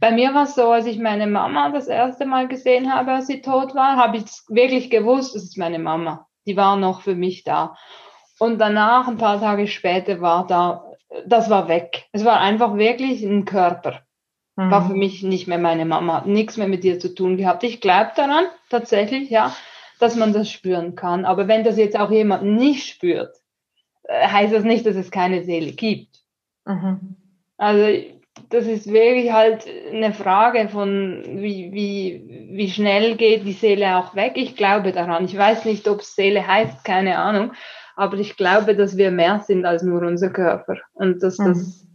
Bei 0.00 0.10
mir 0.10 0.34
war 0.34 0.44
es 0.44 0.56
so, 0.56 0.70
als 0.70 0.86
ich 0.86 0.98
meine 0.98 1.28
Mama 1.28 1.70
das 1.70 1.86
erste 1.86 2.26
Mal 2.26 2.48
gesehen 2.48 2.92
habe, 2.92 3.12
als 3.12 3.28
sie 3.28 3.40
tot 3.40 3.74
war, 3.74 3.96
habe 3.96 4.16
ich 4.16 4.24
wirklich 4.48 4.90
gewusst, 4.90 5.36
das 5.36 5.44
ist 5.44 5.58
meine 5.58 5.78
Mama. 5.78 6.26
Die 6.46 6.56
war 6.56 6.76
noch 6.76 7.02
für 7.02 7.14
mich 7.14 7.44
da. 7.44 7.76
Und 8.38 8.58
danach, 8.58 9.06
ein 9.06 9.18
paar 9.18 9.38
Tage 9.38 9.68
später, 9.68 10.20
war 10.20 10.46
da, 10.46 10.84
das 11.26 11.50
war 11.50 11.68
weg. 11.68 12.06
Es 12.10 12.24
war 12.24 12.40
einfach 12.40 12.76
wirklich 12.76 13.22
ein 13.22 13.44
Körper. 13.44 14.00
Mhm. 14.56 14.70
War 14.70 14.88
für 14.88 14.94
mich 14.94 15.22
nicht 15.22 15.46
mehr 15.46 15.58
meine 15.58 15.84
Mama, 15.84 16.16
hat 16.16 16.26
nichts 16.26 16.56
mehr 16.56 16.66
mit 16.66 16.82
ihr 16.82 16.98
zu 16.98 17.14
tun 17.14 17.36
gehabt. 17.36 17.62
Ich 17.62 17.80
glaube 17.80 18.10
daran, 18.16 18.46
tatsächlich, 18.70 19.30
ja 19.30 19.54
dass 20.00 20.16
man 20.16 20.32
das 20.32 20.50
spüren 20.50 20.94
kann. 20.94 21.24
Aber 21.24 21.48
wenn 21.48 21.64
das 21.64 21.76
jetzt 21.76 21.98
auch 21.98 22.10
jemand 22.10 22.44
nicht 22.44 22.86
spürt, 22.86 23.36
äh, 24.04 24.26
heißt 24.26 24.52
das 24.52 24.64
nicht, 24.64 24.86
dass 24.86 24.96
es 24.96 25.10
keine 25.10 25.44
Seele 25.44 25.72
gibt. 25.72 26.20
Mhm. 26.66 27.16
Also 27.56 28.02
das 28.48 28.66
ist 28.66 28.90
wirklich 28.90 29.32
halt 29.32 29.66
eine 29.92 30.12
Frage 30.12 30.68
von, 30.68 31.22
wie, 31.26 31.72
wie, 31.72 32.48
wie 32.52 32.70
schnell 32.70 33.16
geht 33.16 33.44
die 33.44 33.52
Seele 33.52 33.96
auch 33.96 34.14
weg. 34.14 34.32
Ich 34.36 34.56
glaube 34.56 34.92
daran. 34.92 35.24
Ich 35.24 35.36
weiß 35.36 35.64
nicht, 35.64 35.86
ob 35.88 36.00
es 36.00 36.14
Seele 36.14 36.46
heißt, 36.46 36.84
keine 36.84 37.18
Ahnung. 37.18 37.52
Aber 37.96 38.16
ich 38.16 38.36
glaube, 38.36 38.74
dass 38.74 38.96
wir 38.96 39.10
mehr 39.10 39.40
sind 39.40 39.66
als 39.66 39.82
nur 39.82 40.02
unser 40.02 40.30
Körper 40.30 40.78
und 40.94 41.22
dass, 41.22 41.38
mhm. 41.38 41.48
das, 41.48 41.86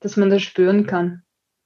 dass 0.00 0.16
man 0.16 0.30
das 0.30 0.42
spüren 0.42 0.86
kann. 0.86 1.22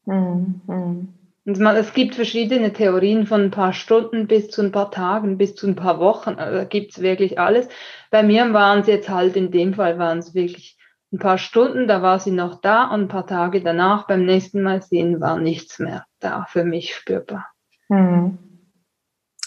Mhm. 0.07 1.14
Und 1.49 1.59
man, 1.61 1.77
es 1.77 1.95
gibt 1.95 2.15
verschiedene 2.15 2.75
Theorien 2.75 3.27
von 3.27 3.45
ein 3.45 3.51
paar 3.51 3.73
Stunden 3.73 4.27
bis 4.27 4.51
zu 4.51 4.61
ein 4.61 4.71
paar 4.71 4.91
Tagen, 4.91 5.39
bis 5.39 5.55
zu 5.55 5.67
ein 5.67 5.77
paar 5.77 5.99
Wochen. 5.99 6.35
Also 6.35 6.59
da 6.59 6.65
gibt's 6.65 7.01
wirklich 7.01 7.39
alles. 7.39 7.69
Bei 8.11 8.23
mir 8.23 8.53
waren 8.53 8.81
es 8.81 8.87
jetzt 8.87 9.09
halt, 9.09 9.35
in 9.35 9.51
dem 9.51 9.73
Fall 9.73 9.99
waren 9.99 10.19
es 10.19 10.35
wirklich 10.35 10.77
ein 11.11 11.19
paar 11.19 11.39
Stunden, 11.39 11.89
da 11.89 12.03
war 12.03 12.21
sie 12.21 12.33
noch 12.33 12.61
da 12.61 12.85
und 12.89 13.01
ein 13.01 13.09
paar 13.09 13.27
Tage 13.27 13.63
danach, 13.63 14.07
beim 14.07 14.27
nächsten 14.27 14.63
Mal 14.63 14.83
sehen, 14.83 15.23
war 15.23 15.39
nichts 15.39 15.79
mehr 15.79 16.05
da 16.21 16.45
für 16.51 16.65
mich 16.65 16.95
spürbar. 16.95 17.47
Hm. 17.87 18.37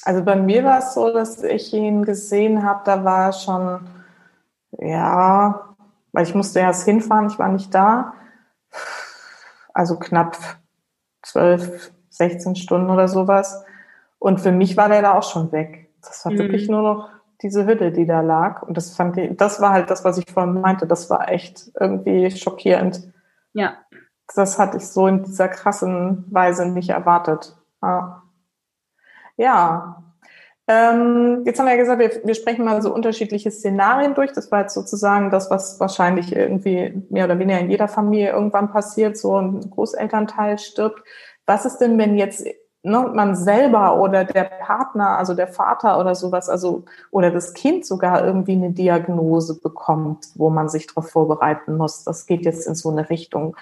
Also 0.02 0.24
bei 0.24 0.38
mir 0.38 0.64
war 0.64 0.80
es 0.80 0.96
so, 0.96 1.14
dass 1.14 1.44
ich 1.44 1.72
ihn 1.72 2.04
gesehen 2.04 2.64
habe, 2.64 2.82
da 2.84 3.04
war 3.04 3.32
schon, 3.32 3.88
ja, 4.72 5.76
weil 6.14 6.24
ich 6.24 6.34
musste 6.34 6.62
erst 6.62 6.84
hinfahren, 6.86 7.28
ich 7.28 7.38
war 7.38 7.50
nicht 7.50 7.72
da. 7.76 8.16
Also 9.72 10.00
knapp 10.00 10.61
zwölf, 11.24 11.92
16 12.10 12.56
Stunden 12.56 12.90
oder 12.90 13.08
sowas. 13.08 13.64
Und 14.20 14.40
für 14.40 14.52
mich 14.52 14.78
war 14.78 14.90
der 14.90 15.02
da 15.02 15.18
auch 15.18 15.24
schon 15.24 15.52
weg. 15.52 15.90
Das 16.02 16.26
war 16.26 16.34
mhm. 16.34 16.40
wirklich 16.40 16.70
nur 16.70 16.82
noch 16.82 17.10
diese 17.42 17.66
Hütte, 17.66 17.92
die 17.92 18.06
da 18.06 18.22
lag. 18.22 18.62
Und 18.62 18.78
das 18.78 18.96
fand 18.96 19.18
ich, 19.18 19.36
das 19.36 19.62
war 19.62 19.72
halt 19.72 19.90
das, 19.90 20.04
was 20.04 20.18
ich 20.18 20.26
vorhin 20.32 20.62
meinte. 20.62 20.86
Das 20.86 21.10
war 21.10 21.30
echt 21.30 21.72
irgendwie 21.80 22.30
schockierend. 22.32 23.12
Ja. 23.54 23.78
Das 24.36 24.60
hatte 24.60 24.78
ich 24.78 24.88
so 24.88 25.08
in 25.08 25.24
dieser 25.24 25.50
krassen 25.50 26.26
Weise 26.30 26.68
nicht 26.68 26.90
erwartet. 26.90 27.56
Ja. 27.82 28.24
ja. 29.38 30.04
Ähm, 30.72 31.44
jetzt 31.46 31.60
haben 31.60 31.66
wir 31.66 31.74
ja 31.74 31.82
gesagt, 31.82 32.00
wir, 32.00 32.26
wir 32.26 32.34
sprechen 32.34 32.64
mal 32.64 32.82
so 32.82 32.94
unterschiedliche 32.94 33.52
Szenarien 33.52 34.14
durch. 34.14 34.32
Das 34.32 34.52
war 34.52 34.62
jetzt 34.62 34.74
sozusagen 34.74 35.30
das, 35.30 35.52
was 35.52 35.82
wahrscheinlich 35.82 36.34
irgendwie 36.34 37.04
mehr 37.10 37.26
oder 37.26 37.38
weniger 37.40 37.60
in 37.60 37.70
jeder 37.70 37.90
Familie 37.90 38.32
irgendwann 38.32 38.72
passiert. 38.72 39.18
So 39.18 39.38
ein 39.38 39.70
Großelternteil 39.70 40.60
stirbt. 40.60 41.04
Was 41.46 41.66
ist 41.66 41.80
denn, 41.80 41.98
wenn 41.98 42.18
jetzt 42.18 42.46
ne, 42.84 43.12
man 43.14 43.36
selber 43.36 44.00
oder 44.00 44.24
der 44.24 44.46
Partner, 44.46 45.18
also 45.18 45.34
der 45.34 45.50
Vater 45.50 46.00
oder 46.00 46.16
sowas, 46.16 46.48
also 46.48 46.86
oder 47.12 47.32
das 47.32 47.54
Kind 47.54 47.86
sogar 47.86 48.24
irgendwie 48.24 48.54
eine 48.54 48.72
Diagnose 48.72 49.60
bekommt, 49.60 50.28
wo 50.36 50.50
man 50.50 50.70
sich 50.70 50.88
darauf 50.88 51.10
vorbereiten 51.10 51.76
muss? 51.76 52.06
Das 52.06 52.28
geht 52.28 52.46
jetzt 52.46 52.66
in 52.66 52.76
so 52.76 52.92
eine 52.92 53.10
Richtung. 53.10 53.58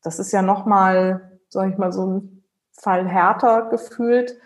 Das 0.00 0.20
ist 0.20 0.30
ja 0.30 0.42
nochmal, 0.42 1.40
sag 1.48 1.72
ich 1.72 1.78
mal, 1.78 1.92
so 1.92 2.06
ein 2.06 2.44
Fall 2.70 3.08
härter 3.08 3.62
gefühlt. 3.68 4.38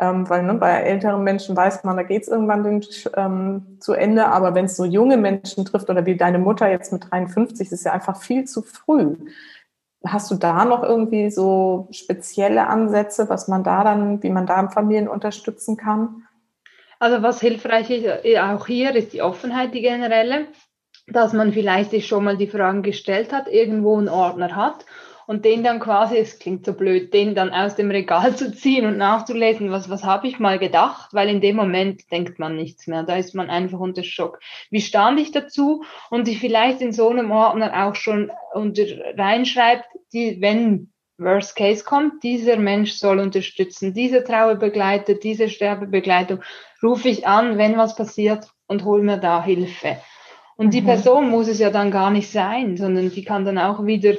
Ähm, 0.00 0.28
weil 0.28 0.44
ne, 0.44 0.54
bei 0.54 0.70
älteren 0.70 1.24
Menschen 1.24 1.56
weiß 1.56 1.82
man, 1.82 1.96
da 1.96 2.04
geht 2.04 2.22
es 2.22 2.28
irgendwann 2.28 2.62
den, 2.62 2.84
ähm, 3.16 3.78
zu 3.80 3.94
Ende, 3.94 4.26
aber 4.26 4.54
wenn 4.54 4.66
es 4.66 4.76
so 4.76 4.84
junge 4.84 5.16
Menschen 5.16 5.64
trifft 5.64 5.90
oder 5.90 6.06
wie 6.06 6.16
deine 6.16 6.38
Mutter 6.38 6.70
jetzt 6.70 6.92
mit 6.92 7.10
53, 7.10 7.72
ist 7.72 7.84
ja 7.84 7.92
einfach 7.92 8.20
viel 8.20 8.44
zu 8.44 8.62
früh. 8.62 9.16
Hast 10.06 10.30
du 10.30 10.36
da 10.36 10.64
noch 10.64 10.84
irgendwie 10.84 11.30
so 11.30 11.88
spezielle 11.90 12.68
Ansätze, 12.68 13.28
was 13.28 13.48
man 13.48 13.64
da 13.64 13.82
dann, 13.82 14.22
wie 14.22 14.30
man 14.30 14.46
da 14.46 14.68
Familien 14.68 15.08
unterstützen 15.08 15.76
kann? 15.76 16.22
Also 17.00 17.20
was 17.22 17.40
hilfreich 17.40 17.90
ist, 17.90 18.24
äh, 18.24 18.38
auch 18.38 18.68
hier 18.68 18.94
ist 18.94 19.12
die 19.12 19.22
Offenheit, 19.22 19.74
die 19.74 19.82
generelle, 19.82 20.46
dass 21.08 21.32
man 21.32 21.52
vielleicht 21.52 21.90
sich 21.90 22.06
schon 22.06 22.22
mal 22.22 22.36
die 22.36 22.46
Fragen 22.46 22.82
gestellt 22.84 23.32
hat, 23.32 23.48
irgendwo 23.48 23.96
einen 23.96 24.08
Ordner 24.08 24.54
hat 24.54 24.84
und 25.28 25.44
den 25.44 25.62
dann 25.62 25.78
quasi, 25.78 26.16
es 26.16 26.38
klingt 26.38 26.64
so 26.64 26.72
blöd, 26.72 27.12
den 27.12 27.34
dann 27.34 27.50
aus 27.50 27.76
dem 27.76 27.90
Regal 27.90 28.34
zu 28.34 28.50
ziehen 28.50 28.86
und 28.86 28.96
nachzulesen, 28.96 29.70
was, 29.70 29.90
was 29.90 30.02
habe 30.02 30.26
ich 30.26 30.38
mal 30.38 30.58
gedacht, 30.58 31.10
weil 31.12 31.28
in 31.28 31.42
dem 31.42 31.54
Moment 31.54 32.10
denkt 32.10 32.38
man 32.38 32.56
nichts 32.56 32.86
mehr, 32.86 33.02
da 33.02 33.14
ist 33.16 33.34
man 33.34 33.50
einfach 33.50 33.78
unter 33.78 34.02
Schock. 34.02 34.40
Wie 34.70 34.80
stand 34.80 35.20
ich 35.20 35.30
dazu 35.30 35.84
und 36.08 36.28
ich 36.28 36.38
vielleicht 36.38 36.80
in 36.80 36.92
so 36.92 37.10
einem 37.10 37.30
Ordner 37.30 37.86
auch 37.86 37.94
schon 37.94 38.32
unter 38.54 38.84
reinschreibt, 39.18 39.84
die, 40.14 40.40
wenn 40.40 40.90
Worst 41.18 41.56
Case 41.56 41.84
kommt, 41.84 42.22
dieser 42.22 42.56
Mensch 42.56 42.92
soll 42.92 43.18
unterstützen, 43.18 43.92
dieser 43.92 44.24
Trauerbegleiter, 44.24 45.12
diese 45.12 45.50
Sterbebegleitung, 45.50 46.40
rufe 46.82 47.10
ich 47.10 47.26
an, 47.26 47.58
wenn 47.58 47.76
was 47.76 47.96
passiert 47.96 48.46
und 48.66 48.86
hol 48.86 49.02
mir 49.02 49.18
da 49.18 49.44
Hilfe. 49.44 49.98
Und 50.56 50.74
die 50.74 50.80
mhm. 50.80 50.86
Person 50.86 51.28
muss 51.28 51.48
es 51.48 51.58
ja 51.58 51.70
dann 51.70 51.90
gar 51.90 52.10
nicht 52.10 52.30
sein, 52.30 52.78
sondern 52.78 53.10
die 53.10 53.24
kann 53.24 53.44
dann 53.44 53.58
auch 53.58 53.84
wieder 53.84 54.14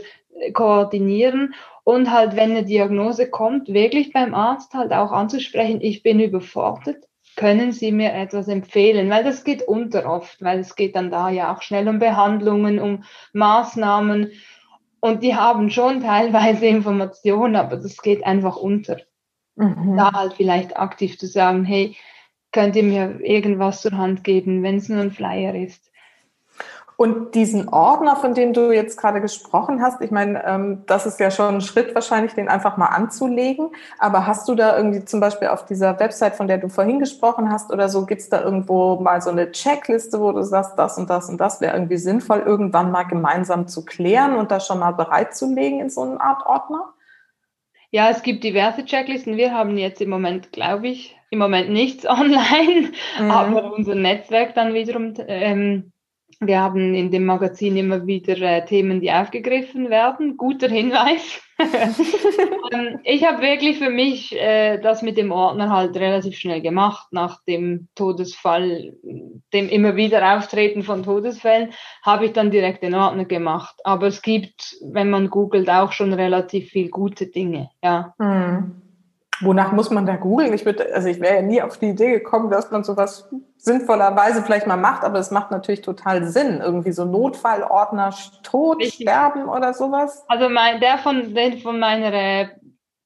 koordinieren 0.53 1.53
und 1.83 2.11
halt, 2.11 2.35
wenn 2.35 2.51
eine 2.51 2.63
Diagnose 2.63 3.29
kommt, 3.29 3.69
wirklich 3.69 4.13
beim 4.13 4.33
Arzt 4.33 4.73
halt 4.73 4.91
auch 4.91 5.11
anzusprechen, 5.11 5.81
ich 5.81 6.03
bin 6.03 6.19
überfordert, 6.19 7.07
können 7.35 7.71
Sie 7.71 7.91
mir 7.91 8.13
etwas 8.13 8.47
empfehlen? 8.47 9.09
Weil 9.09 9.23
das 9.23 9.43
geht 9.43 9.61
unter 9.61 10.05
oft, 10.05 10.41
weil 10.41 10.59
es 10.59 10.75
geht 10.75 10.95
dann 10.95 11.09
da 11.09 11.29
ja 11.29 11.53
auch 11.53 11.61
schnell 11.61 11.87
um 11.87 11.99
Behandlungen, 11.99 12.79
um 12.79 13.03
Maßnahmen 13.33 14.31
und 14.99 15.23
die 15.23 15.35
haben 15.35 15.69
schon 15.69 16.01
teilweise 16.03 16.65
Informationen, 16.65 17.55
aber 17.55 17.77
das 17.77 17.97
geht 18.01 18.25
einfach 18.25 18.57
unter. 18.57 18.97
Mhm. 19.55 19.97
Da 19.97 20.11
halt 20.11 20.33
vielleicht 20.33 20.77
aktiv 20.77 21.17
zu 21.17 21.27
sagen, 21.27 21.65
hey, 21.65 21.95
könnt 22.51 22.75
ihr 22.75 22.83
mir 22.83 23.19
irgendwas 23.21 23.81
zur 23.81 23.91
Hand 23.91 24.23
geben, 24.23 24.63
wenn 24.63 24.77
es 24.77 24.89
nur 24.89 25.01
ein 25.01 25.11
Flyer 25.11 25.55
ist. 25.55 25.88
Und 26.99 27.33
diesen 27.33 27.69
Ordner, 27.69 28.17
von 28.17 28.33
dem 28.33 28.51
du 28.51 28.73
jetzt 28.73 28.97
gerade 28.97 29.21
gesprochen 29.21 29.81
hast, 29.81 30.01
ich 30.01 30.11
meine, 30.11 30.43
ähm, 30.45 30.83
das 30.85 31.05
ist 31.05 31.17
ja 31.21 31.31
schon 31.31 31.55
ein 31.55 31.61
Schritt 31.61 31.95
wahrscheinlich, 31.95 32.33
den 32.33 32.49
einfach 32.49 32.75
mal 32.75 32.87
anzulegen. 32.87 33.69
Aber 33.99 34.27
hast 34.27 34.49
du 34.49 34.53
da 34.53 34.75
irgendwie 34.75 35.05
zum 35.05 35.21
Beispiel 35.21 35.47
auf 35.47 35.65
dieser 35.65 35.97
Website, 35.97 36.35
von 36.35 36.49
der 36.49 36.57
du 36.57 36.67
vorhin 36.67 36.99
gesprochen 36.99 37.49
hast 37.53 37.71
oder 37.71 37.87
so, 37.87 38.05
gibt's 38.05 38.27
da 38.27 38.43
irgendwo 38.43 38.99
mal 38.99 39.21
so 39.21 39.29
eine 39.29 39.49
Checkliste, 39.49 40.19
wo 40.19 40.33
du 40.33 40.43
sagst, 40.43 40.77
das 40.77 40.97
und 40.97 41.09
das 41.09 41.29
und 41.29 41.37
das 41.37 41.61
wäre 41.61 41.73
irgendwie 41.73 41.95
sinnvoll, 41.95 42.43
irgendwann 42.45 42.91
mal 42.91 43.03
gemeinsam 43.03 43.69
zu 43.69 43.85
klären 43.85 44.35
und 44.35 44.51
das 44.51 44.67
schon 44.67 44.79
mal 44.79 44.91
bereitzulegen 44.91 45.79
in 45.79 45.89
so 45.89 46.01
eine 46.01 46.19
Art 46.19 46.45
Ordner? 46.47 46.83
Ja, 47.91 48.09
es 48.09 48.23
gibt 48.23 48.43
diverse 48.43 48.83
Checklisten. 48.83 49.37
Wir 49.37 49.53
haben 49.53 49.77
jetzt 49.77 50.01
im 50.01 50.09
Moment, 50.09 50.51
glaube 50.51 50.89
ich, 50.89 51.15
im 51.29 51.39
Moment 51.39 51.69
nichts 51.69 52.05
online, 52.09 52.91
mhm. 53.21 53.31
aber 53.31 53.71
unser 53.73 53.95
Netzwerk 53.95 54.53
dann 54.53 54.73
wiederum 54.73 55.13
ähm, 55.27 55.93
wir 56.41 56.61
haben 56.61 56.95
in 56.95 57.11
dem 57.11 57.25
Magazin 57.25 57.75
immer 57.75 58.07
wieder 58.07 58.37
äh, 58.41 58.65
Themen, 58.65 59.01
die 59.01 59.11
aufgegriffen 59.11 59.89
werden. 59.89 60.37
Guter 60.37 60.69
Hinweis. 60.69 61.41
ähm, 61.59 62.99
ich 63.03 63.25
habe 63.25 63.41
wirklich 63.41 63.77
für 63.77 63.89
mich 63.89 64.33
äh, 64.39 64.77
das 64.79 65.01
mit 65.01 65.17
dem 65.17 65.31
Ordner 65.31 65.69
halt 65.69 65.97
relativ 65.97 66.37
schnell 66.37 66.61
gemacht. 66.61 67.07
Nach 67.11 67.43
dem 67.43 67.89
Todesfall, 67.95 68.93
dem 69.53 69.67
immer 69.67 69.97
wieder 69.97 70.37
Auftreten 70.37 70.83
von 70.83 71.03
Todesfällen, 71.03 71.71
habe 72.03 72.25
ich 72.25 72.31
dann 72.31 72.51
direkt 72.51 72.83
den 72.83 72.95
Ordner 72.95 73.25
gemacht. 73.25 73.75
Aber 73.83 74.07
es 74.07 74.21
gibt, 74.21 74.77
wenn 74.81 75.09
man 75.09 75.29
googelt, 75.29 75.69
auch 75.69 75.91
schon 75.91 76.13
relativ 76.13 76.69
viel 76.69 76.89
gute 76.89 77.27
Dinge. 77.27 77.69
Ja. 77.83 78.13
Hm. 78.17 78.88
Wonach 79.41 79.71
muss 79.71 79.89
man 79.89 80.05
da 80.05 80.15
googeln? 80.15 80.53
Ich 80.53 80.65
würde, 80.65 80.93
also 80.93 81.07
ich 81.07 81.19
wäre 81.19 81.35
ja 81.35 81.41
nie 81.41 81.61
auf 81.61 81.77
die 81.77 81.89
Idee 81.89 82.11
gekommen, 82.11 82.49
dass 82.49 82.71
man 82.71 82.83
sowas 82.83 83.29
sinnvollerweise 83.57 84.43
vielleicht 84.43 84.67
mal 84.67 84.77
macht, 84.77 85.03
aber 85.03 85.19
es 85.19 85.31
macht 85.31 85.51
natürlich 85.51 85.81
total 85.81 86.25
Sinn. 86.25 86.59
Irgendwie 86.61 86.91
so 86.91 87.05
Notfallordner, 87.05 88.13
Tod, 88.43 88.79
Richtig. 88.79 89.07
Sterben 89.07 89.47
oder 89.47 89.73
sowas. 89.73 90.25
Also 90.27 90.49
mein, 90.49 90.79
der 90.79 90.97
von, 90.97 91.33
den 91.33 91.59
von 91.59 91.79
meiner 91.79 92.49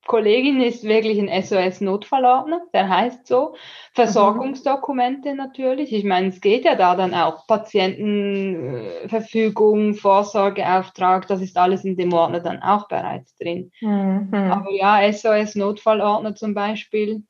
Kollegin 0.06 0.62
ist 0.62 0.84
wirklich 0.84 1.18
ein 1.20 1.30
SOS-Notfallordner, 1.41 2.62
der 2.74 2.89
heißt 2.89 3.26
so. 3.28 3.56
Versorgungsdokumente 3.93 5.36
natürlich. 5.36 5.93
Ich 5.93 6.04
meine, 6.04 6.28
es 6.28 6.41
geht 6.41 6.66
ja 6.66 6.76
da 6.76 6.95
dann 6.95 7.14
auch 7.14 7.47
Patientenverfügung, 7.47 9.93
Vorsorgeauftrag, 9.93 11.28
das 11.28 11.39
ist 11.41 11.56
alles 11.58 11.86
in 11.86 11.95
dem 11.95 12.12
Ordner 12.14 12.41
dann 12.41 12.62
auch 12.62 12.88
bereits 12.88 13.36
drin. 13.38 13.72
Mhm. 13.82 14.34
Aber 14.34 14.72
ja, 14.72 15.12
SOS-Notfallordner 15.12 16.36
zum 16.36 16.54
Beispiel, 16.54 17.24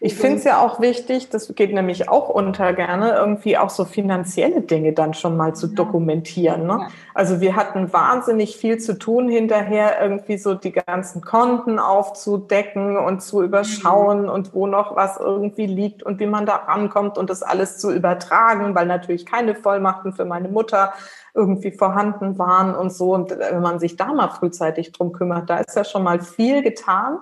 ich 0.00 0.14
finde 0.14 0.38
es 0.38 0.44
ja 0.44 0.60
auch 0.60 0.80
wichtig, 0.80 1.28
das 1.28 1.54
geht 1.54 1.72
nämlich 1.72 2.08
auch 2.08 2.28
unter 2.28 2.72
gerne, 2.72 3.12
irgendwie 3.12 3.58
auch 3.58 3.70
so 3.70 3.84
finanzielle 3.84 4.62
Dinge 4.62 4.92
dann 4.92 5.14
schon 5.14 5.36
mal 5.36 5.54
zu 5.54 5.66
dokumentieren. 5.66 6.66
Ne? 6.66 6.88
Also 7.14 7.40
wir 7.40 7.56
hatten 7.56 7.92
wahnsinnig 7.92 8.56
viel 8.56 8.78
zu 8.78 8.98
tun 8.98 9.28
hinterher, 9.28 10.00
irgendwie 10.00 10.38
so 10.38 10.54
die 10.54 10.72
ganzen 10.72 11.20
Konten 11.20 11.78
aufzudecken 11.78 12.96
und 12.96 13.20
zu 13.22 13.42
überschauen 13.42 14.22
mhm. 14.22 14.28
und 14.30 14.54
wo 14.54 14.66
noch 14.66 14.96
was 14.96 15.18
irgendwie 15.18 15.66
liegt 15.66 16.02
und 16.02 16.20
wie 16.20 16.26
man 16.26 16.46
da 16.46 16.56
rankommt 16.56 17.18
und 17.18 17.28
das 17.28 17.42
alles 17.42 17.78
zu 17.78 17.92
übertragen, 17.92 18.74
weil 18.74 18.86
natürlich 18.86 19.26
keine 19.26 19.54
Vollmachten 19.54 20.12
für 20.12 20.24
meine 20.24 20.48
Mutter 20.48 20.92
irgendwie 21.34 21.70
vorhanden 21.70 22.38
waren 22.38 22.74
und 22.74 22.92
so. 22.92 23.14
Und 23.14 23.30
wenn 23.30 23.60
man 23.60 23.78
sich 23.78 23.96
da 23.96 24.12
mal 24.12 24.28
frühzeitig 24.28 24.92
drum 24.92 25.12
kümmert, 25.12 25.48
da 25.50 25.58
ist 25.58 25.76
ja 25.76 25.84
schon 25.84 26.02
mal 26.02 26.20
viel 26.20 26.62
getan 26.62 27.18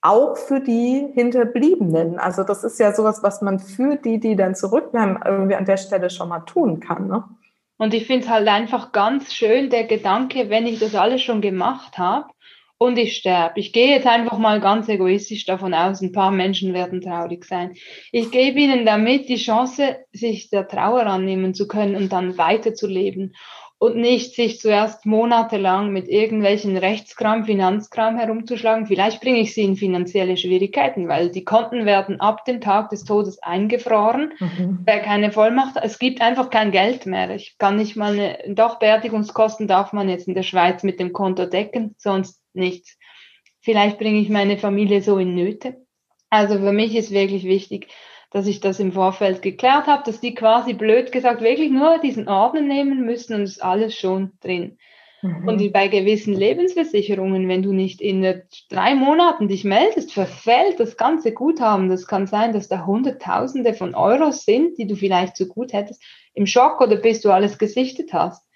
auch 0.00 0.36
für 0.36 0.60
die 0.60 1.08
Hinterbliebenen. 1.14 2.18
Also 2.18 2.44
das 2.44 2.64
ist 2.64 2.78
ja 2.78 2.92
sowas, 2.92 3.22
was 3.22 3.42
man 3.42 3.58
für 3.58 3.96
die, 3.96 4.20
die 4.20 4.36
dann 4.36 4.54
zurückbleiben, 4.54 5.18
irgendwie 5.24 5.56
an 5.56 5.64
der 5.64 5.76
Stelle 5.76 6.10
schon 6.10 6.28
mal 6.28 6.40
tun 6.40 6.80
kann. 6.80 7.08
Ne? 7.08 7.24
Und 7.78 7.94
ich 7.94 8.06
finde 8.06 8.24
es 8.24 8.30
halt 8.30 8.48
einfach 8.48 8.92
ganz 8.92 9.32
schön, 9.32 9.70
der 9.70 9.84
Gedanke, 9.84 10.50
wenn 10.50 10.66
ich 10.66 10.78
das 10.78 10.94
alles 10.94 11.22
schon 11.22 11.40
gemacht 11.40 11.98
habe 11.98 12.26
und 12.78 12.96
ich 12.96 13.16
sterbe. 13.16 13.58
Ich 13.58 13.72
gehe 13.72 13.90
jetzt 13.90 14.06
einfach 14.06 14.38
mal 14.38 14.60
ganz 14.60 14.88
egoistisch 14.88 15.44
davon 15.44 15.74
aus, 15.74 16.00
ein 16.00 16.12
paar 16.12 16.30
Menschen 16.30 16.74
werden 16.74 17.00
traurig 17.00 17.44
sein. 17.44 17.74
Ich 18.12 18.30
gebe 18.30 18.60
ihnen 18.60 18.86
damit 18.86 19.28
die 19.28 19.36
Chance, 19.36 19.96
sich 20.12 20.48
der 20.50 20.68
Trauer 20.68 21.06
annehmen 21.06 21.54
zu 21.54 21.66
können 21.66 21.96
und 21.96 22.12
dann 22.12 22.38
weiterzuleben 22.38 23.34
und 23.80 23.96
nicht 23.96 24.34
sich 24.34 24.58
zuerst 24.60 25.06
monatelang 25.06 25.92
mit 25.92 26.08
irgendwelchen 26.08 26.76
Rechtskram, 26.76 27.44
Finanzkram 27.44 28.16
herumzuschlagen. 28.16 28.86
Vielleicht 28.86 29.20
bringe 29.20 29.38
ich 29.38 29.54
sie 29.54 29.62
in 29.62 29.76
finanzielle 29.76 30.36
Schwierigkeiten, 30.36 31.06
weil 31.06 31.30
die 31.30 31.44
Konten 31.44 31.86
werden 31.86 32.20
ab 32.20 32.44
dem 32.44 32.60
Tag 32.60 32.90
des 32.90 33.04
Todes 33.04 33.40
eingefroren. 33.40 34.32
Mhm. 34.40 34.80
Wer 34.84 34.98
keine 35.00 35.30
Vollmacht 35.30 35.76
hat, 35.76 35.84
es 35.84 36.00
gibt 36.00 36.20
einfach 36.20 36.50
kein 36.50 36.72
Geld 36.72 37.06
mehr. 37.06 37.30
Ich 37.34 37.56
kann 37.58 37.76
nicht 37.76 37.94
mal 37.94 38.12
eine, 38.14 38.38
doch 38.48 38.80
Beerdigungskosten 38.80 39.68
darf 39.68 39.92
man 39.92 40.08
jetzt 40.08 40.26
in 40.26 40.34
der 40.34 40.42
Schweiz 40.42 40.82
mit 40.82 40.98
dem 40.98 41.12
Konto 41.12 41.46
decken, 41.46 41.94
sonst 41.98 42.42
nichts. 42.54 42.98
Vielleicht 43.60 43.98
bringe 43.98 44.18
ich 44.18 44.28
meine 44.28 44.58
Familie 44.58 45.02
so 45.02 45.18
in 45.18 45.36
Nöte. 45.36 45.76
Also 46.30 46.58
für 46.58 46.72
mich 46.72 46.96
ist 46.96 47.12
wirklich 47.12 47.44
wichtig, 47.44 47.88
dass 48.30 48.46
ich 48.46 48.60
das 48.60 48.80
im 48.80 48.92
Vorfeld 48.92 49.42
geklärt 49.42 49.86
habe, 49.86 50.02
dass 50.04 50.20
die 50.20 50.34
quasi 50.34 50.74
blöd 50.74 51.12
gesagt 51.12 51.40
wirklich 51.40 51.70
nur 51.70 51.98
diesen 51.98 52.28
Ordner 52.28 52.60
nehmen 52.60 53.04
müssen 53.04 53.34
und 53.34 53.42
ist 53.42 53.62
alles 53.62 53.94
schon 53.94 54.32
drin. 54.40 54.78
Mhm. 55.22 55.48
Und 55.48 55.72
bei 55.72 55.88
gewissen 55.88 56.34
Lebensversicherungen, 56.34 57.48
wenn 57.48 57.62
du 57.62 57.72
nicht 57.72 58.00
in 58.00 58.42
drei 58.70 58.94
Monaten 58.94 59.48
dich 59.48 59.64
meldest, 59.64 60.12
verfällt 60.12 60.78
das 60.78 60.96
ganze 60.96 61.32
Guthaben. 61.32 61.88
Das 61.88 62.06
kann 62.06 62.26
sein, 62.26 62.52
dass 62.52 62.68
da 62.68 62.86
Hunderttausende 62.86 63.74
von 63.74 63.94
Euros 63.94 64.44
sind, 64.44 64.78
die 64.78 64.86
du 64.86 64.94
vielleicht 64.94 65.36
zu 65.36 65.48
gut 65.48 65.72
hättest. 65.72 66.02
Im 66.34 66.46
Schock 66.46 66.80
oder 66.80 66.96
bis 66.96 67.20
du 67.20 67.30
alles 67.30 67.58
gesichtet 67.58 68.12
hast, 68.12 68.46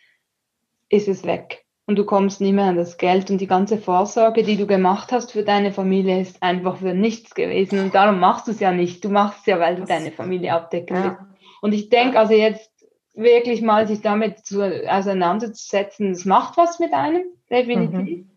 ist 0.89 1.09
es 1.09 1.25
weg 1.25 1.62
und 1.87 1.97
du 1.97 2.05
kommst 2.05 2.41
nicht 2.41 2.53
mehr 2.53 2.66
an 2.66 2.76
das 2.76 2.97
Geld 2.97 3.30
und 3.30 3.41
die 3.41 3.47
ganze 3.47 3.78
Vorsorge, 3.78 4.43
die 4.43 4.57
du 4.57 4.66
gemacht 4.66 5.12
hast 5.12 5.33
für 5.33 5.43
deine 5.43 5.72
Familie, 5.72 6.20
ist 6.20 6.43
einfach 6.43 6.76
für 6.76 6.95
nichts 6.95 7.35
gewesen 7.35 7.80
und 7.80 7.95
darum 7.95 8.20
machst 8.20 8.47
du 8.47 8.53
es 8.53 8.61
ja 8.61 8.72
nicht. 8.72 9.05
Du 9.05 9.09
machst 9.09 9.41
es 9.41 9.47
ja, 9.47 9.59
weil 9.59 9.76
du 9.76 9.85
deine 9.85 10.12
Familie 10.12 10.53
abdecken 10.53 10.97
willst. 10.97 11.18
Ja. 11.18 11.28
Und 11.61 11.72
ich 11.72 11.89
denke, 11.89 12.18
also 12.18 12.35
jetzt 12.35 12.70
wirklich 13.14 13.62
mal 13.62 13.87
sich 13.87 14.01
damit 14.01 14.47
zu, 14.47 14.62
auseinanderzusetzen, 14.62 16.12
das 16.12 16.24
macht 16.24 16.57
was 16.57 16.78
mit 16.78 16.93
einem, 16.93 17.24
definitiv. 17.51 18.24
Mhm. 18.24 18.30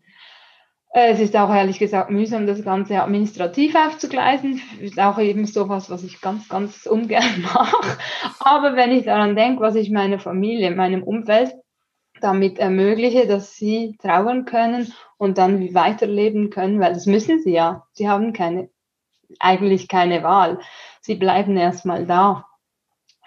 Äh, 0.92 1.12
es 1.12 1.20
ist 1.20 1.36
auch 1.36 1.54
ehrlich 1.54 1.78
gesagt 1.78 2.10
mühsam, 2.10 2.46
das 2.46 2.64
Ganze 2.64 3.02
administrativ 3.02 3.74
aufzugleisen. 3.74 4.60
Ist 4.80 4.98
auch 4.98 5.18
eben 5.18 5.46
sowas, 5.46 5.90
was 5.90 6.02
ich 6.02 6.20
ganz, 6.20 6.48
ganz 6.48 6.86
ungern 6.86 7.42
mache. 7.42 7.98
Aber 8.40 8.76
wenn 8.76 8.90
ich 8.90 9.04
daran 9.04 9.36
denke, 9.36 9.60
was 9.60 9.76
ich 9.76 9.90
meiner 9.90 10.18
Familie, 10.18 10.70
meinem 10.72 11.02
Umfeld 11.02 11.54
damit 12.20 12.58
ermögliche, 12.58 13.26
dass 13.26 13.56
sie 13.56 13.96
trauern 14.00 14.44
können 14.44 14.92
und 15.18 15.38
dann 15.38 15.74
weiterleben 15.74 16.50
können, 16.50 16.80
weil 16.80 16.92
das 16.92 17.06
müssen 17.06 17.40
sie 17.40 17.52
ja. 17.52 17.86
Sie 17.92 18.08
haben 18.08 18.32
keine, 18.32 18.68
eigentlich 19.38 19.88
keine 19.88 20.22
Wahl. 20.22 20.60
Sie 21.00 21.14
bleiben 21.14 21.56
erstmal 21.56 22.06
da. 22.06 22.46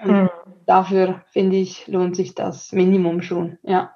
Hm. 0.01 0.29
dafür, 0.65 1.23
finde 1.31 1.57
ich, 1.57 1.87
lohnt 1.87 2.15
sich 2.15 2.33
das 2.33 2.71
Minimum 2.71 3.21
schon, 3.21 3.57
ja. 3.63 3.93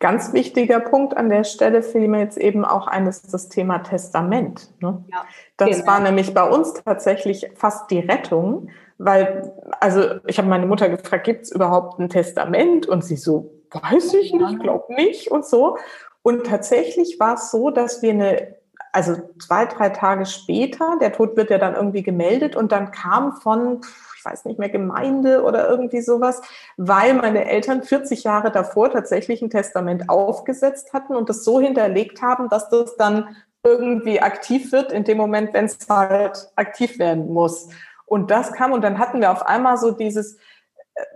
Ganz 0.00 0.32
wichtiger 0.32 0.80
Punkt 0.80 1.16
an 1.16 1.28
der 1.28 1.44
Stelle 1.44 1.84
fiel 1.84 2.08
mir 2.08 2.18
jetzt 2.18 2.36
eben 2.36 2.64
auch 2.64 2.88
eines 2.88 3.22
das 3.22 3.48
Thema 3.48 3.78
Testament. 3.78 4.72
Ne? 4.80 5.04
Ja, 5.12 5.24
das 5.56 5.70
genau. 5.70 5.86
war 5.86 6.00
nämlich 6.00 6.34
bei 6.34 6.42
uns 6.42 6.74
tatsächlich 6.74 7.48
fast 7.54 7.88
die 7.92 8.00
Rettung, 8.00 8.70
weil, 8.98 9.52
also 9.78 10.16
ich 10.26 10.38
habe 10.38 10.48
meine 10.48 10.66
Mutter 10.66 10.88
gefragt, 10.88 11.22
gibt 11.22 11.42
es 11.42 11.52
überhaupt 11.52 12.00
ein 12.00 12.08
Testament? 12.08 12.86
Und 12.86 13.04
sie 13.04 13.14
so, 13.14 13.61
weiß 13.72 14.14
ich 14.14 14.32
nicht, 14.32 14.60
glaube 14.60 14.94
nicht 14.94 15.30
und 15.30 15.44
so. 15.44 15.76
Und 16.22 16.46
tatsächlich 16.46 17.18
war 17.18 17.34
es 17.34 17.50
so, 17.50 17.70
dass 17.70 18.02
wir 18.02 18.10
eine, 18.10 18.54
also 18.92 19.16
zwei, 19.40 19.66
drei 19.66 19.88
Tage 19.88 20.26
später, 20.26 20.96
der 21.00 21.12
Tod 21.12 21.36
wird 21.36 21.50
ja 21.50 21.58
dann 21.58 21.74
irgendwie 21.74 22.02
gemeldet 22.02 22.54
und 22.56 22.72
dann 22.72 22.92
kam 22.92 23.32
von, 23.32 23.80
ich 24.16 24.24
weiß 24.24 24.44
nicht 24.44 24.58
mehr, 24.58 24.68
Gemeinde 24.68 25.42
oder 25.42 25.68
irgendwie 25.68 26.00
sowas, 26.00 26.42
weil 26.76 27.14
meine 27.14 27.44
Eltern 27.46 27.82
40 27.82 28.22
Jahre 28.24 28.52
davor 28.52 28.90
tatsächlich 28.90 29.42
ein 29.42 29.50
Testament 29.50 30.08
aufgesetzt 30.08 30.92
hatten 30.92 31.16
und 31.16 31.28
das 31.28 31.44
so 31.44 31.60
hinterlegt 31.60 32.22
haben, 32.22 32.48
dass 32.48 32.68
das 32.68 32.96
dann 32.96 33.36
irgendwie 33.64 34.20
aktiv 34.20 34.72
wird 34.72 34.92
in 34.92 35.04
dem 35.04 35.18
Moment, 35.18 35.52
wenn 35.54 35.66
es 35.66 35.78
halt 35.88 36.50
aktiv 36.56 36.98
werden 36.98 37.32
muss. 37.32 37.68
Und 38.06 38.30
das 38.30 38.52
kam 38.52 38.72
und 38.72 38.82
dann 38.82 38.98
hatten 38.98 39.20
wir 39.20 39.32
auf 39.32 39.46
einmal 39.46 39.76
so 39.76 39.90
dieses, 39.90 40.36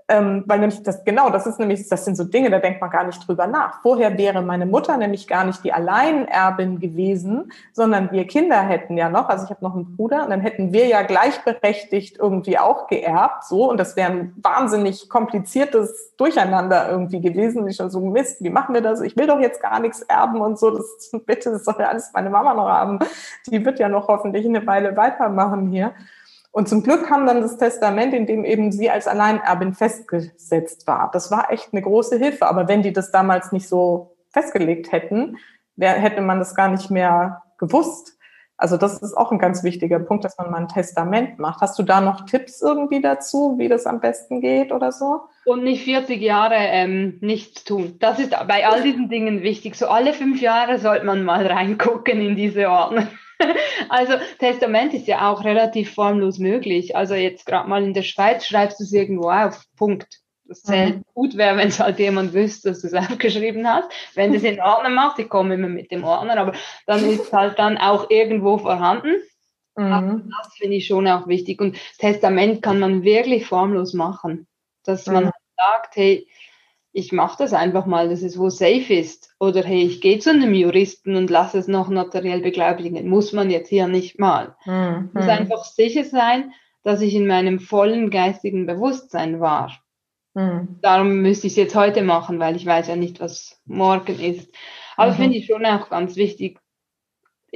ähm, 0.09 0.45
weil 0.47 0.61
nämlich 0.61 0.83
das, 0.83 1.05
genau, 1.05 1.31
das 1.31 1.47
ist 1.47 1.59
nämlich, 1.59 1.89
das 1.89 2.05
sind 2.05 2.17
so 2.17 2.25
Dinge, 2.25 2.49
da 2.49 2.61
denkt 2.61 2.81
man 2.81 2.91
gar 2.91 3.05
nicht 3.05 3.27
drüber 3.27 3.47
nach. 3.47 3.83
Vorher 3.83 4.17
wäre 4.17 4.41
meine 4.41 4.65
Mutter 4.65 4.97
nämlich 4.97 5.27
gar 5.27 5.45
nicht 5.45 5.65
die 5.65 5.73
Alleinerbin 5.73 6.79
gewesen, 6.79 7.53
sondern 7.73 8.11
wir 8.13 8.27
Kinder 8.27 8.63
hätten 8.63 8.97
ja 8.97 9.09
noch, 9.09 9.29
also 9.29 9.45
ich 9.45 9.51
habe 9.51 9.65
noch 9.65 9.75
einen 9.75 9.97
Bruder, 9.97 10.25
und 10.25 10.31
dann 10.31 10.41
hätten 10.41 10.73
wir 10.73 10.87
ja 10.87 11.03
gleichberechtigt 11.03 12.19
irgendwie 12.19 12.59
auch 12.59 12.87
geerbt, 12.87 13.45
so, 13.45 13.69
und 13.69 13.79
das 13.79 13.97
wäre 13.97 14.13
ein 14.13 14.33
wahnsinnig 14.37 15.09
kompliziertes 15.09 16.15
Durcheinander 16.17 16.89
irgendwie 16.89 17.21
gewesen. 17.21 17.67
Ich 17.67 17.77
schon 17.77 17.91
so, 17.91 18.01
Mist, 18.01 18.43
wie 18.43 18.51
machen 18.51 18.75
wir 18.75 18.83
das? 18.83 19.01
Ich 19.01 19.17
will 19.17 19.27
doch 19.27 19.41
jetzt 19.41 19.61
gar 19.61 19.81
nichts 19.81 20.03
erben 20.03 20.41
und 20.41 20.59
so, 20.59 20.71
das, 20.71 21.11
bitte, 21.27 21.51
das 21.51 21.65
soll 21.65 21.77
ja 21.79 21.89
alles 21.89 22.11
meine 22.15 22.31
Mama 22.31 22.55
noch 22.55 22.69
haben. 22.69 23.01
Die 23.51 23.65
wird 23.65 23.81
ja 23.81 23.89
noch 23.89 24.09
hoffentlich 24.09 24.47
eine 24.47 24.65
Weile 24.67 24.97
weitermachen 24.97 25.69
hier. 25.69 25.93
Und 26.57 26.71
zum 26.71 26.83
Glück 26.83 27.05
kam 27.05 27.27
dann 27.27 27.43
das 27.43 27.59
Testament, 27.59 28.15
in 28.15 28.25
dem 28.25 28.47
eben 28.47 28.73
sie 28.73 28.89
als 28.89 29.07
Alleinerbin 29.07 29.75
festgesetzt 29.75 30.87
war. 30.87 31.11
Das 31.13 31.31
war 31.31 31.53
echt 31.53 31.69
eine 31.73 31.83
große 31.83 32.17
Hilfe. 32.17 32.47
Aber 32.47 32.67
wenn 32.67 32.81
die 32.81 32.95
das 32.95 33.11
damals 33.11 33.53
nicht 33.53 33.69
so 33.69 34.17
festgelegt 34.31 34.91
hätten, 34.91 35.37
hätte 35.79 36.23
man 36.23 36.39
das 36.39 36.55
gar 36.55 36.71
nicht 36.71 36.91
mehr 36.91 37.43
gewusst. 37.59 38.17
Also 38.57 38.79
das 38.79 39.03
ist 39.03 39.15
auch 39.15 39.33
ein 39.33 39.39
ganz 39.39 39.65
wichtiger 39.65 39.99
Punkt, 39.99 40.25
dass 40.25 40.39
man 40.39 40.51
mal 40.51 40.57
ein 40.57 40.69
Testament 40.69 41.39
macht. 41.39 41.61
Hast 41.61 41.79
du 41.79 41.83
da 41.83 42.01
noch 42.01 42.25
Tipps 42.25 42.63
irgendwie 42.63 43.03
dazu, 43.03 43.57
wie 43.59 43.69
das 43.69 43.85
am 43.85 44.01
besten 44.01 44.41
geht 44.41 44.73
oder 44.73 44.93
so? 44.93 45.25
Und 45.45 45.63
nicht 45.63 45.85
40 45.85 46.23
Jahre 46.23 46.55
ähm, 46.57 47.19
nichts 47.21 47.65
tun. 47.65 47.97
Das 47.99 48.19
ist 48.19 48.31
bei 48.31 48.67
all 48.67 48.83
diesen 48.83 49.11
Dingen 49.11 49.43
wichtig. 49.43 49.77
So 49.77 49.89
alle 49.89 50.15
fünf 50.15 50.41
Jahre 50.41 50.79
sollte 50.79 51.05
man 51.05 51.23
mal 51.23 51.47
reingucken 51.47 52.19
in 52.19 52.35
diese 52.35 52.71
Ordnung. 52.71 53.09
Also 53.89 54.15
Testament 54.39 54.95
ist 54.95 55.07
ja 55.07 55.31
auch 55.31 55.45
relativ 55.45 55.95
formlos 55.95 56.39
möglich. 56.39 56.97
Also 56.97 57.15
jetzt 57.15 57.47
gerade 57.47 57.69
mal 57.69 57.85
in 57.85 57.95
der 57.95 58.03
Schweiz 58.03 58.47
schreibst 58.47 58.81
du 58.81 58.85
es 58.85 58.93
irgendwo 58.93 59.31
auf. 59.31 59.63
Punkt. 59.77 60.21
Das 60.49 60.63
zählt 60.63 60.99
mhm. 60.99 61.03
gut 61.15 61.37
wäre, 61.37 61.57
wenn 61.57 61.69
es 61.69 61.81
halt 61.81 61.99
jemand 61.99 62.33
wüsste, 62.33 62.69
dass 62.69 62.81
du 62.81 62.87
es 62.87 62.95
aufgeschrieben 63.11 63.67
hast. 63.67 63.91
Wenn 64.15 64.31
du 64.31 64.39
es 64.39 64.45
in 64.45 64.61
Ordner 64.61 64.91
machst, 64.91 65.19
ich 65.19 65.29
komme 65.29 65.55
immer 65.55 65.69
mit 65.69 65.91
dem 65.91 66.05
Ordner, 66.05 66.37
aber 66.37 66.53
dann 66.87 67.05
ist 67.09 67.25
es 67.25 67.33
halt 67.33 67.59
dann 67.59 67.79
auch 67.79 68.11
irgendwo 68.11 68.59
vorhanden. 68.59 69.17
Mhm. 69.77 70.31
Das 70.39 70.55
finde 70.57 70.77
ich 70.77 70.87
schon 70.87 71.07
auch 71.09 71.27
wichtig. 71.27 71.61
Und 71.61 71.77
Testament 71.99 72.63
kann 72.63 72.79
man 72.79 73.03
wirklich 73.03 73.47
formlos 73.47 73.93
machen. 73.93 74.47
Dass 74.85 75.07
man 75.07 75.27
mhm. 75.27 75.31
sagt, 75.57 75.97
hey, 75.97 76.29
ich 76.97 77.13
mache 77.13 77.37
das 77.41 77.53
einfach 77.53 77.85
mal, 77.85 78.09
dass 78.09 78.23
es 78.23 78.39
wo 78.39 78.49
safe 78.49 78.95
ist. 78.95 79.35
Oder 79.39 79.63
hey, 79.63 79.83
ich 79.83 80.01
gehe 80.01 80.19
zu 80.19 80.31
einem 80.31 80.55
Juristen 80.55 81.15
und 81.15 81.29
lasse 81.29 81.59
es 81.59 81.69
noch 81.69 81.91
notariell 81.91 82.41
beglaubigen. 82.41 83.07
Muss 83.07 83.35
man 83.35 83.51
jetzt 83.51 83.69
hier 83.69 83.87
nicht 83.87 84.19
mal. 84.19 84.57
Mhm. 84.65 85.11
Muss 85.13 85.29
einfach 85.29 85.67
sicher 85.67 86.05
sein, 86.05 86.55
dass 86.85 87.03
ich 87.03 87.15
in 87.15 87.27
meinem 87.27 87.61
vollen 87.61 88.09
geistigen 88.09 88.65
Bewusstsein 88.65 89.41
war. 89.41 89.79
Mhm. 90.33 90.79
Darum 90.81 91.21
müsste 91.21 91.49
ich 91.49 91.53
es 91.53 91.59
jetzt 91.59 91.77
heute 91.77 92.03
machen, 92.03 92.39
weil 92.39 92.57
ich 92.57 92.65
weiß 92.65 92.89
ja 92.89 92.97
nicht, 92.97 93.21
was 93.21 93.61
morgen 93.67 94.19
ist. 94.19 94.51
Aber 94.97 95.13
mhm. 95.13 95.17
finde 95.17 95.37
ich 95.37 95.47
schon 95.47 95.67
auch 95.67 95.91
ganz 95.91 96.17
wichtig, 96.17 96.59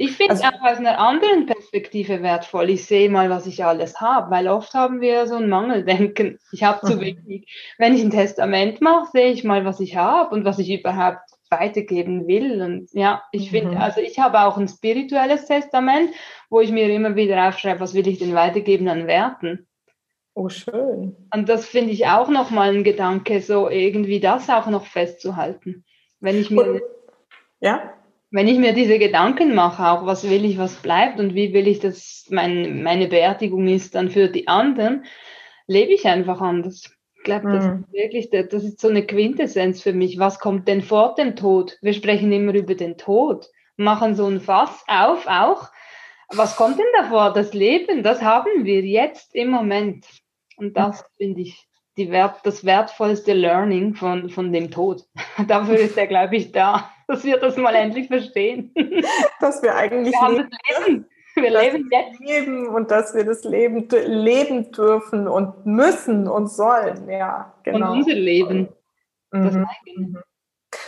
Ich 0.03 0.13
finde 0.13 0.33
es 0.33 0.41
also, 0.41 0.57
auch 0.57 0.61
aus 0.63 0.77
einer 0.79 0.97
anderen 0.97 1.45
Perspektive 1.45 2.23
wertvoll. 2.23 2.71
Ich 2.71 2.85
sehe 2.85 3.07
mal, 3.07 3.29
was 3.29 3.45
ich 3.45 3.63
alles 3.63 4.01
habe, 4.01 4.31
weil 4.31 4.47
oft 4.47 4.73
haben 4.73 4.99
wir 4.99 5.27
so 5.27 5.35
ein 5.35 5.47
Mangeldenken. 5.47 6.39
Ich 6.51 6.63
habe 6.63 6.83
zu 6.83 6.95
mhm. 6.95 7.01
wenig. 7.01 7.73
Wenn 7.77 7.93
ich 7.93 8.01
ein 8.01 8.09
Testament 8.09 8.81
mache, 8.81 9.11
sehe 9.11 9.31
ich 9.31 9.43
mal, 9.43 9.63
was 9.63 9.79
ich 9.79 9.97
habe 9.97 10.33
und 10.33 10.43
was 10.43 10.57
ich 10.57 10.71
überhaupt 10.71 11.29
weitergeben 11.51 12.27
will. 12.27 12.63
Und 12.63 12.91
ja, 12.93 13.21
ich 13.31 13.51
finde, 13.51 13.75
mhm. 13.75 13.77
also 13.77 14.01
ich 14.01 14.17
habe 14.17 14.41
auch 14.41 14.57
ein 14.57 14.67
spirituelles 14.67 15.45
Testament, 15.45 16.09
wo 16.49 16.61
ich 16.61 16.71
mir 16.71 16.89
immer 16.89 17.15
wieder 17.15 17.47
aufschreibe, 17.47 17.79
was 17.79 17.93
will 17.93 18.07
ich 18.07 18.17
denn 18.17 18.33
weitergeben 18.33 18.87
an 18.87 19.05
Werten. 19.05 19.67
Oh, 20.33 20.49
schön. 20.49 21.15
Und 21.31 21.47
das 21.47 21.67
finde 21.67 21.91
ich 21.91 22.07
auch 22.07 22.29
nochmal 22.29 22.75
ein 22.75 22.83
Gedanke, 22.83 23.39
so 23.39 23.69
irgendwie 23.69 24.19
das 24.19 24.49
auch 24.49 24.65
noch 24.65 24.87
festzuhalten. 24.87 25.85
Wenn 26.19 26.37
ich 26.41 26.49
mir, 26.49 26.63
und, 26.63 26.81
ja? 27.59 27.93
Wenn 28.31 28.47
ich 28.47 28.57
mir 28.57 28.73
diese 28.73 28.97
Gedanken 28.97 29.53
mache, 29.53 29.85
auch 29.85 30.05
was 30.05 30.29
will 30.29 30.45
ich, 30.45 30.57
was 30.57 30.75
bleibt 30.75 31.19
und 31.19 31.35
wie 31.35 31.53
will 31.53 31.67
ich, 31.67 31.79
dass 31.79 32.25
mein, 32.29 32.81
meine 32.81 33.07
Beerdigung 33.07 33.67
ist 33.67 33.93
dann 33.93 34.09
für 34.09 34.29
die 34.29 34.47
anderen, 34.47 35.03
lebe 35.67 35.91
ich 35.91 36.05
einfach 36.07 36.39
anders. 36.39 36.89
Ich 37.17 37.23
glaube, 37.23 37.51
das 37.51 37.65
mhm. 37.65 37.83
ist 37.83 37.93
wirklich, 37.93 38.29
das 38.29 38.63
ist 38.63 38.79
so 38.79 38.87
eine 38.87 39.05
Quintessenz 39.05 39.81
für 39.81 39.93
mich. 39.93 40.17
Was 40.17 40.39
kommt 40.39 40.67
denn 40.67 40.81
vor 40.81 41.13
dem 41.15 41.35
Tod? 41.35 41.77
Wir 41.81 41.93
sprechen 41.93 42.31
immer 42.31 42.55
über 42.55 42.73
den 42.73 42.97
Tod, 42.97 43.47
machen 43.75 44.15
so 44.15 44.25
ein 44.25 44.39
Fass 44.39 44.83
auf 44.87 45.27
auch. 45.27 45.69
Was 46.29 46.55
kommt 46.55 46.79
denn 46.79 46.85
davor? 46.97 47.33
Das 47.33 47.53
Leben, 47.53 48.01
das 48.01 48.21
haben 48.21 48.63
wir 48.63 48.81
jetzt 48.81 49.35
im 49.35 49.49
Moment. 49.49 50.07
Und 50.55 50.77
das 50.77 51.05
finde 51.17 51.41
ich 51.41 51.67
die 51.97 52.09
Wert, 52.09 52.39
das 52.43 52.63
wertvollste 52.63 53.33
Learning 53.33 53.93
von, 53.95 54.29
von 54.29 54.53
dem 54.53 54.71
Tod. 54.71 55.03
Dafür 55.47 55.75
ist 55.75 55.97
er, 55.97 56.07
glaube 56.07 56.37
ich, 56.37 56.51
da, 56.53 56.89
dass 57.11 57.23
wir 57.23 57.37
das 57.37 57.57
mal 57.57 57.75
endlich 57.75 58.07
verstehen. 58.07 58.73
Dass 59.39 59.61
wir 59.61 59.75
eigentlich 59.75 60.13
wir 60.13 60.29
leben. 60.29 60.49
leben. 60.85 61.05
Wir 61.35 61.49
leben 61.49 61.89
jetzt. 61.91 62.19
Leben 62.19 62.67
und 62.67 62.91
dass 62.91 63.15
wir 63.15 63.25
das 63.25 63.43
Leben 63.43 63.87
leben 63.89 64.71
dürfen 64.71 65.27
und 65.27 65.65
müssen 65.65 66.27
und 66.27 66.47
sollen. 66.47 67.09
Ja, 67.09 67.53
genau. 67.63 67.91
Und 67.91 67.99
unser 67.99 68.13
Leben. 68.13 68.69
Mhm. 69.31 69.43
Das 69.43 69.55
eigene. 69.55 70.23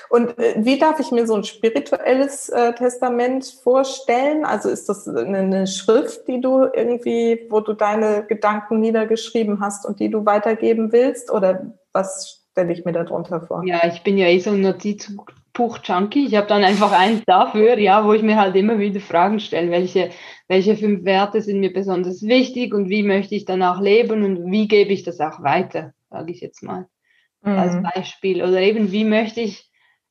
Und 0.10 0.38
äh, 0.38 0.56
wie 0.58 0.78
darf 0.78 1.00
ich 1.00 1.12
mir 1.12 1.26
so 1.28 1.36
ein 1.36 1.44
spirituelles 1.44 2.50
äh, 2.50 2.74
Testament 2.74 3.46
vorstellen? 3.64 4.46
Also 4.46 4.70
ist 4.70 4.88
das 4.88 5.08
eine, 5.08 5.40
eine, 5.40 5.68
Schrift, 5.68 6.28
die 6.28 6.40
du 6.40 6.66
irgendwie, 6.74 7.48
wo 7.50 7.60
du 7.60 7.74
deine 7.74 8.26
Gedanken 8.26 8.80
niedergeschrieben 8.80 9.60
hast 9.60 9.86
und 9.86 10.00
die 10.00 10.10
du 10.10 10.26
weitergeben 10.26 10.92
willst? 10.92 11.32
Oder 11.32 11.74
was 11.92 12.46
stelle 12.52 12.72
ich 12.72 12.86
mir 12.86 12.94
darunter 12.94 13.42
vor? 13.42 13.64
Ja, 13.66 13.82
ich 13.88 14.04
bin 14.04 14.18
ja 14.18 14.28
eh 14.28 14.40
so 14.40 14.52
ein 14.52 14.62
Notizbuch-Junkie. 15.54 16.26
Ich 16.26 16.36
habe 16.36 16.48
dann 16.48 16.64
einfach 16.64 16.92
eins 16.92 17.24
dafür, 17.26 17.78
ja, 17.78 18.06
wo 18.06 18.14
ich 18.14 18.22
mir 18.22 18.38
halt 18.38 18.56
immer 18.56 18.80
wieder 18.80 19.00
Fragen 19.00 19.40
stelle, 19.40 19.72
welche, 19.72 20.10
welche 20.48 20.76
fünf 20.76 21.06
Werte 21.06 21.42
sind 21.42 21.60
mir 21.60 21.72
besonders 21.72 22.24
wichtig 22.24 22.74
und 22.74 22.90
wie 22.90 23.04
möchte 23.04 23.36
ich 23.36 23.46
danach 23.46 23.82
leben 23.82 24.24
und 24.24 24.52
wie 24.52 24.68
gebe 24.68 24.94
ich 24.94 25.04
das 25.04 25.20
auch 25.20 25.42
weiter, 25.44 25.94
sage 26.10 26.32
ich 26.32 26.42
jetzt 26.42 26.64
mal 26.64 26.88
mhm. 27.42 27.58
als 27.58 27.78
Beispiel. 27.82 28.44
Oder 28.44 28.62
eben, 28.62 28.92
wie 28.92 29.06
möchte 29.06 29.42
ich 29.42 29.70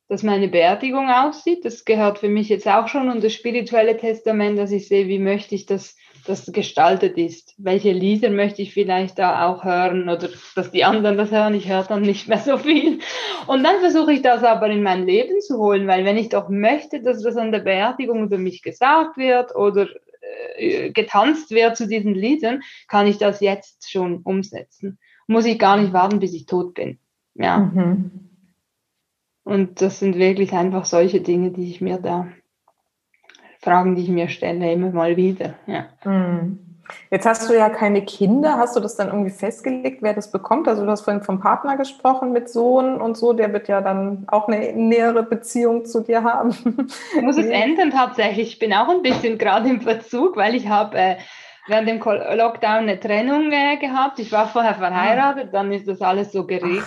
dass 0.09 0.21
meine 0.21 0.47
Beerdigung 0.47 1.09
aussieht. 1.09 1.65
Das 1.65 1.85
gehört 1.85 2.19
für 2.19 2.29
mich 2.29 2.49
jetzt 2.49 2.67
auch 2.67 2.87
schon 2.87 3.09
unter 3.09 3.21
das 3.21 3.33
spirituelle 3.33 3.97
Testament, 3.97 4.59
dass 4.59 4.71
ich 4.71 4.87
sehe, 4.87 5.07
wie 5.07 5.17
möchte 5.17 5.55
ich, 5.55 5.65
dass 5.65 5.95
das 6.25 6.51
gestaltet 6.51 7.17
ist. 7.17 7.53
Welche 7.57 7.91
Lieder 7.91 8.29
möchte 8.29 8.61
ich 8.61 8.73
vielleicht 8.73 9.19
da 9.19 9.47
auch 9.47 9.63
hören 9.63 10.09
oder 10.09 10.29
dass 10.55 10.71
die 10.71 10.83
anderen 10.83 11.17
das 11.17 11.31
hören. 11.31 11.53
Ich 11.53 11.69
höre 11.69 11.83
dann 11.83 12.01
nicht 12.01 12.27
mehr 12.27 12.39
so 12.39 12.57
viel. 12.57 12.99
Und 13.47 13.63
dann 13.63 13.79
versuche 13.79 14.13
ich 14.13 14.21
das 14.21 14.43
aber 14.43 14.67
in 14.69 14.83
mein 14.83 15.05
Leben 15.05 15.41
zu 15.41 15.57
holen, 15.57 15.87
weil 15.87 16.05
wenn 16.05 16.17
ich 16.17 16.29
doch 16.29 16.49
möchte, 16.49 17.01
dass 17.01 17.21
das 17.21 17.35
an 17.37 17.51
der 17.51 17.59
Beerdigung 17.59 18.23
über 18.23 18.37
mich 18.37 18.61
gesagt 18.61 19.17
wird 19.17 19.55
oder 19.55 19.87
äh, 20.55 20.91
getanzt 20.91 21.51
wird 21.51 21.75
zu 21.75 21.87
diesen 21.87 22.13
Liedern, 22.13 22.61
kann 22.87 23.07
ich 23.07 23.17
das 23.17 23.41
jetzt 23.41 23.91
schon 23.91 24.21
umsetzen. 24.23 24.99
Muss 25.27 25.45
ich 25.45 25.59
gar 25.59 25.77
nicht 25.77 25.93
warten, 25.93 26.19
bis 26.19 26.33
ich 26.33 26.45
tot 26.45 26.73
bin. 26.73 26.99
Ja. 27.35 27.59
Mhm. 27.59 28.29
Und 29.43 29.81
das 29.81 29.99
sind 29.99 30.17
wirklich 30.17 30.53
einfach 30.53 30.85
solche 30.85 31.21
Dinge, 31.21 31.51
die 31.51 31.69
ich 31.69 31.81
mir 31.81 31.97
da, 31.97 32.27
Fragen, 33.63 33.95
die 33.95 34.03
ich 34.03 34.09
mir 34.09 34.29
stelle, 34.29 34.71
immer 34.71 34.91
mal 34.91 35.15
wieder. 35.17 35.53
Ja. 35.67 35.85
Hm. 36.01 36.59
Jetzt 37.09 37.25
hast 37.25 37.49
du 37.49 37.53
ja 37.53 37.69
keine 37.69 38.03
Kinder. 38.03 38.57
Hast 38.57 38.75
du 38.75 38.79
das 38.79 38.95
dann 38.95 39.07
irgendwie 39.07 39.31
festgelegt, 39.31 40.01
wer 40.01 40.13
das 40.13 40.31
bekommt? 40.31 40.67
Also 40.67 40.83
du 40.83 40.91
hast 40.91 41.01
vorhin 41.01 41.23
vom 41.23 41.39
Partner 41.39 41.77
gesprochen 41.77 42.33
mit 42.33 42.49
Sohn 42.49 42.99
und 42.99 43.15
so. 43.15 43.33
Der 43.33 43.53
wird 43.53 43.67
ja 43.67 43.81
dann 43.81 44.25
auch 44.27 44.47
eine 44.47 44.73
nähere 44.73 45.23
Beziehung 45.23 45.85
zu 45.85 46.01
dir 46.01 46.23
haben. 46.23 46.49
Ich 47.15 47.21
muss 47.21 47.37
es 47.37 47.45
ändern 47.45 47.91
tatsächlich. 47.91 48.49
Ich 48.49 48.59
bin 48.59 48.73
auch 48.73 48.89
ein 48.89 49.01
bisschen 49.01 49.37
gerade 49.37 49.69
im 49.69 49.81
Verzug, 49.81 50.35
weil 50.35 50.55
ich 50.55 50.67
habe 50.67 50.97
äh, 50.97 51.15
während 51.67 51.87
dem 51.87 51.99
Lockdown 51.99 52.83
eine 52.83 52.99
Trennung 52.99 53.51
äh, 53.51 53.77
gehabt. 53.77 54.19
Ich 54.19 54.31
war 54.31 54.47
vorher 54.47 54.75
verheiratet, 54.75 55.53
dann 55.53 55.71
ist 55.71 55.87
das 55.87 56.01
alles 56.01 56.31
so 56.31 56.45
geregelt. 56.45 56.83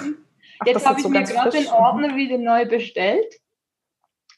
Ach, 0.58 0.66
jetzt 0.66 0.86
habe 0.86 0.98
ich 0.98 1.04
so 1.04 1.08
mir 1.08 1.22
gerade 1.22 1.50
den 1.50 1.68
Ordner 1.68 2.16
wieder 2.16 2.38
neu 2.38 2.66
bestellt. 2.66 3.34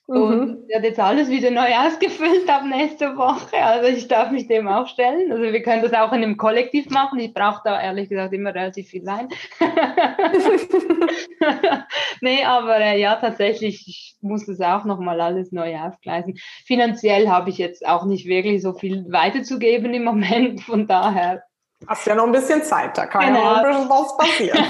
Mhm. 0.09 0.23
Und 0.23 0.69
wird 0.69 0.85
jetzt 0.85 0.99
alles 0.99 1.29
wieder 1.29 1.51
neu 1.51 1.69
ausgefüllt 1.87 2.49
ab 2.49 2.63
nächste 2.65 3.19
Woche. 3.19 3.63
Also 3.63 3.89
ich 3.89 4.09
darf 4.09 4.31
mich 4.31 4.49
dem 4.49 4.67
auch 4.67 4.89
stellen. 4.89 5.31
Also 5.31 5.45
wir 5.45 5.63
können 5.63 5.83
das 5.83 5.93
auch 5.93 6.13
in 6.13 6.23
einem 6.23 6.39
Kollektiv 6.39 6.89
machen. 6.89 7.19
Ich 7.19 7.35
brauche 7.35 7.61
da 7.63 7.79
ehrlich 7.81 8.09
gesagt 8.09 8.33
immer 8.33 8.55
relativ 8.55 8.89
viel 8.89 9.05
Wein. 9.05 9.29
nee, 12.23 12.43
aber 12.43 12.79
äh, 12.79 12.99
ja, 12.99 13.17
tatsächlich, 13.17 13.87
ich 13.87 14.17
muss 14.23 14.47
das 14.47 14.63
auch 14.63 14.87
nochmal 14.87 15.21
alles 15.21 15.53
neu 15.53 15.79
aufgleisen. 15.79 16.39
Finanziell 16.65 17.29
habe 17.29 17.51
ich 17.51 17.59
jetzt 17.59 17.87
auch 17.87 18.07
nicht 18.07 18.27
wirklich 18.27 18.63
so 18.63 18.73
viel 18.73 19.05
weiterzugeben 19.13 19.93
im 19.93 20.05
Moment. 20.05 20.63
Von 20.63 20.87
daher. 20.87 21.43
Hast 21.87 22.07
ja 22.07 22.15
noch 22.15 22.25
ein 22.25 22.33
bisschen 22.33 22.63
Zeit, 22.63 22.97
da 22.97 23.05
kann 23.07 23.27
genau. 23.27 23.41
ja 23.41 23.45
noch 23.45 23.59
ein 23.59 23.73
bisschen 23.73 23.91
was 23.91 24.17
passieren. 24.17 24.59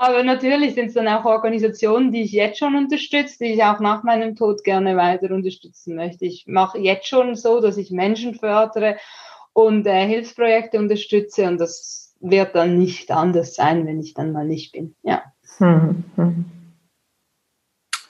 Aber 0.00 0.22
natürlich 0.22 0.76
sind 0.76 0.86
es 0.86 0.94
dann 0.94 1.08
auch 1.08 1.26
Organisationen, 1.26 2.10
die 2.10 2.22
ich 2.22 2.32
jetzt 2.32 2.58
schon 2.58 2.74
unterstütze, 2.74 3.36
die 3.38 3.52
ich 3.52 3.62
auch 3.62 3.80
nach 3.80 4.02
meinem 4.02 4.34
Tod 4.34 4.64
gerne 4.64 4.96
weiter 4.96 5.30
unterstützen 5.30 5.94
möchte. 5.94 6.24
Ich 6.24 6.46
mache 6.46 6.78
jetzt 6.78 7.06
schon 7.06 7.34
so, 7.34 7.60
dass 7.60 7.76
ich 7.76 7.90
Menschen 7.90 8.34
fördere 8.34 8.96
und 9.52 9.86
äh, 9.86 10.06
Hilfsprojekte 10.06 10.78
unterstütze 10.78 11.46
und 11.46 11.58
das 11.58 12.14
wird 12.18 12.54
dann 12.54 12.78
nicht 12.78 13.10
anders 13.10 13.54
sein, 13.54 13.86
wenn 13.86 14.00
ich 14.00 14.14
dann 14.14 14.32
mal 14.32 14.46
nicht 14.46 14.72
bin. 14.72 14.94
Ja. 15.02 15.22
Hm, 15.58 16.04
hm. 16.16 16.44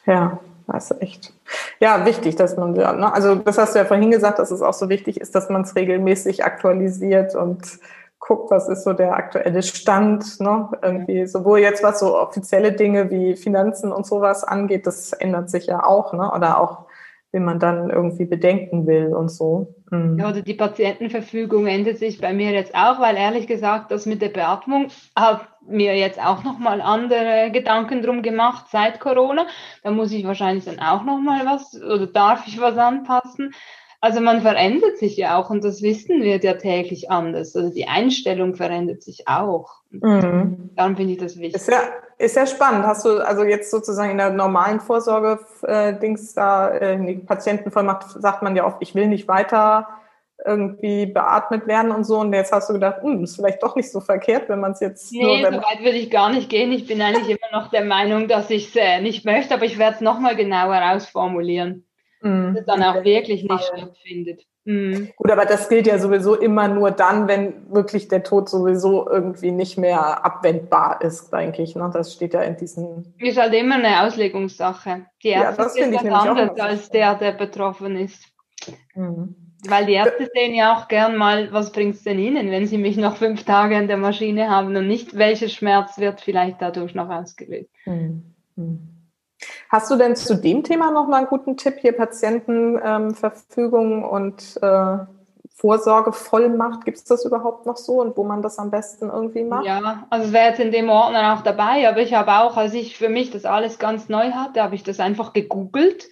Ja, 0.07 0.39
das 0.69 0.93
ist 0.93 1.03
echt. 1.03 1.33
Ja, 1.81 2.07
wichtig, 2.07 2.37
dass 2.37 2.57
man, 2.57 2.75
ne? 2.75 3.13
also 3.13 3.35
das 3.35 3.59
hast 3.59 3.75
du 3.75 3.81
ja 3.81 3.85
vorhin 3.85 4.13
gesagt, 4.13 4.39
dass 4.39 4.53
es 4.53 4.63
auch 4.63 4.75
so 4.75 4.89
wichtig 4.91 5.21
ist, 5.21 5.35
dass 5.35 5.51
man 5.51 5.63
es 5.63 5.75
regelmäßig 5.75 6.45
aktualisiert 6.45 7.35
und 7.35 7.81
guckt, 8.31 8.53
was 8.53 8.69
ist 8.69 8.85
so 8.85 8.93
der 8.93 9.15
aktuelle 9.15 9.61
Stand, 9.61 10.39
ne? 10.39 10.69
Irgendwie 10.83 11.27
sowohl 11.27 11.59
jetzt 11.59 11.83
was 11.83 11.99
so 11.99 12.17
offizielle 12.17 12.71
Dinge 12.71 13.11
wie 13.11 13.35
Finanzen 13.35 13.91
und 13.91 14.07
sowas 14.07 14.45
angeht, 14.45 14.87
das 14.87 15.13
ändert 15.13 15.51
sich 15.51 15.67
ja 15.67 15.85
auch, 15.85 16.13
ne? 16.13 16.31
Oder 16.33 16.61
auch, 16.61 16.87
wenn 17.33 17.45
man 17.45 17.59
dann 17.59 17.91
irgendwie 17.91 18.27
bedenken 18.27 18.87
will 18.87 19.13
und 19.13 19.31
so. 19.31 19.75
Mhm. 19.91 20.17
Ja, 20.21 20.29
oder 20.29 20.43
die 20.43 20.55
Patientenverfügung 20.55 21.67
ändert 21.67 21.99
sich 21.99 22.21
bei 22.21 22.33
mir 22.33 22.53
jetzt 22.53 22.73
auch, 22.73 23.01
weil 23.01 23.17
ehrlich 23.17 23.49
gesagt, 23.49 23.91
das 23.91 24.07
mit 24.07 24.23
der 24.23 24.29
Beatmung 24.29 24.87
hat 25.17 25.49
mir 25.67 25.97
jetzt 25.97 26.25
auch 26.25 26.45
nochmal 26.45 26.81
andere 26.81 27.51
Gedanken 27.53 28.01
drum 28.01 28.23
gemacht 28.23 28.67
seit 28.71 29.01
Corona. 29.01 29.47
Da 29.83 29.91
muss 29.91 30.13
ich 30.13 30.25
wahrscheinlich 30.25 30.67
dann 30.67 30.79
auch 30.79 31.03
nochmal 31.03 31.45
was 31.47 31.75
oder 31.83 32.07
darf 32.07 32.47
ich 32.47 32.61
was 32.61 32.77
anpassen. 32.77 33.53
Also 34.03 34.21
man 34.21 34.41
verändert 34.41 34.97
sich 34.97 35.19
ja 35.19 35.37
auch 35.37 35.51
und 35.51 35.63
das 35.63 35.83
Wissen 35.83 36.23
wird 36.23 36.43
ja 36.43 36.55
täglich 36.55 37.11
anders. 37.11 37.55
Also 37.55 37.69
die 37.69 37.87
Einstellung 37.87 38.55
verändert 38.55 39.03
sich 39.03 39.29
auch. 39.29 39.83
Mhm. 39.91 40.71
Darum 40.75 40.97
finde 40.97 41.13
ich 41.13 41.19
das 41.19 41.39
wichtig. 41.39 41.57
Ist 41.57 41.69
ja, 41.69 41.81
ist 42.17 42.35
ja 42.35 42.47
spannend. 42.47 42.87
Hast 42.87 43.05
du 43.05 43.19
also 43.19 43.45
jetzt 43.45 43.71
sozusagen 43.71 44.13
in 44.13 44.17
der 44.17 44.31
normalen 44.31 44.81
Vorsorge-Dings 44.81 46.33
äh, 46.33 46.35
da, 46.35 46.69
äh, 46.71 46.95
in 46.95 47.07
die 47.07 47.15
Patientenvollmacht 47.17 48.09
sagt 48.23 48.43
man 48.43 48.57
ja 48.57 48.65
oft, 48.65 48.79
ich 48.81 48.95
will 48.95 49.07
nicht 49.07 49.29
weiter 49.29 49.87
irgendwie 50.47 51.05
beatmet 51.05 51.67
werden 51.67 51.91
und 51.91 52.05
so. 52.05 52.21
Und 52.21 52.33
jetzt 52.33 52.53
hast 52.53 52.71
du 52.71 52.73
gedacht, 52.73 53.03
hm, 53.03 53.25
ist 53.25 53.37
vielleicht 53.37 53.63
doch 53.63 53.77
nicht 53.77 53.93
so 53.93 54.01
verkehrt, 54.01 54.49
wenn 54.49 54.61
man 54.61 54.73
es 54.73 54.81
jetzt. 54.81 55.13
Nee, 55.13 55.45
so 55.45 55.53
weit 55.53 55.81
würde 55.81 55.99
ich 55.99 56.11
gar 56.11 56.31
nicht 56.31 56.49
gehen. 56.49 56.73
Ich 56.73 56.87
bin 56.87 57.03
eigentlich 57.03 57.29
immer 57.39 57.61
noch 57.61 57.69
der 57.69 57.85
Meinung, 57.85 58.29
dass 58.29 58.49
ich 58.49 58.69
es 58.69 58.77
äh, 58.77 59.03
nicht 59.03 59.27
möchte, 59.27 59.53
aber 59.53 59.67
ich 59.67 59.79
werde 59.79 59.97
es 59.97 60.01
nochmal 60.01 60.37
genauer 60.37 60.81
ausformulieren 60.95 61.85
mhm. 62.21 62.55
das 62.55 62.67
dann 62.67 62.83
auch 62.83 63.05
wirklich 63.05 63.43
nicht 63.43 63.65
stattfindet. 63.65 64.47
Mhm. 64.65 65.11
Gut, 65.17 65.31
aber 65.31 65.47
das 65.47 65.69
gilt 65.69 65.87
ja 65.87 65.99
sowieso 65.99 66.35
immer 66.35 66.69
nur 66.69 66.91
dann, 66.91 67.29
wenn 67.29 67.73
wirklich 67.73 68.09
der 68.09 68.23
Tod 68.23 68.49
sowieso 68.49 69.09
irgendwie 69.09 69.53
nicht 69.53 69.79
mehr 69.79 70.25
abwendbar 70.25 71.01
ist, 71.03 71.33
denke 71.33 71.63
ich. 71.63 71.75
Ne? 71.75 71.91
Das 71.93 72.13
steht 72.13 72.35
ja 72.35 72.43
in 72.43 72.57
diesen. 72.57 73.15
Ist 73.19 73.39
halt 73.39 73.55
immer 73.55 73.77
eine 73.77 74.03
Auslegungssache. 74.03 75.07
Die 75.23 75.29
Ärzte 75.29 75.63
ja, 75.63 75.65
das 75.65 75.77
ist 75.77 75.91
ganz 75.91 76.27
anders 76.27 76.61
als 76.61 76.91
der, 76.91 77.15
der 77.15 77.33
betroffen 77.33 77.97
ist. 77.97 78.23
Mhm. 78.95 79.35
Weil 79.67 79.87
die 79.87 79.95
Ärzte 79.95 80.29
sehen 80.33 80.55
ja 80.55 80.75
auch 80.77 80.89
gern 80.89 81.17
mal, 81.17 81.53
was 81.53 81.73
bringt 81.73 81.95
es 81.95 82.03
denn 82.03 82.19
Ihnen, 82.19 82.51
wenn 82.51 82.67
Sie 82.67 82.79
mich 82.79 82.97
noch 82.97 83.17
fünf 83.17 83.45
Tage 83.45 83.77
in 83.77 83.89
der 83.89 83.99
Maschine 83.99 84.49
haben 84.49 84.75
und 84.75 84.87
nicht, 84.87 85.17
welcher 85.17 85.49
Schmerz 85.49 85.99
wird 85.99 86.21
vielleicht 86.21 86.63
dadurch 86.63 86.95
noch 86.95 87.11
ausgelöst. 87.11 87.71
Mhm. 87.85 88.35
Hast 89.69 89.91
du 89.91 89.97
denn 89.97 90.17
zu 90.17 90.35
dem 90.35 90.65
Thema 90.65 90.91
noch 90.91 91.09
mal 91.09 91.19
einen 91.19 91.27
guten 91.27 91.57
Tipp 91.57 91.77
hier 91.81 91.93
Patientenverfügung 91.93 93.99
ähm, 93.99 94.05
und 94.05 94.59
äh, 94.63 94.99
Vorsorgevollmacht? 95.55 96.85
Gibt 96.85 96.97
es 96.97 97.05
das 97.05 97.25
überhaupt 97.25 97.67
noch 97.67 97.77
so 97.77 98.01
und 98.01 98.17
wo 98.17 98.25
man 98.25 98.43
das 98.43 98.59
am 98.59 98.71
besten 98.71 99.11
irgendwie 99.11 99.45
macht? 99.45 99.67
Ja, 99.67 100.07
also 100.11 100.33
wäre 100.33 100.49
jetzt 100.49 100.61
in 100.61 100.73
dem 100.73 100.89
Ordner 100.89 101.35
auch 101.35 101.43
dabei, 101.43 101.89
aber 101.89 102.01
ich 102.01 102.15
habe 102.15 102.39
auch, 102.39 102.57
als 102.57 102.75
ich 102.75 102.97
für 102.97 103.09
mich 103.09 103.31
das 103.31 103.45
alles 103.45 103.79
ganz 103.79 104.09
neu 104.09 104.33
hatte, 104.33 104.63
habe 104.63 104.75
ich 104.75 104.83
das 104.83 105.01
einfach 105.01 105.33
gegoogelt 105.33 106.09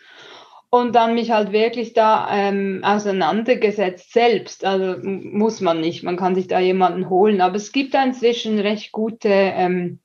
und 0.71 0.95
dann 0.95 1.15
mich 1.15 1.31
halt 1.31 1.53
wirklich 1.53 1.95
da 1.95 2.29
ähm, 2.31 2.83
auseinandergesetzt 2.85 4.13
selbst. 4.13 4.65
Also 4.65 4.97
muss 5.03 5.61
man 5.61 5.81
nicht, 5.81 6.03
man 6.03 6.19
kann 6.19 6.35
sich 6.35 6.47
da 6.47 6.61
jemanden 6.61 7.09
holen, 7.09 7.41
aber 7.41 7.57
es 7.57 7.73
gibt 7.73 7.95
da 7.95 8.05
inzwischen 8.05 8.59
recht 8.59 8.93
gute 8.93 9.31
ähm, 9.31 10.01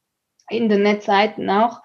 Internetseiten 0.50 1.50
auch. 1.50 1.82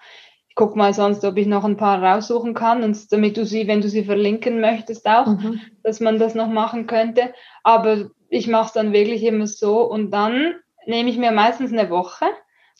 Ich 0.59 0.65
gucke 0.65 0.77
mal 0.77 0.93
sonst, 0.93 1.23
ob 1.23 1.37
ich 1.37 1.47
noch 1.47 1.63
ein 1.63 1.77
paar 1.77 2.03
raussuchen 2.03 2.53
kann 2.53 2.83
und 2.83 3.13
damit 3.13 3.37
du 3.37 3.45
sie, 3.45 3.65
wenn 3.69 3.79
du 3.79 3.87
sie 3.87 4.03
verlinken 4.03 4.59
möchtest, 4.59 5.07
auch, 5.07 5.27
mhm. 5.27 5.61
dass 5.83 6.01
man 6.01 6.19
das 6.19 6.35
noch 6.35 6.49
machen 6.49 6.85
könnte. 6.85 7.33
Aber 7.63 8.09
ich 8.27 8.49
mache 8.49 8.65
es 8.65 8.73
dann 8.73 8.91
wirklich 8.91 9.23
immer 9.23 9.47
so 9.47 9.83
und 9.83 10.11
dann 10.11 10.55
nehme 10.85 11.09
ich 11.09 11.17
mir 11.17 11.31
meistens 11.31 11.71
eine 11.71 11.89
Woche, 11.89 12.25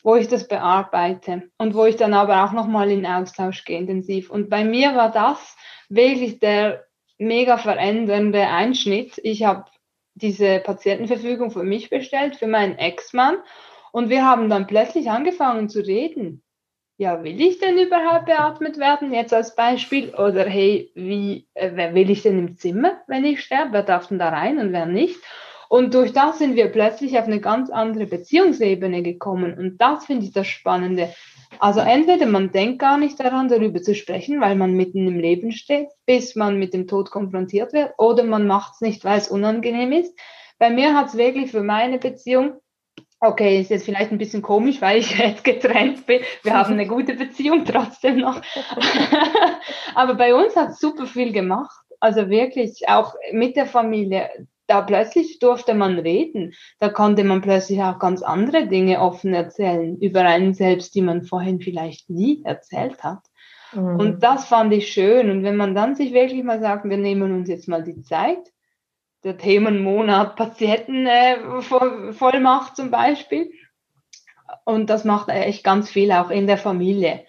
wo 0.03 0.17
ich 0.17 0.27
das 0.27 0.49
bearbeite 0.49 1.43
und 1.57 1.73
wo 1.73 1.85
ich 1.85 1.95
dann 1.95 2.13
aber 2.13 2.43
auch 2.43 2.51
nochmal 2.51 2.91
in 2.91 3.05
Austausch 3.05 3.63
gehe, 3.63 3.77
intensiv. 3.77 4.29
Und 4.29 4.49
bei 4.49 4.65
mir 4.65 4.93
war 4.97 5.09
das 5.09 5.55
wirklich 5.87 6.39
der 6.39 6.83
mega 7.17 7.57
verändernde 7.57 8.45
Einschnitt. 8.45 9.21
Ich 9.23 9.45
habe 9.45 9.63
diese 10.15 10.59
Patientenverfügung 10.59 11.49
für 11.49 11.63
mich 11.63 11.89
bestellt, 11.89 12.35
für 12.35 12.47
meinen 12.47 12.77
Ex-Mann. 12.77 13.37
Und 13.93 14.09
wir 14.09 14.25
haben 14.25 14.49
dann 14.49 14.67
plötzlich 14.67 15.09
angefangen 15.09 15.69
zu 15.69 15.79
reden. 15.79 16.43
Ja, 16.99 17.23
will 17.23 17.39
ich 17.39 17.59
denn 17.59 17.77
überhaupt 17.77 18.25
beatmet 18.25 18.77
werden? 18.77 19.13
Jetzt 19.13 19.33
als 19.33 19.55
Beispiel. 19.55 20.13
Oder 20.15 20.43
hey, 20.43 20.91
wie, 20.95 21.47
äh, 21.53 21.71
wer 21.73 21.95
will 21.95 22.09
ich 22.09 22.23
denn 22.23 22.37
im 22.37 22.57
Zimmer, 22.57 22.99
wenn 23.07 23.23
ich 23.23 23.41
sterbe? 23.41 23.71
Wer 23.71 23.83
darf 23.83 24.07
denn 24.07 24.19
da 24.19 24.27
rein 24.27 24.59
und 24.59 24.73
wer 24.73 24.85
nicht? 24.85 25.17
Und 25.69 25.93
durch 25.93 26.11
das 26.11 26.39
sind 26.39 26.57
wir 26.57 26.67
plötzlich 26.67 27.17
auf 27.17 27.23
eine 27.23 27.39
ganz 27.39 27.69
andere 27.69 28.05
Beziehungsebene 28.05 29.01
gekommen. 29.01 29.57
Und 29.57 29.77
das 29.77 30.07
finde 30.07 30.25
ich 30.25 30.33
das 30.33 30.47
Spannende. 30.47 31.07
Also 31.59 31.79
entweder 31.79 32.25
man 32.25 32.51
denkt 32.51 32.79
gar 32.79 32.97
nicht 32.97 33.17
daran, 33.17 33.47
darüber 33.47 33.81
zu 33.81 33.95
sprechen, 33.95 34.41
weil 34.41 34.55
man 34.55 34.73
mitten 34.73 35.07
im 35.07 35.19
Leben 35.19 35.53
steht, 35.53 35.87
bis 36.05 36.35
man 36.35 36.59
mit 36.59 36.73
dem 36.73 36.85
Tod 36.85 37.11
konfrontiert 37.11 37.71
wird, 37.71 37.93
oder 37.97 38.25
man 38.25 38.45
macht 38.45 38.73
es 38.73 38.81
nicht, 38.81 39.05
weil 39.05 39.19
es 39.19 39.29
unangenehm 39.29 39.93
ist. 39.93 40.19
Bei 40.57 40.69
mir 40.69 40.97
hat 40.97 41.07
es 41.07 41.17
wirklich 41.17 41.49
für 41.51 41.63
meine 41.63 41.97
Beziehung, 41.97 42.59
okay, 43.19 43.59
ist 43.59 43.69
jetzt 43.69 43.85
vielleicht 43.85 44.11
ein 44.11 44.17
bisschen 44.17 44.41
komisch, 44.41 44.81
weil 44.81 44.99
ich 44.99 45.17
jetzt 45.17 45.43
getrennt 45.43 46.05
bin. 46.05 46.21
Wir 46.43 46.53
haben 46.53 46.73
eine 46.73 46.87
gute 46.87 47.13
Beziehung 47.15 47.65
trotzdem 47.65 48.17
noch. 48.17 48.41
Aber 49.95 50.15
bei 50.15 50.33
uns 50.33 50.55
hat 50.55 50.69
es 50.69 50.79
super 50.79 51.05
viel 51.05 51.31
gemacht. 51.31 51.75
Also 51.99 52.29
wirklich 52.29 52.87
auch 52.87 53.15
mit 53.33 53.57
der 53.57 53.65
Familie 53.65 54.29
da 54.69 54.81
plötzlich 54.81 55.39
durfte 55.39 55.73
man 55.73 55.97
reden. 55.97 56.53
Da 56.79 56.89
konnte 56.89 57.23
man 57.23 57.41
plötzlich 57.41 57.81
auch 57.81 57.97
ganz 57.97 58.21
andere 58.21 58.67
Dinge 58.67 59.01
offen 59.01 59.33
erzählen 59.33 59.97
über 59.97 60.21
einen 60.21 60.53
selbst, 60.53 60.93
die 60.93 61.01
man 61.01 61.23
vorhin 61.23 61.59
vielleicht 61.59 62.09
nie 62.09 62.43
erzählt 62.45 63.03
hat. 63.03 63.23
Mhm. 63.73 63.99
Und 63.99 64.23
das 64.23 64.45
fand 64.45 64.71
ich 64.73 64.93
schön. 64.93 65.31
Und 65.31 65.43
wenn 65.43 65.55
man 65.55 65.73
dann 65.73 65.95
sich 65.95 66.13
wirklich 66.13 66.43
mal 66.43 66.59
sagt, 66.59 66.85
wir 66.87 66.97
nehmen 66.97 67.33
uns 67.33 67.49
jetzt 67.49 67.67
mal 67.67 67.83
die 67.83 68.01
Zeit, 68.01 68.51
der 69.23 69.37
Themenmonat 69.37 70.35
Patientenvollmacht 70.35 72.71
äh, 72.71 72.75
zum 72.75 72.91
Beispiel. 72.91 73.49
Und 74.65 74.89
das 74.89 75.05
macht 75.05 75.29
echt 75.29 75.63
ganz 75.63 75.89
viel 75.89 76.11
auch 76.11 76.29
in 76.29 76.45
der 76.47 76.57
Familie. 76.57 77.21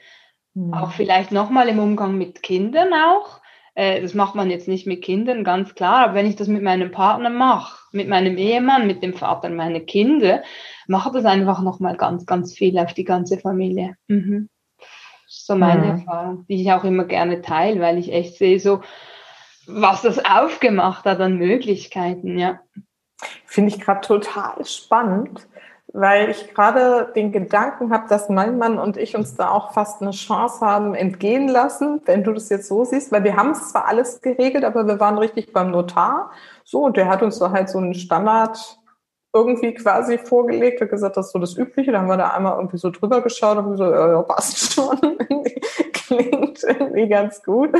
Mhm. 0.54 0.74
Auch 0.74 0.90
vielleicht 0.92 1.30
nochmal 1.32 1.68
im 1.68 1.78
Umgang 1.78 2.18
mit 2.18 2.42
Kindern 2.42 2.92
auch 2.92 3.40
äh, 3.74 4.02
das 4.02 4.14
macht 4.14 4.34
man 4.34 4.50
jetzt 4.50 4.68
nicht 4.68 4.86
mit 4.86 5.02
Kindern, 5.02 5.44
ganz 5.44 5.74
klar. 5.74 6.04
Aber 6.04 6.14
wenn 6.14 6.26
ich 6.26 6.36
das 6.36 6.48
mit 6.48 6.62
meinem 6.62 6.90
Partner 6.90 7.30
mache, 7.30 7.78
mit 7.92 8.08
meinem 8.08 8.36
Ehemann, 8.36 8.86
mit 8.86 9.02
dem 9.02 9.14
Vater 9.14 9.48
meiner 9.48 9.80
Kinder, 9.80 10.42
macht 10.86 11.14
das 11.14 11.24
einfach 11.24 11.62
nochmal 11.62 11.96
ganz, 11.96 12.26
ganz 12.26 12.54
viel 12.54 12.78
auf 12.78 12.94
die 12.94 13.04
ganze 13.04 13.38
Familie. 13.38 13.96
Mhm. 14.08 14.48
So 15.26 15.54
meine 15.54 15.86
ja. 15.86 15.90
Erfahrung, 15.92 16.44
die 16.48 16.60
ich 16.60 16.72
auch 16.72 16.84
immer 16.84 17.04
gerne 17.04 17.40
teile, 17.40 17.80
weil 17.80 17.98
ich 17.98 18.12
echt 18.12 18.36
sehe, 18.36 18.58
so 18.58 18.80
was 19.72 20.02
das 20.02 20.24
aufgemacht 20.24 21.04
hat 21.04 21.20
an 21.20 21.36
Möglichkeiten, 21.36 22.38
ja. 22.38 22.60
Finde 23.46 23.70
ich 23.70 23.80
gerade 23.80 24.00
total 24.00 24.64
spannend, 24.64 25.46
weil 25.92 26.30
ich 26.30 26.54
gerade 26.54 27.12
den 27.14 27.32
Gedanken 27.32 27.92
habe, 27.92 28.08
dass 28.08 28.28
mein 28.28 28.58
Mann 28.58 28.78
und 28.78 28.96
ich 28.96 29.16
uns 29.16 29.34
da 29.34 29.50
auch 29.50 29.72
fast 29.72 30.00
eine 30.00 30.12
Chance 30.12 30.64
haben 30.64 30.94
entgehen 30.94 31.48
lassen, 31.48 32.00
wenn 32.06 32.24
du 32.24 32.32
das 32.32 32.48
jetzt 32.48 32.68
so 32.68 32.84
siehst, 32.84 33.12
weil 33.12 33.24
wir 33.24 33.36
haben 33.36 33.50
es 33.50 33.70
zwar 33.70 33.86
alles 33.86 34.20
geregelt, 34.20 34.64
aber 34.64 34.86
wir 34.86 35.00
waren 35.00 35.18
richtig 35.18 35.52
beim 35.52 35.70
Notar. 35.70 36.30
So, 36.64 36.84
und 36.84 36.96
der 36.96 37.08
hat 37.08 37.22
uns 37.22 37.38
da 37.38 37.50
halt 37.50 37.68
so 37.68 37.78
einen 37.78 37.94
Standard 37.94 38.79
irgendwie 39.32 39.74
quasi 39.74 40.18
vorgelegt, 40.18 40.80
hat 40.80 40.90
gesagt, 40.90 41.16
das 41.16 41.26
ist 41.26 41.32
so 41.32 41.38
das 41.38 41.56
Übliche. 41.56 41.92
Da 41.92 42.00
haben 42.00 42.08
wir 42.08 42.16
da 42.16 42.30
einmal 42.30 42.56
irgendwie 42.56 42.78
so 42.78 42.90
drüber 42.90 43.20
geschaut 43.20 43.58
und 43.58 43.76
so, 43.76 43.84
ja, 43.84 44.12
ja 44.12 44.22
passt 44.22 44.72
schon. 44.74 44.98
Klingt 45.92 46.62
irgendwie 46.64 47.08
ganz 47.08 47.42
gut. 47.42 47.70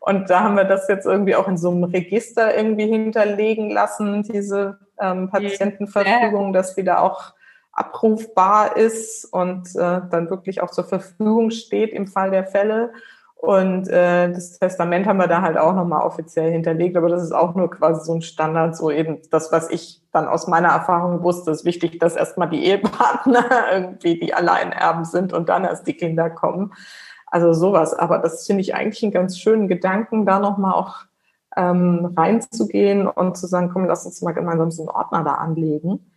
Und 0.00 0.28
da 0.28 0.40
haben 0.40 0.56
wir 0.56 0.64
das 0.64 0.88
jetzt 0.88 1.06
irgendwie 1.06 1.34
auch 1.34 1.48
in 1.48 1.56
so 1.56 1.70
einem 1.70 1.84
Register 1.84 2.54
irgendwie 2.54 2.86
hinterlegen 2.86 3.70
lassen, 3.70 4.22
diese 4.22 4.78
ähm, 5.00 5.30
Patientenverfügung, 5.30 6.52
dass 6.52 6.76
wir 6.76 6.84
da 6.84 6.98
auch 6.98 7.32
abrufbar 7.72 8.76
ist 8.76 9.24
und 9.24 9.68
äh, 9.76 10.00
dann 10.10 10.28
wirklich 10.30 10.60
auch 10.60 10.70
zur 10.70 10.84
Verfügung 10.84 11.50
steht 11.50 11.92
im 11.92 12.06
Fall 12.06 12.30
der 12.30 12.44
Fälle. 12.44 12.92
Und 13.40 13.88
äh, 13.88 14.32
das 14.32 14.58
Testament 14.58 15.06
haben 15.06 15.18
wir 15.18 15.28
da 15.28 15.42
halt 15.42 15.56
auch 15.56 15.72
nochmal 15.72 16.04
offiziell 16.04 16.50
hinterlegt, 16.50 16.96
aber 16.96 17.08
das 17.08 17.22
ist 17.22 17.32
auch 17.32 17.54
nur 17.54 17.70
quasi 17.70 18.04
so 18.04 18.14
ein 18.14 18.22
Standard, 18.22 18.76
so 18.76 18.90
eben 18.90 19.20
das, 19.30 19.52
was 19.52 19.70
ich 19.70 20.02
dann 20.12 20.26
aus 20.26 20.48
meiner 20.48 20.68
Erfahrung 20.68 21.22
wusste, 21.22 21.52
ist 21.52 21.64
wichtig, 21.64 22.00
dass 22.00 22.16
erstmal 22.16 22.50
die 22.50 22.64
Ehepartner 22.64 23.44
irgendwie 23.72 24.18
die 24.18 24.34
Alleinerben 24.34 25.04
sind 25.04 25.32
und 25.32 25.48
dann 25.48 25.64
erst 25.64 25.86
die 25.86 25.94
Kinder 25.94 26.30
kommen. 26.30 26.72
Also 27.26 27.52
sowas. 27.52 27.94
Aber 27.94 28.18
das 28.18 28.44
finde 28.44 28.62
ich 28.62 28.74
eigentlich 28.74 29.04
einen 29.04 29.12
ganz 29.12 29.38
schönen 29.38 29.68
Gedanken, 29.68 30.26
da 30.26 30.40
nochmal 30.40 30.72
auch 30.72 30.96
ähm, 31.56 32.14
reinzugehen 32.16 33.06
und 33.06 33.36
zu 33.36 33.46
sagen, 33.46 33.70
komm, 33.72 33.84
lass 33.86 34.04
uns 34.04 34.20
mal 34.20 34.32
gemeinsam 34.32 34.72
so 34.72 34.82
einen 34.82 34.90
Ordner 34.90 35.22
da 35.22 35.34
anlegen 35.34 36.08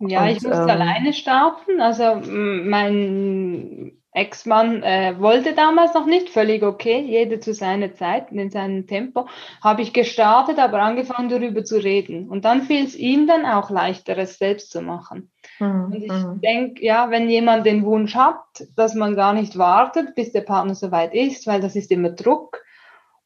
ja, 0.00 0.22
und, 0.22 0.28
ich 0.28 0.42
musste 0.42 0.62
ähm, 0.62 0.70
alleine 0.70 1.12
starten. 1.12 1.80
Also 1.80 2.22
mein 2.24 3.92
Ex-Mann 4.12 4.82
äh, 4.82 5.14
wollte 5.20 5.54
damals 5.54 5.94
noch 5.94 6.06
nicht, 6.06 6.30
völlig 6.30 6.64
okay, 6.64 7.00
jeder 7.00 7.40
zu 7.40 7.54
seiner 7.54 7.94
Zeit, 7.94 8.32
in 8.32 8.50
seinem 8.50 8.86
Tempo. 8.86 9.26
Habe 9.62 9.82
ich 9.82 9.92
gestartet, 9.92 10.58
aber 10.58 10.80
angefangen 10.82 11.28
darüber 11.28 11.64
zu 11.64 11.76
reden. 11.76 12.28
Und 12.28 12.44
dann 12.44 12.62
fiel 12.62 12.84
es 12.84 12.96
ihm 12.96 13.28
dann 13.28 13.46
auch 13.46 13.70
leichter, 13.70 14.18
es 14.18 14.38
selbst 14.38 14.72
zu 14.72 14.82
machen. 14.82 15.30
Mhm. 15.60 15.84
Und 15.84 16.02
ich 16.02 16.12
mhm. 16.12 16.40
denke, 16.40 16.84
ja, 16.84 17.10
wenn 17.10 17.30
jemand 17.30 17.66
den 17.66 17.84
Wunsch 17.84 18.16
hat, 18.16 18.42
dass 18.76 18.94
man 18.94 19.14
gar 19.14 19.32
nicht 19.32 19.56
wartet, 19.56 20.16
bis 20.16 20.32
der 20.32 20.42
Partner 20.42 20.74
soweit 20.74 21.14
ist, 21.14 21.46
weil 21.46 21.60
das 21.60 21.76
ist 21.76 21.92
immer 21.92 22.10
Druck, 22.10 22.60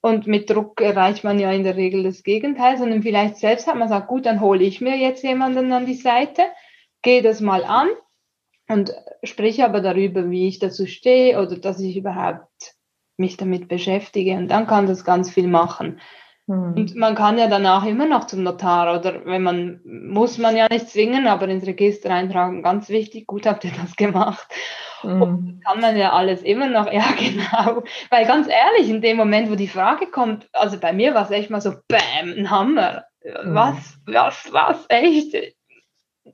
und 0.02 0.26
mit 0.26 0.50
Druck 0.50 0.82
erreicht 0.82 1.24
man 1.24 1.38
ja 1.38 1.50
in 1.50 1.64
der 1.64 1.76
Regel 1.76 2.02
das 2.02 2.22
Gegenteil, 2.22 2.76
sondern 2.76 3.02
vielleicht 3.02 3.38
selbst 3.38 3.66
hat 3.66 3.76
man 3.76 3.88
gesagt, 3.88 4.06
gut, 4.06 4.26
dann 4.26 4.42
hole 4.42 4.62
ich 4.62 4.82
mir 4.82 4.98
jetzt 4.98 5.24
jemanden 5.24 5.72
an 5.72 5.86
die 5.86 5.94
Seite, 5.94 6.42
gehe 7.00 7.22
das 7.22 7.40
mal 7.40 7.64
an 7.64 7.88
und 8.68 8.92
spreche 9.22 9.64
aber 9.64 9.80
darüber, 9.80 10.30
wie 10.30 10.48
ich 10.48 10.58
dazu 10.58 10.86
stehe 10.86 11.40
oder 11.40 11.56
dass 11.56 11.80
ich 11.80 11.96
überhaupt 11.96 12.74
mich 13.16 13.36
damit 13.36 13.68
beschäftige. 13.68 14.32
Und 14.34 14.48
dann 14.48 14.66
kann 14.66 14.86
das 14.86 15.04
ganz 15.04 15.30
viel 15.30 15.48
machen. 15.48 16.00
Hm. 16.46 16.74
Und 16.74 16.94
man 16.94 17.14
kann 17.14 17.38
ja 17.38 17.46
danach 17.46 17.86
immer 17.86 18.06
noch 18.06 18.26
zum 18.26 18.42
Notar 18.42 18.98
oder 18.98 19.24
wenn 19.24 19.42
man, 19.42 19.80
muss 19.84 20.36
man 20.36 20.56
ja 20.56 20.66
nicht 20.70 20.90
zwingen, 20.90 21.26
aber 21.26 21.48
ins 21.48 21.66
Register 21.66 22.10
eintragen, 22.10 22.62
ganz 22.62 22.90
wichtig, 22.90 23.26
gut 23.26 23.46
habt 23.46 23.64
ihr 23.64 23.72
das 23.80 23.96
gemacht. 23.96 24.46
Mhm. 25.02 25.22
Und 25.22 25.64
kann 25.64 25.80
man 25.80 25.96
ja 25.96 26.12
alles 26.12 26.42
immer 26.42 26.68
noch, 26.68 26.86
ja 26.92 27.04
genau, 27.18 27.82
weil 28.10 28.26
ganz 28.26 28.48
ehrlich, 28.48 28.90
in 28.90 29.00
dem 29.00 29.16
Moment, 29.16 29.50
wo 29.50 29.54
die 29.54 29.68
Frage 29.68 30.06
kommt, 30.06 30.48
also 30.52 30.78
bei 30.78 30.92
mir 30.92 31.14
war 31.14 31.24
es 31.24 31.30
echt 31.30 31.50
mal 31.50 31.60
so, 31.60 31.72
bam, 31.88 32.32
ein 32.36 32.50
Hammer. 32.50 33.04
Mhm. 33.22 33.54
Was, 33.54 33.98
was, 34.06 34.52
was, 34.52 34.86
echt? 34.90 35.34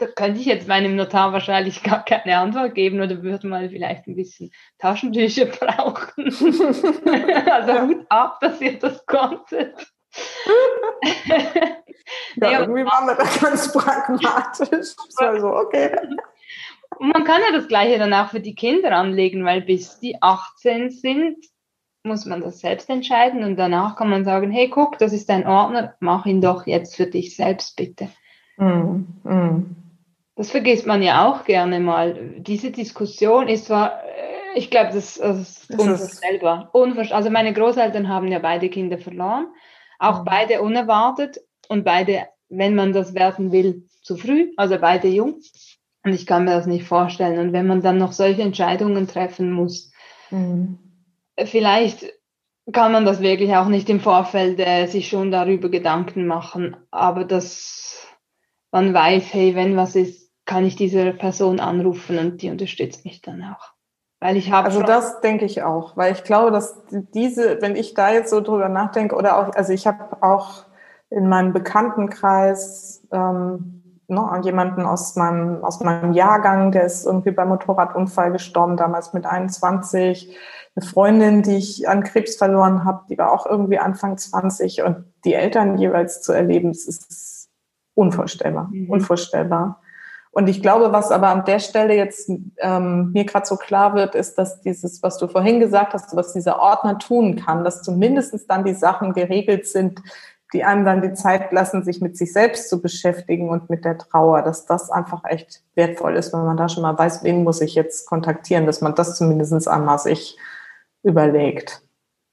Da 0.01 0.07
könnte 0.07 0.41
ich 0.41 0.47
jetzt 0.47 0.67
meinem 0.67 0.97
Notar 0.97 1.35
wahrscheinlich 1.35 1.83
gar 1.85 2.03
keine 2.05 2.39
Antwort 2.39 2.75
geben 2.75 3.01
oder 3.01 3.23
würde 3.23 3.47
mal 3.47 3.69
vielleicht 3.69 4.07
ein 4.07 4.17
bisschen 4.17 4.51
Taschentücher 4.79 5.45
brauchen. 5.47 6.25
also 7.51 7.83
Hut 7.83 8.07
ab, 8.09 8.39
dass 8.41 8.61
ihr 8.61 8.79
das 8.79 9.05
konntet. 9.05 9.87
ja, 12.37 12.61
irgendwie 12.61 12.85
waren 12.85 13.07
wir 13.07 13.15
da 13.15 13.25
ganz 13.41 13.73
pragmatisch. 13.73 14.97
Also, 15.17 15.55
okay. 15.55 15.95
Und 16.99 17.13
man 17.13 17.25
kann 17.25 17.43
ja 17.43 17.53
das 17.53 17.69
Gleiche 17.69 17.99
danach 17.99 18.31
für 18.31 18.41
die 18.41 18.55
Kinder 18.55 18.93
anlegen, 18.93 19.45
weil 19.45 19.61
bis 19.61 20.01
die 20.01 20.21
18 20.21 20.91
sind, 20.91 21.37
muss 22.03 22.25
man 22.25 22.41
das 22.41 22.61
selbst 22.61 22.89
entscheiden 22.89 23.45
und 23.45 23.57
danach 23.57 23.97
kann 23.97 24.09
man 24.09 24.25
sagen, 24.25 24.51
hey, 24.51 24.71
guck, 24.71 24.99
das 24.99 25.13
ist 25.13 25.29
dein 25.29 25.47
Ordner, 25.47 25.95
mach 26.01 26.25
ihn 26.25 26.41
doch 26.41 26.67
jetzt 26.67 26.97
für 26.97 27.07
dich 27.07 27.37
selbst 27.37 27.77
bitte. 27.77 28.09
Mm, 28.57 29.05
mm. 29.23 29.77
Das 30.41 30.51
vergisst 30.51 30.87
man 30.87 31.03
ja 31.03 31.29
auch 31.29 31.45
gerne 31.45 31.81
mal. 31.81 32.33
Diese 32.39 32.71
Diskussion 32.71 33.47
ist 33.47 33.67
zwar 33.67 34.01
ich 34.55 34.71
glaube, 34.71 34.91
das, 34.95 35.17
das, 35.17 35.39
ist 35.39 35.71
unvorstellbar. 35.79 36.71
Unvorstellbar. 36.73 37.19
Also 37.19 37.31
meine 37.31 37.53
Großeltern 37.53 38.09
haben 38.09 38.29
ja 38.29 38.39
beide 38.39 38.71
Kinder 38.71 38.97
verloren, 38.97 39.49
auch 39.99 40.21
mhm. 40.21 40.25
beide 40.25 40.63
unerwartet 40.63 41.41
und 41.69 41.85
beide, 41.85 42.27
wenn 42.49 42.75
man 42.75 42.95
das 42.95 43.15
werden 43.15 43.53
will, 43.53 43.87
zu 44.03 44.17
früh, 44.17 44.53
also 44.57 44.79
beide 44.79 45.09
jung. 45.09 45.41
Und 46.05 46.15
ich 46.15 46.27
kann 46.27 46.47
mir 46.47 46.53
das 46.53 46.67
nicht 46.67 46.87
vorstellen. 46.87 47.39
Und 47.39 47.53
wenn 47.53 47.67
man 47.67 47.83
dann 47.83 47.99
noch 47.99 48.13
solche 48.13 48.41
Entscheidungen 48.41 49.07
treffen 49.07 49.53
muss, 49.53 49.93
mhm. 50.31 50.79
vielleicht 51.45 52.07
kann 52.73 52.93
man 52.93 53.05
das 53.05 53.21
wirklich 53.21 53.55
auch 53.55 53.69
nicht 53.69 53.91
im 53.91 54.01
Vorfeld 54.01 54.59
äh, 54.59 54.87
sich 54.87 55.09
schon 55.09 55.31
darüber 55.31 55.69
Gedanken 55.69 56.27
machen. 56.27 56.77
Aber 56.91 57.25
dass 57.25 58.09
man 58.73 58.95
weiß, 58.95 59.35
hey, 59.35 59.55
wenn 59.55 59.77
was 59.77 59.97
ist, 59.97 60.20
kann 60.51 60.65
ich 60.65 60.75
diese 60.75 61.13
Person 61.13 61.61
anrufen 61.61 62.19
und 62.19 62.43
die 62.43 62.51
unterstützt 62.51 63.05
mich 63.05 63.23
dann 63.23 63.45
auch. 63.45 63.71
Weil 64.19 64.37
ich 64.37 64.51
habe. 64.51 64.67
Also 64.67 64.83
das 64.83 65.21
denke 65.21 65.45
ich 65.45 65.63
auch, 65.63 65.97
weil 65.97 66.13
ich 66.13 66.25
glaube, 66.25 66.51
dass 66.51 66.75
diese, 66.91 67.63
wenn 67.63 67.77
ich 67.77 67.95
da 67.95 68.11
jetzt 68.11 68.31
so 68.31 68.41
drüber 68.41 68.69
nachdenke, 68.69 69.15
oder 69.15 69.39
auch, 69.39 69.55
also 69.55 69.73
ich 69.73 69.87
habe 69.87 70.21
auch 70.25 70.65
in 71.09 71.29
meinem 71.29 71.53
Bekanntenkreis 71.53 73.07
ähm, 73.13 74.03
ne, 74.09 74.41
jemanden 74.43 74.87
aus 74.87 75.15
meinem, 75.15 75.63
aus 75.63 75.79
meinem 75.79 76.15
Jahrgang, 76.15 76.73
der 76.73 76.83
ist 76.83 77.07
irgendwie 77.07 77.31
beim 77.31 77.51
Motorradunfall 77.51 78.33
gestorben, 78.33 78.77
damals 78.77 79.13
mit 79.13 79.27
21. 79.27 80.37
Eine 80.75 80.85
Freundin, 80.85 81.43
die 81.43 81.59
ich 81.59 81.89
an 81.89 82.03
Krebs 82.03 82.35
verloren 82.35 82.85
habe, 82.85 83.05
die 83.09 83.17
war 83.19 83.31
auch 83.31 83.47
irgendwie 83.47 83.79
Anfang 83.79 84.19
20 84.19 84.83
und 84.83 85.05
die 85.25 85.35
Eltern 85.35 85.79
jeweils 85.79 86.23
zu 86.23 86.33
erleben, 86.33 86.73
das 86.73 86.87
ist 86.87 87.51
unvorstellbar, 87.95 88.69
mhm. 88.73 88.91
unvorstellbar. 88.91 89.80
Und 90.33 90.49
ich 90.49 90.63
glaube, 90.63 90.93
was 90.93 91.11
aber 91.11 91.29
an 91.29 91.45
der 91.45 91.59
Stelle 91.59 91.95
jetzt 91.97 92.31
ähm, 92.59 93.11
mir 93.13 93.25
gerade 93.25 93.47
so 93.47 93.57
klar 93.57 93.95
wird, 93.95 94.15
ist, 94.15 94.37
dass 94.39 94.61
dieses, 94.61 95.03
was 95.03 95.19
du 95.19 95.27
vorhin 95.27 95.59
gesagt 95.59 95.93
hast, 95.93 96.15
was 96.15 96.33
dieser 96.33 96.61
Ordner 96.61 96.99
tun 96.99 97.37
kann, 97.37 97.65
dass 97.65 97.83
zumindest 97.83 98.49
dann 98.49 98.65
die 98.65 98.75
Sachen 98.75 99.13
geregelt 99.13 99.67
sind, 99.67 100.01
die 100.53 100.65
einem 100.65 100.85
dann 100.85 101.03
die 101.03 101.15
Zeit 101.15 101.53
lassen, 101.53 101.83
sich 101.83 102.01
mit 102.01 102.17
sich 102.17 102.33
selbst 102.33 102.69
zu 102.69 102.81
beschäftigen 102.81 103.49
und 103.51 103.71
mit 103.71 103.85
der 103.85 103.99
Trauer, 103.99 104.43
dass 104.43 104.67
das 104.67 104.91
einfach 104.91 105.25
echt 105.25 105.63
wertvoll 105.75 106.17
ist, 106.17 106.33
wenn 106.33 106.45
man 106.45 106.57
da 106.57 106.69
schon 106.69 106.83
mal 106.83 106.99
weiß, 106.99 107.25
wen 107.25 107.45
muss 107.45 107.61
ich 107.61 107.75
jetzt 107.75 108.07
kontaktieren, 108.07 108.67
dass 108.67 108.81
man 108.81 108.95
das 108.95 109.17
zumindest 109.17 109.69
einmal 109.69 109.99
sich 109.99 110.37
überlegt. 111.03 111.83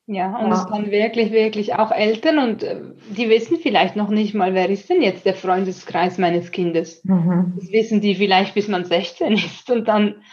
Ja, 0.09 0.37
und 0.37 0.51
ja. 0.51 0.53
es 0.53 0.67
kann 0.67 0.89
wirklich, 0.89 1.31
wirklich 1.33 1.75
auch 1.75 1.91
Eltern 1.91 2.39
und 2.39 2.63
äh, 2.63 2.79
die 3.09 3.29
wissen 3.29 3.57
vielleicht 3.57 3.97
noch 3.97 4.07
nicht 4.07 4.33
mal, 4.33 4.53
wer 4.53 4.69
ist 4.69 4.89
denn 4.89 5.01
jetzt 5.01 5.25
der 5.25 5.33
Freundeskreis 5.33 6.17
meines 6.17 6.51
Kindes. 6.51 7.03
Mhm. 7.03 7.55
Das 7.57 7.69
wissen 7.73 7.99
die 7.99 8.15
vielleicht, 8.15 8.53
bis 8.53 8.69
man 8.69 8.85
16 8.85 9.33
ist 9.33 9.69
und 9.69 9.89
dann 9.89 10.23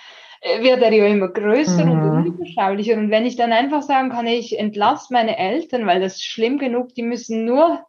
äh, 0.43 0.63
wird 0.63 0.81
er 0.81 0.93
ja 0.93 1.07
immer 1.07 1.29
größer 1.29 1.85
mhm. 1.85 1.91
und 1.91 2.11
unüberschaulicher. 2.11 2.97
Und 2.97 3.11
wenn 3.11 3.27
ich 3.27 3.35
dann 3.35 3.53
einfach 3.53 3.83
sagen 3.83 4.11
kann, 4.11 4.29
ich 4.29 4.57
entlasse 4.57 5.13
meine 5.13 5.37
Eltern, 5.37 5.87
weil 5.87 6.01
das 6.01 6.15
ist 6.15 6.25
schlimm 6.25 6.59
genug, 6.59 6.95
die 6.95 7.03
müssen 7.03 7.45
nur 7.45 7.81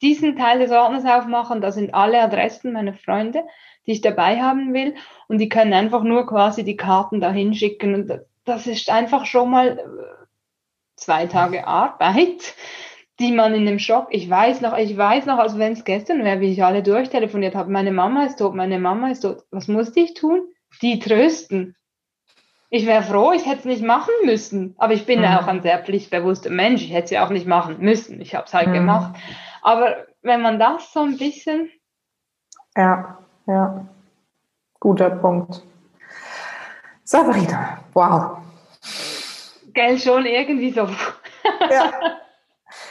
diesen 0.00 0.36
Teil 0.36 0.58
des 0.58 0.70
Ordners 0.70 1.04
aufmachen, 1.04 1.60
da 1.60 1.70
sind 1.70 1.92
alle 1.92 2.22
Adressen 2.22 2.72
meiner 2.72 2.94
Freunde, 2.94 3.42
die 3.86 3.92
ich 3.92 4.00
dabei 4.00 4.40
haben 4.40 4.72
will 4.72 4.94
und 5.28 5.38
die 5.38 5.50
können 5.50 5.74
einfach 5.74 6.02
nur 6.02 6.26
quasi 6.26 6.64
die 6.64 6.76
Karten 6.76 7.20
dahin 7.20 7.52
schicken 7.52 7.94
und 7.94 8.20
das 8.46 8.66
ist 8.66 8.90
einfach 8.90 9.26
schon 9.26 9.50
mal 9.50 9.78
zwei 10.96 11.26
Tage 11.26 11.66
Arbeit, 11.66 12.54
die 13.18 13.32
man 13.32 13.54
in 13.54 13.64
dem 13.64 13.78
Schock, 13.78 14.08
ich 14.10 14.28
weiß 14.28 14.60
noch, 14.60 14.76
ich 14.76 14.96
weiß 14.96 15.26
noch, 15.26 15.38
als 15.38 15.58
wenn 15.58 15.72
es 15.72 15.84
gestern 15.84 16.24
wäre, 16.24 16.40
wie 16.40 16.52
ich 16.52 16.64
alle 16.64 16.82
durchtelefoniert 16.82 17.54
habe, 17.54 17.70
meine 17.70 17.92
Mama 17.92 18.24
ist 18.24 18.38
tot, 18.38 18.54
meine 18.54 18.78
Mama 18.78 19.10
ist 19.10 19.20
tot. 19.20 19.44
Was 19.50 19.68
musste 19.68 20.00
ich 20.00 20.14
tun? 20.14 20.42
Die 20.82 20.98
trösten. 20.98 21.76
Ich 22.68 22.84
wäre 22.84 23.02
froh, 23.02 23.32
ich 23.32 23.46
hätte 23.46 23.60
es 23.60 23.64
nicht 23.64 23.82
machen 23.82 24.12
müssen. 24.24 24.74
Aber 24.76 24.92
ich 24.92 25.06
bin 25.06 25.20
mhm. 25.20 25.24
ja 25.24 25.40
auch 25.40 25.46
ein 25.46 25.62
sehr 25.62 25.78
pflichtbewusster 25.78 26.50
Mensch. 26.50 26.82
Ich 26.82 26.92
hätte 26.92 27.04
es 27.04 27.10
ja 27.10 27.24
auch 27.24 27.30
nicht 27.30 27.46
machen 27.46 27.76
müssen. 27.78 28.20
Ich 28.20 28.34
habe 28.34 28.46
es 28.46 28.54
halt 28.54 28.68
mhm. 28.68 28.74
gemacht. 28.74 29.14
Aber 29.62 30.06
wenn 30.22 30.42
man 30.42 30.58
das 30.58 30.92
so 30.92 31.00
ein 31.00 31.16
bisschen. 31.16 31.70
Ja, 32.76 33.18
ja. 33.46 33.86
Guter 34.80 35.10
Punkt. 35.10 35.62
Sabrina, 37.04 37.78
wow 37.94 38.45
gell, 39.76 39.98
schon 39.98 40.26
irgendwie 40.26 40.72
so. 40.72 40.88
Ja. 41.70 41.92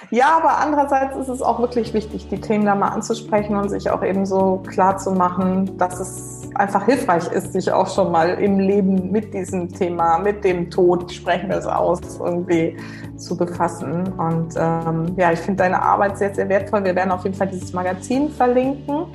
Ja, 0.09 0.38
aber 0.38 0.57
andererseits 0.59 1.17
ist 1.17 1.27
es 1.27 1.41
auch 1.41 1.59
wirklich 1.59 1.93
wichtig, 1.93 2.29
die 2.29 2.39
Themen 2.39 2.65
da 2.65 2.75
mal 2.75 2.88
anzusprechen 2.89 3.55
und 3.57 3.69
sich 3.69 3.89
auch 3.89 4.03
eben 4.03 4.25
so 4.25 4.63
klar 4.67 4.97
zu 4.97 5.11
machen, 5.11 5.77
dass 5.77 5.99
es 5.99 6.49
einfach 6.55 6.86
hilfreich 6.86 7.27
ist, 7.31 7.53
sich 7.53 7.71
auch 7.71 7.93
schon 7.93 8.11
mal 8.11 8.29
im 8.36 8.59
Leben 8.59 9.11
mit 9.11 9.33
diesem 9.33 9.69
Thema, 9.69 10.17
mit 10.19 10.43
dem 10.43 10.71
Tod, 10.71 11.11
sprechen 11.11 11.49
wir 11.49 11.57
es 11.57 11.65
aus, 11.65 11.99
irgendwie 12.19 12.77
zu 13.17 13.36
befassen. 13.36 14.13
Und 14.17 14.55
ähm, 14.57 15.13
ja, 15.17 15.33
ich 15.33 15.39
finde 15.39 15.63
deine 15.63 15.81
Arbeit 15.81 16.17
sehr, 16.17 16.33
sehr 16.33 16.47
wertvoll. 16.47 16.86
Wir 16.86 16.95
werden 16.95 17.11
auf 17.11 17.23
jeden 17.23 17.36
Fall 17.36 17.47
dieses 17.47 17.73
Magazin 17.73 18.29
verlinken. 18.29 19.07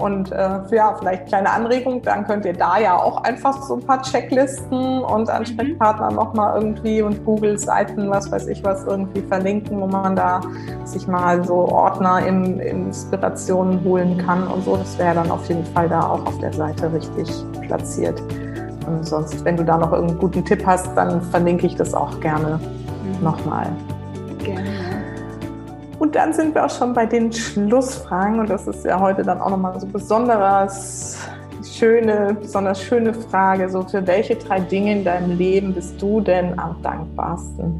Und 0.00 0.32
äh, 0.32 0.60
ja, 0.70 0.94
vielleicht 0.98 1.26
kleine 1.26 1.50
Anregung, 1.50 2.00
dann 2.02 2.26
könnt 2.26 2.44
ihr 2.46 2.54
da 2.54 2.78
ja 2.78 2.96
auch 2.96 3.22
einfach 3.24 3.62
so 3.62 3.74
ein 3.74 3.82
paar 3.82 4.00
Checklisten 4.02 5.02
und 5.02 5.28
Ansprechpartner 5.28 6.10
mhm. 6.10 6.16
nochmal 6.16 6.56
irgendwie 6.56 7.02
und 7.02 7.24
Google-Seiten, 7.24 8.08
was 8.08 8.32
weiß 8.32 8.46
ich 8.48 8.64
was, 8.64 8.84
irgendwie 8.84 9.20
verlinken, 9.20 9.80
wo 9.80 9.86
man 9.86 10.16
da 10.16 10.40
sich 10.84 11.06
mal 11.06 11.44
so 11.44 11.68
Ordner 11.68 12.26
in, 12.26 12.58
Inspirationen 12.60 13.84
holen 13.84 14.16
kann 14.18 14.46
und 14.46 14.64
so. 14.64 14.76
Das 14.76 14.98
wäre 14.98 15.14
dann 15.14 15.30
auf 15.30 15.46
jeden 15.48 15.66
Fall 15.66 15.88
da 15.88 16.00
auch 16.00 16.24
auf 16.24 16.38
der 16.38 16.52
Seite 16.52 16.90
richtig 16.92 17.30
platziert. 17.66 18.22
Und 18.86 19.06
sonst, 19.06 19.44
wenn 19.44 19.56
du 19.56 19.64
da 19.64 19.76
noch 19.76 19.92
irgendeinen 19.92 20.18
guten 20.18 20.44
Tipp 20.44 20.64
hast, 20.64 20.96
dann 20.96 21.20
verlinke 21.20 21.66
ich 21.66 21.76
das 21.76 21.92
auch 21.92 22.18
gerne 22.20 22.58
mhm. 22.58 23.22
nochmal. 23.22 23.66
Gerne. 24.38 24.79
Und 26.00 26.14
dann 26.14 26.32
sind 26.32 26.54
wir 26.54 26.64
auch 26.64 26.70
schon 26.70 26.94
bei 26.94 27.04
den 27.04 27.30
Schlussfragen. 27.30 28.40
Und 28.40 28.48
das 28.48 28.66
ist 28.66 28.84
ja 28.86 28.98
heute 28.98 29.22
dann 29.22 29.40
auch 29.40 29.50
nochmal 29.50 29.78
so 29.78 29.86
besonders 29.86 31.18
schöne, 31.62 32.36
besonders 32.40 32.82
schöne 32.82 33.12
Frage. 33.12 33.68
So, 33.68 33.82
für 33.82 34.04
welche 34.06 34.34
drei 34.34 34.60
Dinge 34.60 34.92
in 34.92 35.04
deinem 35.04 35.36
Leben 35.36 35.74
bist 35.74 36.00
du 36.00 36.22
denn 36.22 36.58
am 36.58 36.76
dankbarsten? 36.82 37.78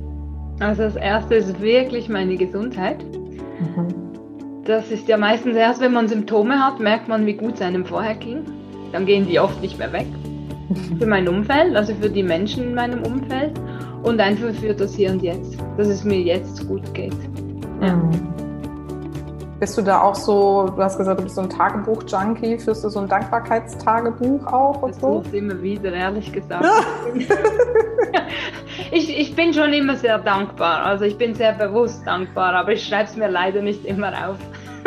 Also 0.60 0.82
das 0.82 0.96
erste 0.96 1.36
ist 1.36 1.60
wirklich 1.62 2.10
meine 2.10 2.36
Gesundheit. 2.36 3.02
Mhm. 3.02 3.88
Das 4.64 4.90
ist 4.90 5.08
ja 5.08 5.16
meistens 5.16 5.56
erst, 5.56 5.80
wenn 5.80 5.92
man 5.92 6.06
Symptome 6.06 6.62
hat, 6.62 6.78
merkt 6.78 7.08
man, 7.08 7.24
wie 7.24 7.32
gut 7.32 7.54
es 7.54 7.62
einem 7.62 7.86
vorher 7.86 8.14
ging. 8.14 8.44
Dann 8.92 9.06
gehen 9.06 9.26
die 9.26 9.40
oft 9.40 9.62
nicht 9.62 9.78
mehr 9.78 9.92
weg. 9.94 10.06
für 10.98 11.06
mein 11.06 11.26
Umfeld, 11.26 11.74
also 11.74 11.94
für 11.94 12.10
die 12.10 12.22
Menschen 12.22 12.64
in 12.64 12.74
meinem 12.74 13.02
Umfeld 13.02 13.58
und 14.02 14.20
einfach 14.20 14.52
für 14.54 14.74
das 14.74 14.94
Hier 14.94 15.10
und 15.10 15.22
Jetzt, 15.22 15.56
dass 15.78 15.88
es 15.88 16.04
mir 16.04 16.20
jetzt 16.20 16.68
gut 16.68 16.92
geht. 16.94 17.16
Ja. 17.80 17.98
Bist 19.60 19.76
du 19.76 19.82
da 19.82 20.00
auch 20.00 20.14
so, 20.14 20.72
du 20.74 20.82
hast 20.82 20.96
gesagt, 20.96 21.20
du 21.20 21.24
bist 21.24 21.34
so 21.34 21.42
ein 21.42 21.50
Tagebuch-Junkie, 21.50 22.58
führst 22.58 22.82
du 22.82 22.88
so 22.88 23.00
ein 23.00 23.08
Dankbarkeitstagebuch 23.08 24.46
auch 24.46 24.80
und 24.80 24.94
das 24.94 25.00
so? 25.02 25.20
Das 25.22 25.32
immer 25.34 25.60
wieder, 25.60 25.92
ehrlich 25.92 26.32
gesagt. 26.32 26.64
Ja. 26.64 27.28
ich, 28.90 29.18
ich 29.20 29.36
bin 29.36 29.52
schon 29.52 29.74
immer 29.74 29.96
sehr 29.96 30.16
dankbar, 30.18 30.86
also 30.86 31.04
ich 31.04 31.18
bin 31.18 31.34
sehr 31.34 31.52
bewusst 31.52 32.06
dankbar, 32.06 32.54
aber 32.54 32.72
ich 32.72 32.86
schreibe 32.86 33.10
es 33.10 33.16
mir 33.16 33.28
leider 33.28 33.60
nicht 33.60 33.84
immer 33.84 34.12
auf. 34.30 34.36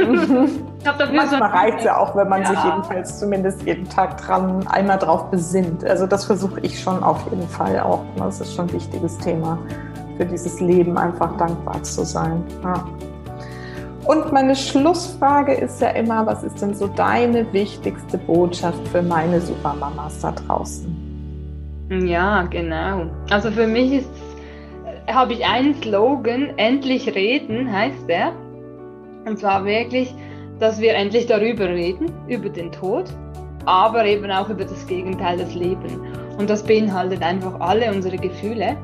Manchmal 0.84 1.30
so 1.30 1.36
reicht 1.36 1.78
es 1.78 1.84
ja 1.84 1.98
auch, 1.98 2.16
wenn 2.16 2.28
man 2.28 2.42
ja. 2.42 2.48
sich 2.48 2.64
jedenfalls 2.64 3.20
zumindest 3.20 3.62
jeden 3.62 3.88
Tag 3.88 4.18
dran 4.18 4.66
einmal 4.68 4.98
drauf 4.98 5.30
besinnt. 5.30 5.86
Also 5.86 6.08
das 6.08 6.26
versuche 6.26 6.60
ich 6.62 6.80
schon 6.80 7.04
auf 7.04 7.24
jeden 7.30 7.48
Fall 7.48 7.80
auch. 7.80 8.04
Das 8.18 8.42
ist 8.42 8.56
schon 8.56 8.66
ein 8.66 8.74
wichtiges 8.74 9.20
Thema 9.20 9.60
für 10.18 10.26
dieses 10.26 10.60
Leben 10.60 10.98
einfach 10.98 11.36
dankbar 11.38 11.82
zu 11.84 12.04
sein. 12.06 12.44
Ja. 12.64 12.86
Und 14.06 14.34
meine 14.34 14.56
Schlussfrage 14.56 15.54
ist 15.54 15.80
ja 15.80 15.90
immer, 15.92 16.26
was 16.26 16.44
ist 16.44 16.62
denn 16.62 16.74
so 16.74 16.88
deine 16.88 17.52
wichtigste 17.54 18.18
Botschaft 18.18 18.86
für 18.90 19.02
meine 19.02 19.40
Supermamas 19.40 20.20
da 20.20 20.32
draußen? 20.32 20.94
Ja, 21.90 22.44
genau. 22.44 23.06
Also 23.30 23.52
für 23.52 23.68
mich 23.68 23.94
ist, 23.94 24.10
habe 25.08 25.34
ich 25.34 25.46
einen 25.46 25.76
Slogan, 25.76 26.50
endlich 26.58 27.14
reden 27.16 27.72
heißt 27.72 28.10
der. 28.10 28.34
Und 29.26 29.40
zwar 29.40 29.64
wirklich, 29.64 30.14
dass 30.60 30.82
wir 30.82 30.96
endlich 30.96 31.28
darüber 31.28 31.70
reden, 31.70 32.12
über 32.28 32.50
den 32.50 32.72
Tod, 32.74 33.06
aber 33.66 34.06
eben 34.06 34.30
auch 34.32 34.50
über 34.50 34.66
das 34.66 34.86
Gegenteil, 34.86 35.38
das 35.38 35.56
Leben. 35.56 36.02
Und 36.38 36.50
das 36.50 36.64
beinhaltet 36.64 37.22
einfach 37.22 37.58
alle 37.62 37.90
unsere 37.94 38.18
Gefühle 38.18 38.76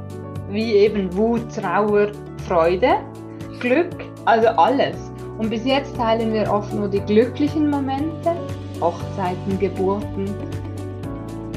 wie 0.50 0.74
eben 0.74 1.16
Wut, 1.16 1.42
Trauer, 1.56 2.08
Freude, 2.48 2.96
Glück, 3.60 3.94
also 4.26 4.48
alles. 4.50 4.96
Und 5.38 5.50
bis 5.50 5.64
jetzt 5.66 5.96
teilen 5.96 6.34
wir 6.34 6.52
oft 6.52 6.74
nur 6.74 6.88
die 6.88 7.00
glücklichen 7.00 7.70
Momente, 7.70 8.36
Hochzeiten, 8.82 9.58
Geburten, 9.60 10.26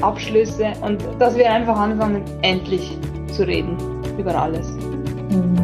Abschlüsse 0.01 0.73
und 0.81 1.01
dass 1.19 1.35
wir 1.37 1.51
einfach 1.51 1.77
anfangen, 1.77 2.23
endlich 2.41 2.97
zu 3.31 3.45
reden 3.47 3.77
über 4.17 4.35
alles. 4.35 4.69
Mhm. 5.29 5.55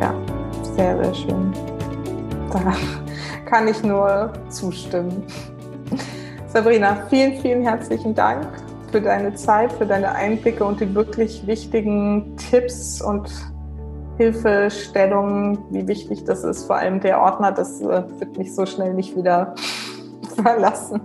Ja, 0.00 0.14
sehr, 0.76 1.02
sehr 1.02 1.14
schön. 1.14 1.52
Da 2.52 2.74
kann 3.46 3.68
ich 3.68 3.82
nur 3.82 4.32
zustimmen. 4.48 5.24
Sabrina, 6.46 7.06
vielen, 7.08 7.40
vielen 7.40 7.62
herzlichen 7.62 8.14
Dank 8.14 8.48
für 8.90 9.00
deine 9.00 9.34
Zeit, 9.34 9.72
für 9.72 9.86
deine 9.86 10.12
Einblicke 10.12 10.64
und 10.64 10.80
die 10.80 10.94
wirklich 10.94 11.46
wichtigen 11.46 12.36
Tipps 12.36 13.00
und 13.00 13.30
Hilfestellungen, 14.18 15.58
wie 15.70 15.86
wichtig 15.88 16.24
das 16.24 16.44
ist. 16.44 16.64
Vor 16.64 16.76
allem 16.76 17.00
der 17.00 17.20
Ordner, 17.20 17.52
das 17.52 17.80
äh, 17.80 18.02
wird 18.18 18.36
mich 18.36 18.54
so 18.54 18.66
schnell 18.66 18.92
nicht 18.94 19.16
wieder 19.16 19.54
verlassen. 20.42 21.00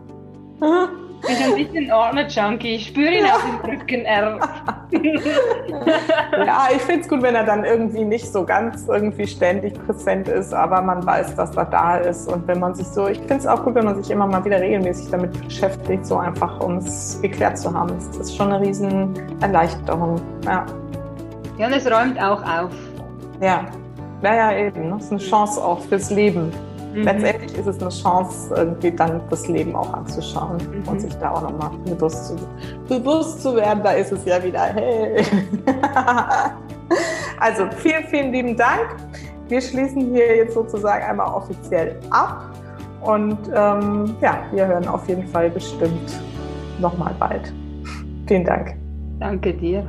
Ich 1.27 1.37
bin 1.37 1.47
ein 1.47 1.55
bisschen 1.55 1.91
Ordner-Junkie. 1.91 2.75
Ich 2.75 2.87
spüre 2.87 3.11
ihn 3.11 3.25
auf 3.25 3.43
dem 3.43 3.71
Rücken 3.71 4.05
ja, 6.45 6.67
ich 6.73 6.81
finde 6.81 7.01
es 7.01 7.09
gut, 7.09 7.21
wenn 7.21 7.35
er 7.35 7.43
dann 7.43 7.65
irgendwie 7.65 8.03
nicht 8.03 8.31
so 8.31 8.45
ganz 8.45 8.87
irgendwie 8.87 9.27
ständig 9.27 9.73
präsent 9.85 10.27
ist, 10.27 10.53
aber 10.53 10.81
man 10.81 11.05
weiß, 11.05 11.35
dass 11.35 11.55
er 11.55 11.65
da 11.65 11.97
ist. 11.97 12.31
Und 12.31 12.47
wenn 12.47 12.59
man 12.59 12.75
sich 12.75 12.87
so, 12.87 13.07
ich 13.07 13.17
finde 13.19 13.35
es 13.35 13.47
auch 13.47 13.63
gut, 13.63 13.75
wenn 13.75 13.85
man 13.85 14.01
sich 14.01 14.11
immer 14.11 14.27
mal 14.27 14.43
wieder 14.45 14.59
regelmäßig 14.59 15.09
damit 15.09 15.45
beschäftigt, 15.45 16.05
so 16.05 16.17
einfach, 16.17 16.59
um 16.59 16.77
es 16.77 17.19
geklärt 17.21 17.57
zu 17.57 17.73
haben. 17.73 17.93
Das 17.97 18.17
ist 18.17 18.35
schon 18.35 18.51
eine 18.51 18.65
riesen 18.65 19.13
Erleichterung. 19.41 20.21
Ja. 20.45 20.65
Ja, 21.57 21.67
und 21.67 21.73
es 21.73 21.89
räumt 21.89 22.21
auch 22.21 22.43
auf. 22.43 22.71
Ja, 23.41 23.65
ja, 24.21 24.35
ja, 24.35 24.57
eben. 24.57 24.91
Das 24.91 25.05
ist 25.05 25.11
eine 25.11 25.21
Chance 25.21 25.63
auch 25.63 25.79
fürs 25.81 26.09
Leben. 26.09 26.51
Mhm. 26.95 27.03
Letztendlich 27.03 27.57
ist 27.57 27.67
es 27.67 27.81
eine 27.81 27.89
Chance, 27.89 28.53
irgendwie 28.55 28.91
dann 28.91 29.21
das 29.29 29.47
Leben 29.47 29.75
auch 29.75 29.93
anzuschauen 29.93 30.57
mhm. 30.57 30.87
und 30.87 31.01
sich 31.01 31.13
da 31.15 31.31
auch 31.31 31.41
nochmal 31.41 31.71
bewusst 31.85 32.27
zu, 32.27 32.35
bewusst 32.87 33.41
zu 33.41 33.55
werden. 33.55 33.83
Da 33.83 33.91
ist 33.91 34.11
es 34.11 34.23
ja 34.25 34.41
wieder, 34.41 34.61
hey. 34.61 35.23
also 37.39 37.67
vielen, 37.77 38.05
vielen 38.05 38.31
lieben 38.31 38.55
Dank. 38.55 38.95
Wir 39.49 39.61
schließen 39.61 40.13
hier 40.13 40.37
jetzt 40.37 40.53
sozusagen 40.53 41.03
einmal 41.03 41.27
offiziell 41.27 41.99
ab. 42.09 42.51
Und 43.01 43.37
ähm, 43.53 44.15
ja, 44.21 44.39
wir 44.51 44.65
hören 44.65 44.87
auf 44.87 45.07
jeden 45.07 45.27
Fall 45.27 45.49
bestimmt 45.49 46.19
nochmal 46.79 47.13
bald. 47.19 47.53
Vielen 48.25 48.45
Dank. 48.45 48.75
Danke 49.19 49.53
dir. 49.53 49.85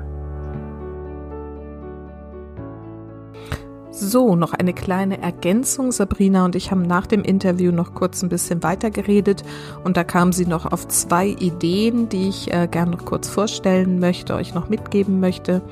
So, 3.99 4.37
noch 4.37 4.53
eine 4.53 4.75
kleine 4.75 5.23
Ergänzung. 5.23 5.91
Sabrina 5.91 6.45
und 6.45 6.55
ich 6.55 6.71
haben 6.71 6.83
nach 6.83 7.07
dem 7.07 7.23
Interview 7.23 7.73
noch 7.73 7.95
kurz 7.95 8.23
ein 8.23 8.29
bisschen 8.29 8.63
weiter 8.63 8.91
geredet 8.91 9.43
und 9.85 9.97
da 9.97 10.05
kam 10.05 10.35
sie 10.35 10.45
noch 10.45 10.71
auf 10.71 10.87
zwei 10.89 11.29
Ideen, 11.29 12.11
die 12.11 12.29
ich 12.29 12.53
äh, 12.53 12.69
gerne 12.71 12.91
noch 12.91 13.07
kurz 13.07 13.27
vorstellen 13.27 13.99
möchte, 13.99 14.35
euch 14.35 14.53
noch 14.53 14.69
mitgeben 14.69 15.19
möchte. 15.19 15.63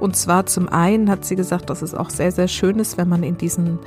Und 0.00 0.16
zwar 0.16 0.46
zum 0.46 0.70
einen 0.70 1.10
hat 1.10 1.26
sie 1.26 1.36
gesagt, 1.36 1.68
dass 1.68 1.82
es 1.82 1.94
auch 1.94 2.08
sehr, 2.08 2.32
sehr 2.32 2.48
schön 2.48 2.78
ist, 2.78 2.96
wenn 2.96 3.10
man 3.10 3.22
in 3.22 3.36
diesen 3.36 3.78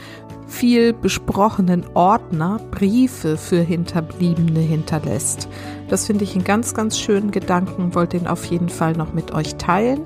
viel 0.45 0.93
besprochenen 0.93 1.83
Ordner 1.95 2.59
Briefe 2.69 3.37
für 3.37 3.61
Hinterbliebene 3.61 4.59
hinterlässt. 4.59 5.47
Das 5.87 6.05
finde 6.05 6.25
ich 6.25 6.35
einen 6.35 6.43
ganz, 6.43 6.75
ganz 6.75 6.99
schönen 6.99 7.31
Gedanken, 7.31 7.95
wollte 7.95 8.17
ihn 8.17 8.27
auf 8.27 8.45
jeden 8.45 8.69
Fall 8.69 8.93
noch 8.93 9.13
mit 9.13 9.33
euch 9.33 9.55
teilen. 9.55 10.01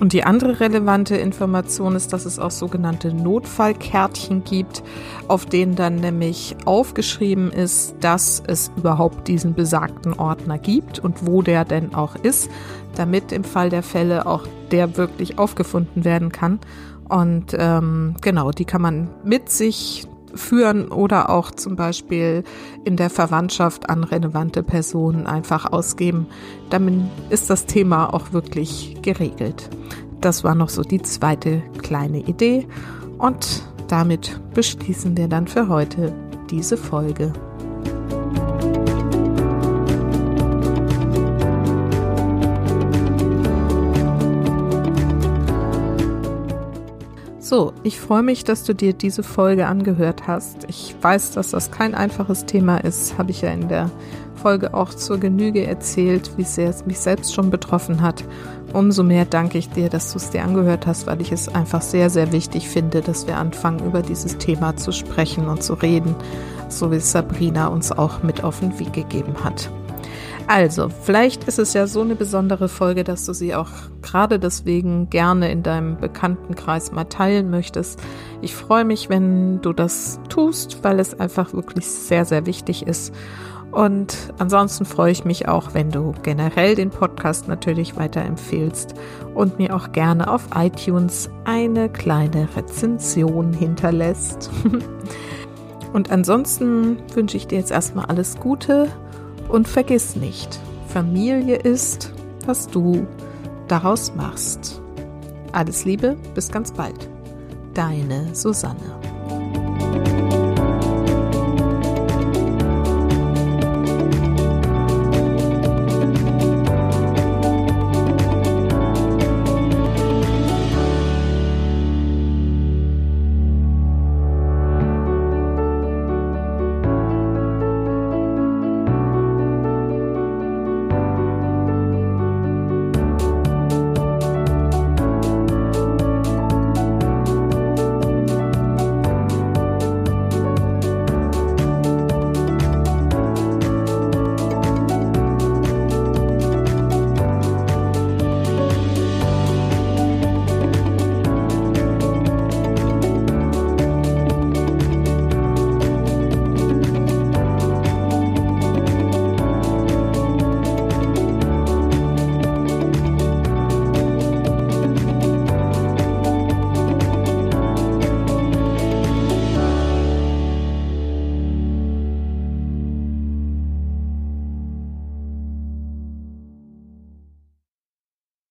Und 0.00 0.14
die 0.14 0.24
andere 0.24 0.60
relevante 0.60 1.14
Information 1.16 1.94
ist, 1.94 2.14
dass 2.14 2.24
es 2.24 2.38
auch 2.38 2.50
sogenannte 2.50 3.12
Notfallkärtchen 3.12 4.44
gibt, 4.44 4.82
auf 5.28 5.44
denen 5.44 5.76
dann 5.76 5.96
nämlich 5.96 6.56
aufgeschrieben 6.64 7.52
ist, 7.52 7.96
dass 8.00 8.42
es 8.46 8.72
überhaupt 8.78 9.28
diesen 9.28 9.52
besagten 9.52 10.14
Ordner 10.14 10.56
gibt 10.56 11.00
und 11.00 11.26
wo 11.26 11.42
der 11.42 11.66
denn 11.66 11.94
auch 11.94 12.16
ist, 12.16 12.50
damit 12.94 13.30
im 13.30 13.44
Fall 13.44 13.68
der 13.68 13.82
Fälle 13.82 14.26
auch 14.26 14.46
der 14.70 14.96
wirklich 14.96 15.38
aufgefunden 15.38 16.02
werden 16.02 16.32
kann. 16.32 16.60
Und 17.10 17.54
ähm, 17.58 18.14
genau, 18.22 18.52
die 18.52 18.64
kann 18.64 18.80
man 18.80 19.08
mit 19.22 19.50
sich 19.50 20.06
führen 20.34 20.88
oder 20.88 21.30
auch 21.30 21.50
zum 21.50 21.76
Beispiel 21.76 22.44
in 22.84 22.96
der 22.96 23.10
Verwandtschaft 23.10 23.88
an 23.90 24.04
relevante 24.04 24.62
Personen 24.62 25.26
einfach 25.26 25.70
ausgeben. 25.72 26.26
Damit 26.70 26.94
ist 27.30 27.50
das 27.50 27.66
Thema 27.66 28.12
auch 28.12 28.32
wirklich 28.32 28.96
geregelt. 29.02 29.70
Das 30.20 30.44
war 30.44 30.54
noch 30.54 30.68
so 30.68 30.82
die 30.82 31.02
zweite 31.02 31.62
kleine 31.82 32.18
Idee 32.18 32.66
und 33.18 33.62
damit 33.88 34.40
beschließen 34.54 35.16
wir 35.16 35.28
dann 35.28 35.46
für 35.46 35.68
heute 35.68 36.12
diese 36.50 36.76
Folge. 36.76 37.32
So, 47.50 47.72
ich 47.82 47.98
freue 47.98 48.22
mich, 48.22 48.44
dass 48.44 48.62
du 48.62 48.76
dir 48.76 48.92
diese 48.92 49.24
Folge 49.24 49.66
angehört 49.66 50.28
hast. 50.28 50.66
Ich 50.68 50.94
weiß, 51.02 51.32
dass 51.32 51.50
das 51.50 51.72
kein 51.72 51.96
einfaches 51.96 52.46
Thema 52.46 52.76
ist, 52.76 53.18
habe 53.18 53.32
ich 53.32 53.40
ja 53.42 53.50
in 53.50 53.66
der 53.66 53.90
Folge 54.36 54.72
auch 54.72 54.94
zur 54.94 55.18
Genüge 55.18 55.66
erzählt, 55.66 56.30
wie 56.36 56.44
sehr 56.44 56.70
es 56.70 56.86
mich 56.86 57.00
selbst 57.00 57.34
schon 57.34 57.50
betroffen 57.50 58.02
hat. 58.02 58.22
Umso 58.72 59.02
mehr 59.02 59.24
danke 59.24 59.58
ich 59.58 59.68
dir, 59.68 59.88
dass 59.88 60.12
du 60.12 60.18
es 60.18 60.30
dir 60.30 60.44
angehört 60.44 60.86
hast, 60.86 61.08
weil 61.08 61.20
ich 61.20 61.32
es 61.32 61.48
einfach 61.48 61.82
sehr, 61.82 62.08
sehr 62.08 62.30
wichtig 62.30 62.68
finde, 62.68 63.00
dass 63.00 63.26
wir 63.26 63.36
anfangen, 63.36 63.84
über 63.84 64.02
dieses 64.02 64.38
Thema 64.38 64.76
zu 64.76 64.92
sprechen 64.92 65.48
und 65.48 65.64
zu 65.64 65.74
reden, 65.74 66.14
so 66.68 66.92
wie 66.92 67.00
Sabrina 67.00 67.66
uns 67.66 67.90
auch 67.90 68.22
mit 68.22 68.44
auf 68.44 68.60
den 68.60 68.78
Weg 68.78 68.92
gegeben 68.92 69.34
hat. 69.42 69.72
Also, 70.50 70.88
vielleicht 70.88 71.44
ist 71.44 71.60
es 71.60 71.74
ja 71.74 71.86
so 71.86 72.00
eine 72.00 72.16
besondere 72.16 72.68
Folge, 72.68 73.04
dass 73.04 73.24
du 73.24 73.32
sie 73.32 73.54
auch 73.54 73.70
gerade 74.02 74.40
deswegen 74.40 75.08
gerne 75.08 75.52
in 75.52 75.62
deinem 75.62 75.96
Bekanntenkreis 75.96 76.90
mal 76.90 77.04
teilen 77.04 77.50
möchtest. 77.50 78.00
Ich 78.42 78.56
freue 78.56 78.84
mich, 78.84 79.08
wenn 79.08 79.62
du 79.62 79.72
das 79.72 80.18
tust, 80.28 80.82
weil 80.82 80.98
es 80.98 81.14
einfach 81.20 81.52
wirklich 81.52 81.86
sehr, 81.86 82.24
sehr 82.24 82.46
wichtig 82.46 82.84
ist. 82.84 83.14
Und 83.70 84.16
ansonsten 84.40 84.86
freue 84.86 85.12
ich 85.12 85.24
mich 85.24 85.46
auch, 85.46 85.72
wenn 85.74 85.92
du 85.92 86.14
generell 86.24 86.74
den 86.74 86.90
Podcast 86.90 87.46
natürlich 87.46 87.96
weiterempfehlst 87.96 88.94
und 89.36 89.58
mir 89.58 89.76
auch 89.76 89.92
gerne 89.92 90.28
auf 90.28 90.48
iTunes 90.56 91.30
eine 91.44 91.88
kleine 91.88 92.48
Rezension 92.56 93.52
hinterlässt. 93.52 94.50
und 95.92 96.10
ansonsten 96.10 96.96
wünsche 97.14 97.36
ich 97.36 97.46
dir 97.46 97.58
jetzt 97.58 97.70
erstmal 97.70 98.06
alles 98.06 98.34
Gute 98.40 98.88
und 99.50 99.68
vergiss 99.68 100.16
nicht, 100.16 100.58
Familie 100.88 101.56
ist, 101.56 102.12
was 102.46 102.66
du 102.68 103.06
daraus 103.68 104.14
machst. 104.14 104.80
Alles 105.52 105.84
Liebe, 105.84 106.16
bis 106.34 106.50
ganz 106.50 106.72
bald. 106.72 107.08
Deine 107.74 108.34
Susanne. 108.34 108.99